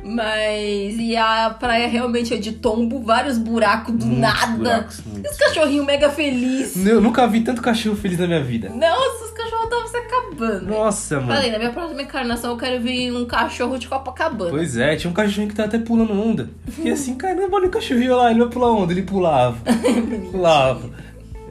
Mas. 0.05 0.95
E 0.99 1.17
a 1.17 1.51
praia 1.51 1.87
realmente 1.89 2.33
é 2.35 2.37
de 2.37 2.53
tombo, 2.53 3.03
vários 3.03 3.39
buracos 3.39 3.95
do 3.95 4.07
Muitos 4.07 4.21
nada. 4.21 4.57
buracos, 4.57 4.99
E 5.01 5.09
muitos. 5.09 5.33
os 5.33 5.39
cachorrinhos 5.39 5.87
mega 5.87 6.11
felizes. 6.11 6.77
Não, 6.77 6.93
Eu 6.93 7.01
nunca 7.01 7.27
vi 7.27 7.41
tanto 7.43 7.61
cachorro 7.63 7.97
feliz 7.97 8.19
na 8.19 8.27
minha 8.27 8.43
vida. 8.43 8.69
Nossa, 8.71 9.25
os 9.25 9.31
cachorros 9.33 9.65
estavam 9.65 9.89
se 9.89 9.97
acabando. 9.97 10.67
Nossa, 10.67 11.21
mano. 11.21 11.33
Falei, 11.35 11.51
na 11.51 11.59
minha 11.59 11.73
próxima 11.73 12.03
encarnação 12.03 12.53
eu 12.53 12.57
quero 12.57 12.83
ver 12.83 13.13
um 13.13 13.27
cachorro 13.27 13.79
de 13.79 13.87
Copacabana. 13.89 14.51
Pois 14.51 14.77
é, 14.77 14.97
tinha 14.97 15.11
um 15.11 15.15
cachorrinho 15.15 15.49
que 15.49 15.55
tava 15.59 15.69
até 15.77 15.79
pulando 15.79 16.13
onda. 16.13 16.49
Eu 16.67 16.73
fiquei 16.73 16.93
assim, 16.93 17.15
caramba, 17.17 17.57
olha 17.57 17.69
o 17.69 17.71
cachorrinho 17.71 18.17
lá, 18.17 18.31
ele 18.31 18.41
vai 18.41 18.49
pular 18.49 18.73
onda, 18.73 18.93
ele 18.93 19.03
pulava. 19.03 19.59
pulava. 20.33 20.91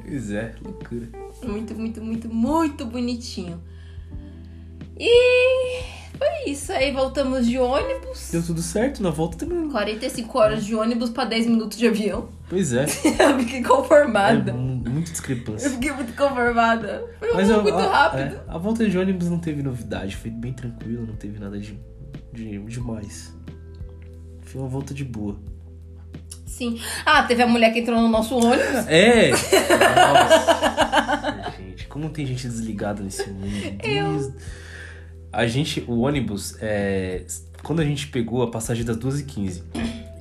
Pois 0.08 0.32
é, 0.32 0.54
loucura. 0.64 1.08
Muito, 1.44 1.76
muito, 1.76 2.02
muito, 2.04 2.28
muito 2.34 2.86
bonitinho. 2.86 3.62
E 5.00 5.82
foi 6.18 6.52
isso. 6.52 6.72
Aí 6.72 6.92
voltamos 6.92 7.46
de 7.48 7.60
ônibus. 7.60 8.30
Deu 8.32 8.42
tudo 8.44 8.62
certo, 8.62 9.04
na 9.04 9.10
volta 9.12 9.38
também. 9.38 9.70
45 9.70 10.38
horas 10.40 10.66
de 10.66 10.74
ônibus 10.74 11.10
pra 11.12 11.26
10 11.26 11.46
minutos 11.48 11.78
de 11.78 11.88
avião. 11.88 12.30
Pois 12.50 12.74
é. 12.74 12.86
Eu 13.20 13.40
fiquei 13.40 13.60
É 13.60 13.64
conformada. 13.64 14.54
mu- 14.54 14.76
muita 14.78 15.10
Eu 15.10 15.14
discrepância. 15.14 15.70
fiquei 15.70 15.92
muito 15.92 16.16
conformada. 16.16 17.06
Foi 17.20 17.34
Mas 17.34 17.52
a, 17.52 17.62
muito 17.62 17.78
a- 17.78 17.88
rápido. 17.92 18.36
é, 18.36 18.42
a 18.48 18.58
volta 18.58 18.90
de 18.90 18.98
ônibus 18.98 19.30
não 19.30 19.38
teve 19.40 19.62
novidade, 19.62 20.16
foi 20.16 20.32
bem 20.32 20.54
tranquilo, 20.54 21.06
não 21.06 21.16
teve 21.16 21.38
nada 21.40 21.60
de, 21.60 21.78
de 22.34 22.58
demais. 22.60 23.36
Foi 24.48 24.62
uma 24.62 24.70
volta 24.70 24.94
de 24.94 25.04
boa. 25.04 25.38
Sim. 26.46 26.80
Ah, 27.06 27.24
teve 27.24 27.44
a 27.44 27.48
mulher 27.48 27.72
que 27.72 27.80
entrou 27.80 28.02
no 28.02 28.08
nosso 28.08 28.36
ônibus. 28.36 28.88
É! 28.88 29.32
Nossa, 30.00 31.54
gente, 31.60 31.88
como 31.88 32.10
tem 32.10 32.26
gente 32.26 32.48
desligada 32.48 33.04
nesse 33.04 33.30
mundo? 33.30 33.78
Deus. 33.82 34.32
A 35.32 35.46
gente, 35.46 35.84
o 35.88 36.00
ônibus, 36.00 36.58
é, 36.62 37.26
quando 37.62 37.82
a 37.82 37.86
gente 37.86 38.08
pegou 38.08 38.42
a 38.42 38.50
passagem 38.50 38.84
das 38.84 38.98
2h15, 38.98 39.62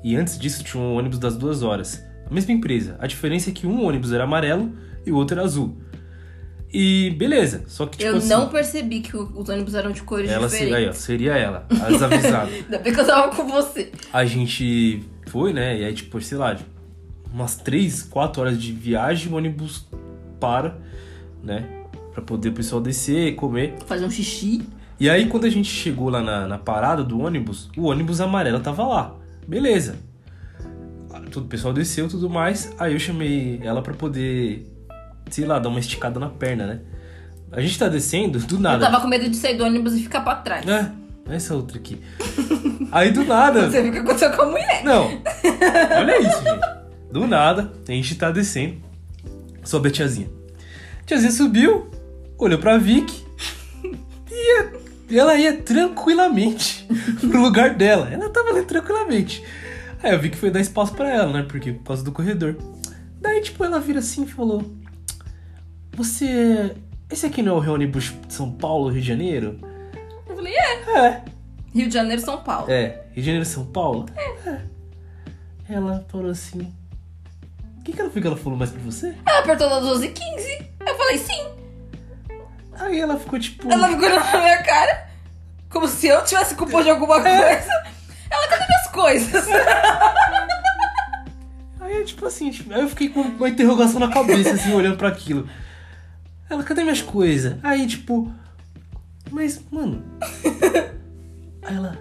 e 0.05 0.17
antes 0.17 0.39
disso 0.39 0.63
tinha 0.63 0.83
um 0.83 0.97
ônibus 0.97 1.19
das 1.19 1.37
2 1.37 1.63
horas. 1.63 2.03
A 2.29 2.35
mesma 2.35 2.53
empresa. 2.53 2.97
A 2.99 3.07
diferença 3.07 3.51
é 3.51 3.53
que 3.53 3.67
um 3.67 3.87
ônibus 3.87 4.13
era 4.13 4.25
amarelo 4.25 4.77
e 5.07 5.13
o 5.13 5.17
outro 5.17 5.37
era 5.39 5.45
azul. 5.47 5.79
E 6.73 7.11
beleza, 7.17 7.65
só 7.69 7.87
que 7.87 7.99
tipo 7.99 8.11
eu 8.11 8.17
assim, 8.17 8.29
não 8.29 8.49
percebi 8.49 9.01
que 9.01 9.17
os 9.17 9.49
ônibus 9.49 9.75
eram 9.75 9.93
de 9.93 10.03
cores 10.03 10.29
ela 10.31 10.49
se- 10.49 10.57
aí, 10.57 10.63
ó, 10.65 10.67
diferentes. 10.77 10.99
seria 11.01 11.33
ela, 11.37 11.67
a 11.71 11.89
desavisada. 11.89 12.51
Ainda 12.53 12.79
bem 12.79 12.93
que 12.93 13.01
eu 13.01 13.07
tava 13.07 13.35
com 13.35 13.47
você. 13.49 13.93
a 14.13 14.25
gente 14.25 15.03
foi, 15.29 15.53
né? 15.53 15.79
E 15.81 15.85
aí, 15.85 15.95
tipo, 15.95 16.21
sei 16.21 16.37
lá, 16.37 16.57
umas 17.33 17.57
3, 17.57 18.03
4 18.05 18.41
horas 18.43 18.61
de 18.61 18.73
viagem, 18.73 19.33
o 19.33 19.37
ônibus 19.37 19.87
para, 20.41 20.77
né? 21.43 21.67
Pra 22.13 22.23
poder 22.23 22.49
o 22.49 22.53
pessoal 22.53 22.81
descer, 22.81 23.35
comer. 23.37 23.77
Fazer 23.87 24.05
um 24.05 24.11
xixi. 24.11 24.63
E 24.99 25.09
aí, 25.09 25.27
quando 25.29 25.45
a 25.45 25.51
gente 25.51 25.69
chegou 25.71 26.09
lá 26.09 26.23
na, 26.23 26.47
na 26.49 26.59
parada 26.59 27.05
do 27.05 27.21
ônibus, 27.21 27.69
o 27.77 27.85
ônibus 27.85 28.21
amarelo 28.21 28.61
tava 28.61 28.87
lá. 28.87 29.15
Beleza. 29.47 29.97
Todo 31.31 31.45
o 31.45 31.49
pessoal 31.49 31.75
desceu 31.75 32.07
e 32.07 32.09
tudo 32.09 32.31
mais. 32.31 32.73
Aí 32.79 32.93
eu 32.95 32.99
chamei 32.99 33.61
ela 33.63 33.83
pra 33.83 33.93
poder, 33.93 34.67
sei 35.31 35.45
lá, 35.45 35.59
dar 35.59 35.69
uma 35.69 35.81
esticada 35.81 36.19
na 36.21 36.29
perna, 36.29 36.67
né? 36.67 36.81
A 37.53 37.61
gente 37.61 37.79
tá 37.79 37.89
descendo, 37.89 38.39
do 38.41 38.57
Eu 38.57 38.61
nada. 38.61 38.85
tava 38.87 39.01
com 39.01 39.09
medo 39.09 39.29
de 39.29 39.37
sair 39.37 39.57
do 39.57 39.65
ônibus 39.65 39.95
e 39.95 40.03
ficar 40.03 40.21
pra 40.21 40.35
trás. 40.37 40.67
É. 40.67 40.91
essa 41.31 41.55
outra 41.55 41.79
aqui. 41.79 42.01
Aí 42.93 43.11
do 43.11 43.25
nada. 43.25 43.71
Você 43.71 43.83
viu 43.83 43.91
o 43.91 43.95
que 43.95 43.99
aconteceu 44.01 44.31
com 44.33 44.43
a 44.43 44.47
mulher. 44.47 44.85
Não. 44.85 45.05
Olha 45.99 46.21
isso, 46.21 46.43
gente. 46.43 46.77
Do 47.11 47.27
nada, 47.27 47.73
a 47.89 47.93
gente 47.93 48.15
tá 48.17 48.31
descendo. 48.31 48.77
Sobe 49.65 49.89
a 49.89 49.93
tiazinha. 49.93 50.29
A 51.01 51.05
tiazinha 51.07 51.31
subiu, 51.33 51.89
olhou 52.39 52.59
pra 52.59 52.79
Vicky 52.79 53.25
e 55.09 55.19
ela 55.19 55.37
ia 55.37 55.57
tranquilamente 55.57 56.87
pro 57.21 57.41
lugar 57.41 57.75
dela. 57.75 58.09
Ela 58.11 58.29
tava 58.29 58.51
ali 58.51 58.63
tranquilamente. 58.65 59.43
Aí 60.03 60.13
a 60.13 60.17
Vicky 60.17 60.37
foi 60.37 60.51
dar 60.51 60.61
espaço 60.61 60.95
pra 60.95 61.09
ela, 61.09 61.33
né? 61.33 61.47
Porque 61.49 61.73
por 61.73 61.85
causa 61.85 62.05
do 62.05 62.13
corredor. 62.13 62.57
Daí, 63.21 63.41
tipo, 63.41 63.65
ela 63.65 63.81
vira 63.81 64.01
assim 64.01 64.25
e 64.25 64.27
falou: 64.27 64.65
Você. 65.97 66.77
Esse 67.11 67.27
aqui 67.27 67.43
não 67.43 67.63
é 67.65 67.69
o 67.69 67.75
ônibus 67.75 68.13
de 68.27 68.35
São 68.35 68.53
Paulo, 68.53 68.91
Rio 68.91 69.01
de 69.01 69.09
Janeiro? 69.09 69.59
Eu 70.29 70.37
falei, 70.37 70.53
é. 70.55 70.99
É. 70.99 71.23
Rio 71.75 71.89
de 71.89 71.95
Janeiro, 71.95 72.21
São 72.21 72.43
Paulo. 72.43 72.71
É, 72.71 73.03
Rio 73.13 73.15
de 73.15 73.23
Janeiro, 73.23 73.45
São 73.47 73.65
Paulo? 73.65 74.07
É. 74.17 74.61
Ela 75.69 76.05
falou 76.09 76.31
assim. 76.31 76.73
O 77.79 77.83
que, 77.83 77.93
que 77.93 78.01
ela 78.01 78.11
foi 78.11 78.21
que 78.21 78.27
ela 78.27 78.37
falou 78.37 78.59
mais 78.59 78.71
pra 78.71 78.81
você? 78.83 79.15
Ela 79.25 79.39
apertou 79.39 79.71
das 79.71 79.83
12 79.85 80.07
h 80.09 80.15
15 80.15 80.71
Eu 80.87 80.97
falei, 80.97 81.19
sim. 81.19 81.47
Aí 82.73 83.01
ela 83.01 83.17
ficou 83.19 83.39
tipo. 83.39 83.73
Ela 83.73 83.89
ficou 83.89 84.07
olhando 84.07 84.25
na 84.25 84.39
minha 84.43 84.63
cara, 84.63 85.09
como 85.71 85.89
se 85.89 86.09
eu 86.09 86.23
tivesse 86.25 86.55
culpa 86.57 86.83
de 86.83 86.91
alguma 86.91 87.23
coisa. 87.23 87.87
Ela, 88.29 88.49
cadê 88.49 88.65
minhas 88.67 88.87
coisas? 88.89 89.47
Aí 91.81 92.05
tipo 92.05 92.27
assim, 92.27 92.51
tipo, 92.51 92.75
aí 92.75 92.81
eu 92.81 92.89
fiquei 92.89 93.09
com 93.09 93.21
uma 93.21 93.49
interrogação 93.49 94.01
na 94.01 94.09
cabeça, 94.09 94.51
assim, 94.51 94.73
olhando 94.75 94.97
pra 94.97 95.07
aquilo. 95.09 95.49
Ela, 96.49 96.63
cadê 96.63 96.83
minhas 96.83 97.03
coisas? 97.03 97.57
Aí, 97.63 97.87
tipo. 97.87 98.31
Mas, 99.31 99.61
mano. 99.71 100.03
Aí 101.63 101.77
ela. 101.77 101.99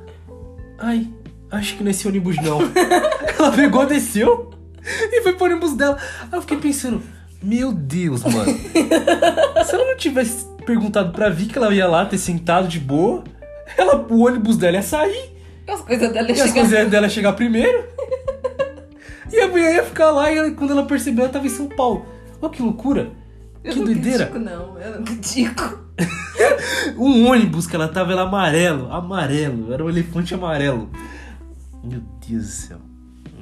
Ai, 0.77 1.07
acho 1.51 1.77
que 1.77 1.83
nesse 1.83 2.07
ônibus 2.07 2.35
não. 2.37 2.59
ela 3.39 3.51
pegou, 3.51 3.85
desceu 3.85 4.51
e 5.11 5.21
foi 5.23 5.33
pro 5.33 5.45
ônibus 5.45 5.73
dela. 5.73 5.97
Aí 6.23 6.29
eu 6.37 6.41
fiquei 6.41 6.57
pensando, 6.57 7.01
meu 7.41 7.71
Deus, 7.71 8.23
mano. 8.23 8.53
Se 9.65 9.73
ela 9.75 9.85
não 9.85 9.97
tivesse 9.97 10.45
perguntado 10.65 11.11
pra 11.11 11.29
Vi 11.29 11.45
que 11.47 11.57
ela 11.57 11.73
ia 11.73 11.87
lá 11.87 12.05
ter 12.05 12.17
sentado 12.19 12.67
de 12.67 12.79
boa, 12.79 13.23
ela, 13.77 13.95
o 14.07 14.25
ônibus 14.25 14.57
dela 14.57 14.75
ia 14.77 14.83
sair. 14.83 15.33
As 15.67 15.81
coisas 15.81 16.11
dela 16.13 16.27
E 16.29 16.31
as 16.33 16.37
chegam. 16.49 16.53
coisas 16.53 16.89
dela 16.91 17.05
ia 17.07 17.09
chegar 17.09 17.33
primeiro. 17.33 17.85
E 19.33 19.39
a 19.39 19.47
mulher 19.47 19.75
ia 19.77 19.83
ficar 19.83 20.11
lá 20.11 20.31
e 20.31 20.37
ela- 20.37 20.51
quando 20.51 20.71
ela 20.71 20.85
percebeu, 20.85 21.23
ela 21.23 21.33
tava 21.33 21.47
em 21.47 21.49
São 21.49 21.67
Paulo. 21.67 22.05
Olha 22.39 22.51
que 22.51 22.61
loucura. 22.61 23.09
Eu 23.65 23.73
que 23.73 23.79
não 23.79 23.85
doideira. 23.85 24.27
critico, 24.27 24.39
não. 24.39 24.79
Eu 24.79 24.95
não 24.95 25.03
critico. 25.03 25.85
Um 26.97 27.27
ônibus 27.27 27.65
que 27.65 27.75
ela 27.75 27.87
tava 27.87 28.11
era 28.11 28.21
amarelo. 28.21 28.91
Amarelo. 28.91 29.73
Era 29.73 29.83
um 29.83 29.89
elefante 29.89 30.33
amarelo. 30.33 30.89
Meu 31.83 32.01
Deus 32.27 32.43
do 32.43 32.49
céu. 32.49 32.77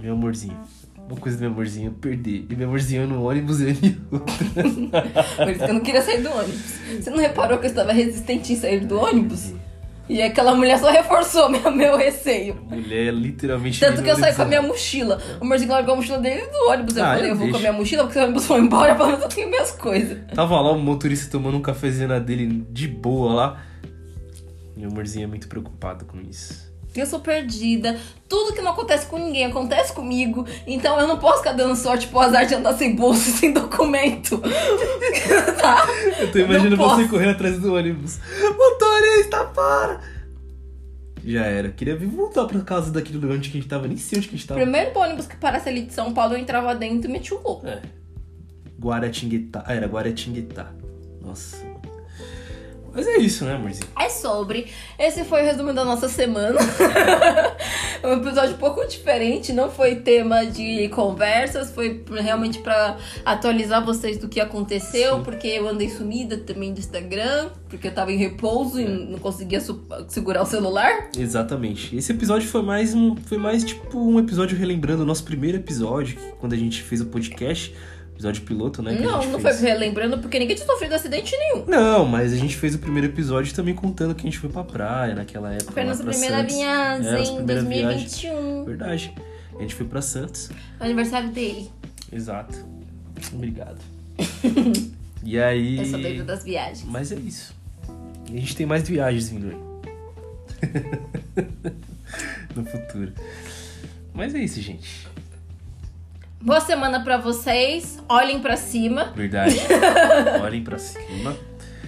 Meu 0.02 0.14
amorzinho. 0.14 0.58
Uma 1.10 1.18
coisa 1.18 1.38
do 1.38 1.42
meu 1.42 1.52
amorzinho 1.52 1.90
eu 1.90 1.94
perder. 1.94 2.48
E 2.50 2.56
meu 2.56 2.68
amorzinho 2.68 3.08
no 3.08 3.24
ônibus 3.24 3.60
e 3.60 3.64
eu 3.64 3.70
em 3.70 3.98
outra. 4.12 4.46
Por 5.44 5.50
isso 5.50 5.66
que 5.66 5.70
eu 5.70 5.74
não 5.74 5.82
queria 5.82 6.02
sair 6.02 6.22
do 6.22 6.30
ônibus. 6.32 6.74
Você 7.00 7.10
não 7.10 7.18
reparou 7.18 7.58
que 7.60 7.66
eu 7.66 7.70
estava 7.70 7.92
resistente 7.92 8.54
em 8.54 8.56
sair 8.56 8.86
do 8.86 8.98
ônibus? 8.98 9.52
E 10.10 10.22
aquela 10.22 10.54
mulher 10.54 10.78
só 10.80 10.92
reforçou 10.92 11.48
meu, 11.50 11.72
meu 11.72 11.98
receio. 11.98 12.56
Mulher 12.70 13.14
literalmente. 13.14 13.80
Tanto 13.80 14.04
que 14.04 14.10
eu 14.10 14.16
saí 14.18 14.36
com 14.36 14.42
a 14.42 14.46
minha 14.46 14.62
mochila. 14.62 15.22
O 15.40 15.46
amorzinho 15.46 15.72
largou 15.72 15.94
a 15.94 15.98
mochila 15.98 16.20
dele 16.20 16.42
do 16.48 16.70
ônibus. 16.72 16.98
Eu 16.98 17.04
Ah, 17.06 17.14
falei, 17.16 17.26
eu 17.26 17.30
eu 17.30 17.36
vou 17.38 17.50
com 17.50 17.56
a 17.58 17.60
minha 17.60 17.74
mochila, 17.74 18.04
porque 18.04 18.20
o 18.20 18.24
ônibus 18.24 18.46
for 18.46 18.60
embora, 18.60 18.96
pelo 18.96 19.08
menos 19.10 19.24
eu 19.24 19.30
tenho 19.30 19.50
minhas 19.50 19.72
coisas. 19.72 20.18
Tava 20.36 20.60
lá 20.60 20.72
o 20.72 20.78
motorista 20.80 21.32
tomando 21.32 21.58
um 21.58 21.62
cafezinho 21.62 22.10
na 22.10 22.20
dele 22.20 22.66
de 22.70 22.88
boa 22.88 23.34
lá. 23.34 23.64
Meu 24.76 24.90
amorzinho 24.90 25.24
é 25.24 25.28
muito 25.28 25.48
preocupado 25.48 26.04
com 26.06 26.20
isso. 26.20 26.73
Eu 26.96 27.06
sou 27.06 27.20
perdida. 27.20 27.98
Tudo 28.30 28.54
que 28.54 28.62
não 28.62 28.72
acontece 28.72 29.08
com 29.08 29.18
ninguém 29.18 29.46
acontece 29.46 29.94
comigo. 29.94 30.46
Então 30.68 31.00
eu 31.00 31.08
não 31.08 31.18
posso 31.18 31.40
ficar 31.40 31.54
dando 31.54 31.76
sorte 31.76 32.08
pro 32.08 32.20
azar 32.20 32.46
de 32.46 32.56
andar 32.56 32.74
sem 32.74 32.96
bolsa 32.96 33.30
e 33.30 33.34
sem 33.34 33.54
documento. 33.54 34.40
tá? 35.60 35.88
Eu 36.20 36.32
tô 36.32 36.40
imaginando 36.40 36.78
você 36.78 36.96
posso. 36.96 37.10
correndo 37.10 37.32
atrás 37.32 37.60
do 37.60 37.74
ônibus. 37.74 38.20
Motorista, 38.58 39.46
para! 39.46 40.02
Já 41.26 41.46
era. 41.46 41.70
Queria 41.70 41.96
vir 41.96 42.08
voltar 42.08 42.46
pra 42.46 42.60
casa 42.62 42.92
daquele 42.92 43.18
lugar 43.18 43.38
onde 43.38 43.50
a 43.50 43.54
gente 43.54 43.68
tava. 43.68 43.88
Nem 43.88 43.98
sei 43.98 44.20
onde 44.20 44.28
a 44.28 44.32
gente 44.32 44.46
tava. 44.46 44.60
Primeiro 44.60 44.98
ônibus 45.00 45.26
que 45.26 45.38
parasse 45.38 45.70
ali 45.70 45.84
de 45.84 45.94
São 45.94 46.14
Paulo, 46.14 46.34
eu 46.34 46.38
entrava 46.38 46.76
dentro 46.76 47.10
e 47.10 47.14
metia 47.14 47.38
o 47.38 47.42
louco. 47.42 47.66
É. 47.66 47.82
Guaratinguetá. 48.80 49.64
Ah, 49.66 49.74
era 49.74 49.88
Guaratinguetá. 49.88 50.72
Nossa. 51.22 51.73
Mas 52.94 53.08
é 53.08 53.18
isso, 53.18 53.44
né, 53.44 53.56
amorzinho? 53.56 53.88
É 54.00 54.08
sobre. 54.08 54.68
Esse 55.00 55.24
foi 55.24 55.42
o 55.42 55.46
resumo 55.46 55.74
da 55.74 55.84
nossa 55.84 56.08
semana. 56.08 56.60
um 58.04 58.14
episódio 58.14 58.54
um 58.54 58.60
pouco 58.60 58.86
diferente, 58.88 59.52
não 59.52 59.70
foi 59.70 59.96
tema 59.96 60.46
de 60.46 60.88
conversas, 60.90 61.72
foi 61.72 62.04
realmente 62.22 62.60
pra 62.60 62.98
atualizar 63.26 63.84
vocês 63.84 64.20
do 64.20 64.30
que 64.30 64.40
aconteceu, 64.40 65.18
Sim. 65.18 65.24
porque 65.24 65.48
eu 65.48 65.68
andei 65.68 65.90
sumida 65.90 66.38
também 66.38 66.72
do 66.72 66.80
Instagram, 66.80 67.50
porque 67.68 67.88
eu 67.88 67.94
tava 67.94 68.12
em 68.12 68.18
repouso 68.18 68.80
e 68.80 68.86
não 68.86 69.18
conseguia 69.18 69.60
segurar 70.08 70.44
o 70.44 70.46
celular. 70.46 71.10
Exatamente. 71.18 71.96
Esse 71.96 72.12
episódio 72.12 72.48
foi 72.48 72.62
mais 72.62 72.94
um. 72.94 73.16
Foi 73.16 73.40
mais 73.40 73.64
tipo 73.64 73.98
um 73.98 74.20
episódio 74.20 74.56
relembrando 74.56 75.02
o 75.02 75.06
nosso 75.06 75.24
primeiro 75.24 75.58
episódio, 75.58 76.18
quando 76.40 76.54
a 76.54 76.58
gente 76.58 76.84
fez 76.84 77.02
o 77.02 77.08
podcast. 77.08 77.74
Episódio 78.24 78.44
piloto, 78.44 78.82
né? 78.82 78.94
não, 78.94 79.32
não 79.32 79.40
foi 79.40 79.52
fez. 79.52 79.60
relembrando, 79.60 80.18
porque 80.18 80.40
ninguém 80.40 80.56
tinha 80.56 80.66
sofrido 80.66 80.94
acidente 80.94 81.36
nenhum. 81.36 81.66
Não, 81.66 82.06
mas 82.06 82.32
a 82.32 82.38
gente 82.38 82.56
fez 82.56 82.74
o 82.74 82.80
primeiro 82.80 83.08
episódio 83.08 83.54
também 83.54 83.76
contando 83.76 84.16
que 84.16 84.22
a 84.22 84.24
gente 84.24 84.40
foi 84.40 84.50
pra 84.50 84.64
praia 84.64 85.14
naquela 85.14 85.54
época. 85.54 85.74
Foi 85.74 85.82
a 85.82 85.86
nossa 85.86 86.06
primeira 86.06 86.38
Santos. 86.38 86.56
viagem 86.56 87.08
É, 87.08 87.18
nossa 87.18 87.32
em 87.32 87.36
primeira 87.46 87.90
2021. 87.90 88.64
Verdade. 88.64 89.14
A 89.58 89.62
gente 89.62 89.76
foi 89.76 89.86
pra 89.86 90.02
Santos. 90.02 90.50
O 90.80 90.84
aniversário 90.86 91.32
dele. 91.32 91.70
Exato. 92.14 92.66
Obrigado. 93.34 93.80
e 95.22 95.38
aí. 95.38 95.80
Eu 95.80 95.86
sou 95.86 96.00
doida 96.00 96.24
das 96.24 96.46
viagens. 96.46 96.86
Mas 96.86 97.12
é 97.12 97.16
isso. 97.16 97.54
E 98.32 98.38
a 98.38 98.40
gente 98.40 98.56
tem 98.56 98.66
mais 98.66 98.88
viagens 98.88 99.28
vindo 99.28 99.50
aí. 99.50 99.58
no 102.56 102.64
futuro. 102.64 103.12
Mas 104.14 104.34
é 104.34 104.40
isso, 104.40 104.62
gente. 104.62 105.12
Boa 106.44 106.60
semana 106.60 107.02
pra 107.04 107.18
vocês. 107.18 107.98
Olhem 108.10 108.40
pra 108.40 108.58
cima. 108.58 109.14
Verdade. 109.16 109.56
Olhem 110.44 110.62
pra 110.64 110.78
cima. 110.78 111.36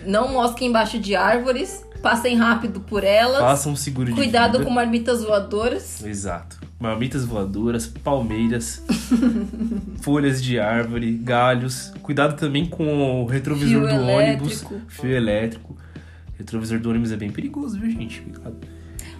Não 0.05 0.31
mosquem 0.31 0.69
embaixo 0.69 0.97
de 0.97 1.15
árvores. 1.15 1.83
Passem 2.01 2.37
rápido 2.37 2.79
por 2.79 3.03
elas. 3.03 3.39
Façam 3.41 3.73
um 3.73 3.75
seguro 3.75 4.09
de 4.09 4.15
Cuidado 4.15 4.53
vida. 4.53 4.63
com 4.63 4.69
marmitas 4.69 5.23
voadoras. 5.23 6.03
Exato. 6.05 6.57
Marmitas 6.79 7.25
voadoras, 7.25 7.87
palmeiras, 7.87 8.83
folhas 10.01 10.43
de 10.43 10.59
árvore, 10.59 11.13
galhos. 11.13 11.91
Cuidado 12.03 12.35
também 12.37 12.65
com 12.65 13.23
o 13.23 13.25
retrovisor 13.25 13.87
Fio 13.87 13.97
do 13.97 14.03
ônibus. 14.03 14.61
elétrico. 14.61 14.81
Fio 14.87 15.11
elétrico. 15.11 15.77
Retrovisor 16.37 16.79
do 16.79 16.89
ônibus 16.89 17.11
é 17.11 17.15
bem 17.17 17.31
perigoso, 17.31 17.79
viu, 17.79 17.89
gente? 17.89 18.21
Cuidado. 18.21 18.55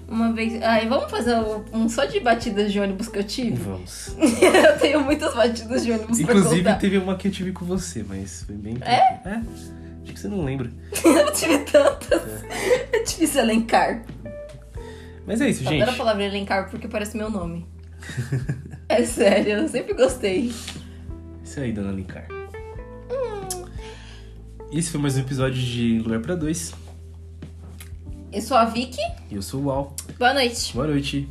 Uma 0.08 0.32
vez. 0.34 0.62
Ai, 0.62 0.88
vamos 0.88 1.10
fazer 1.10 1.36
um, 1.74 1.90
só 1.90 2.06
de 2.06 2.20
batidas 2.20 2.72
de 2.72 2.80
ônibus 2.80 3.08
que 3.08 3.20
eu 3.20 3.24
tive? 3.24 3.56
Vamos. 3.56 4.10
eu 4.20 4.80
tenho 4.80 5.02
muitas 5.04 5.34
batidas 5.34 5.84
de 5.84 5.92
ônibus 5.92 6.22
pra 6.22 6.36
Inclusive, 6.36 6.64
contar. 6.64 6.76
teve 6.78 6.98
uma 6.98 7.16
que 7.16 7.28
eu 7.28 7.32
tive 7.32 7.52
com 7.52 7.66
você, 7.66 8.04
mas 8.08 8.44
foi 8.44 8.56
bem. 8.56 8.78
É? 8.82 9.20
É? 9.28 9.42
Acho 10.04 10.14
que 10.14 10.20
você 10.20 10.28
não 10.28 10.46
lembra. 10.46 10.70
eu 11.04 11.34
tive 11.34 11.58
tantas. 11.60 12.22
É 12.92 13.04
difícil 13.04 13.42
elencar. 13.42 14.04
Mas 15.26 15.42
é 15.42 15.50
isso, 15.50 15.64
Eu 15.64 15.70
gente. 15.70 15.82
adoro 15.82 15.96
a 15.96 15.98
palavra 15.98 16.24
elencar 16.24 16.70
porque 16.70 16.88
parece 16.88 17.18
meu 17.18 17.30
nome. 17.32 17.66
é 18.88 19.04
sério, 19.04 19.54
eu 19.54 19.68
sempre 19.68 19.94
gostei. 19.96 20.54
Isso 21.44 21.60
aí, 21.60 21.72
dona 21.72 21.92
Linkar. 21.92 22.28
Esse 24.72 24.92
foi 24.92 25.00
mais 25.00 25.16
um 25.16 25.22
episódio 25.22 25.62
de 25.62 26.00
Lugar 26.00 26.20
pra 26.20 26.36
Dois. 26.36 26.74
Eu 28.36 28.42
sou 28.42 28.58
a 28.58 28.66
Vicky. 28.66 29.00
E 29.32 29.36
eu 29.36 29.42
sou 29.42 29.64
o 29.64 29.72
Al. 29.72 29.94
Boa 30.20 30.34
noite. 30.34 30.74
Boa 30.74 30.88
noite. 30.88 31.26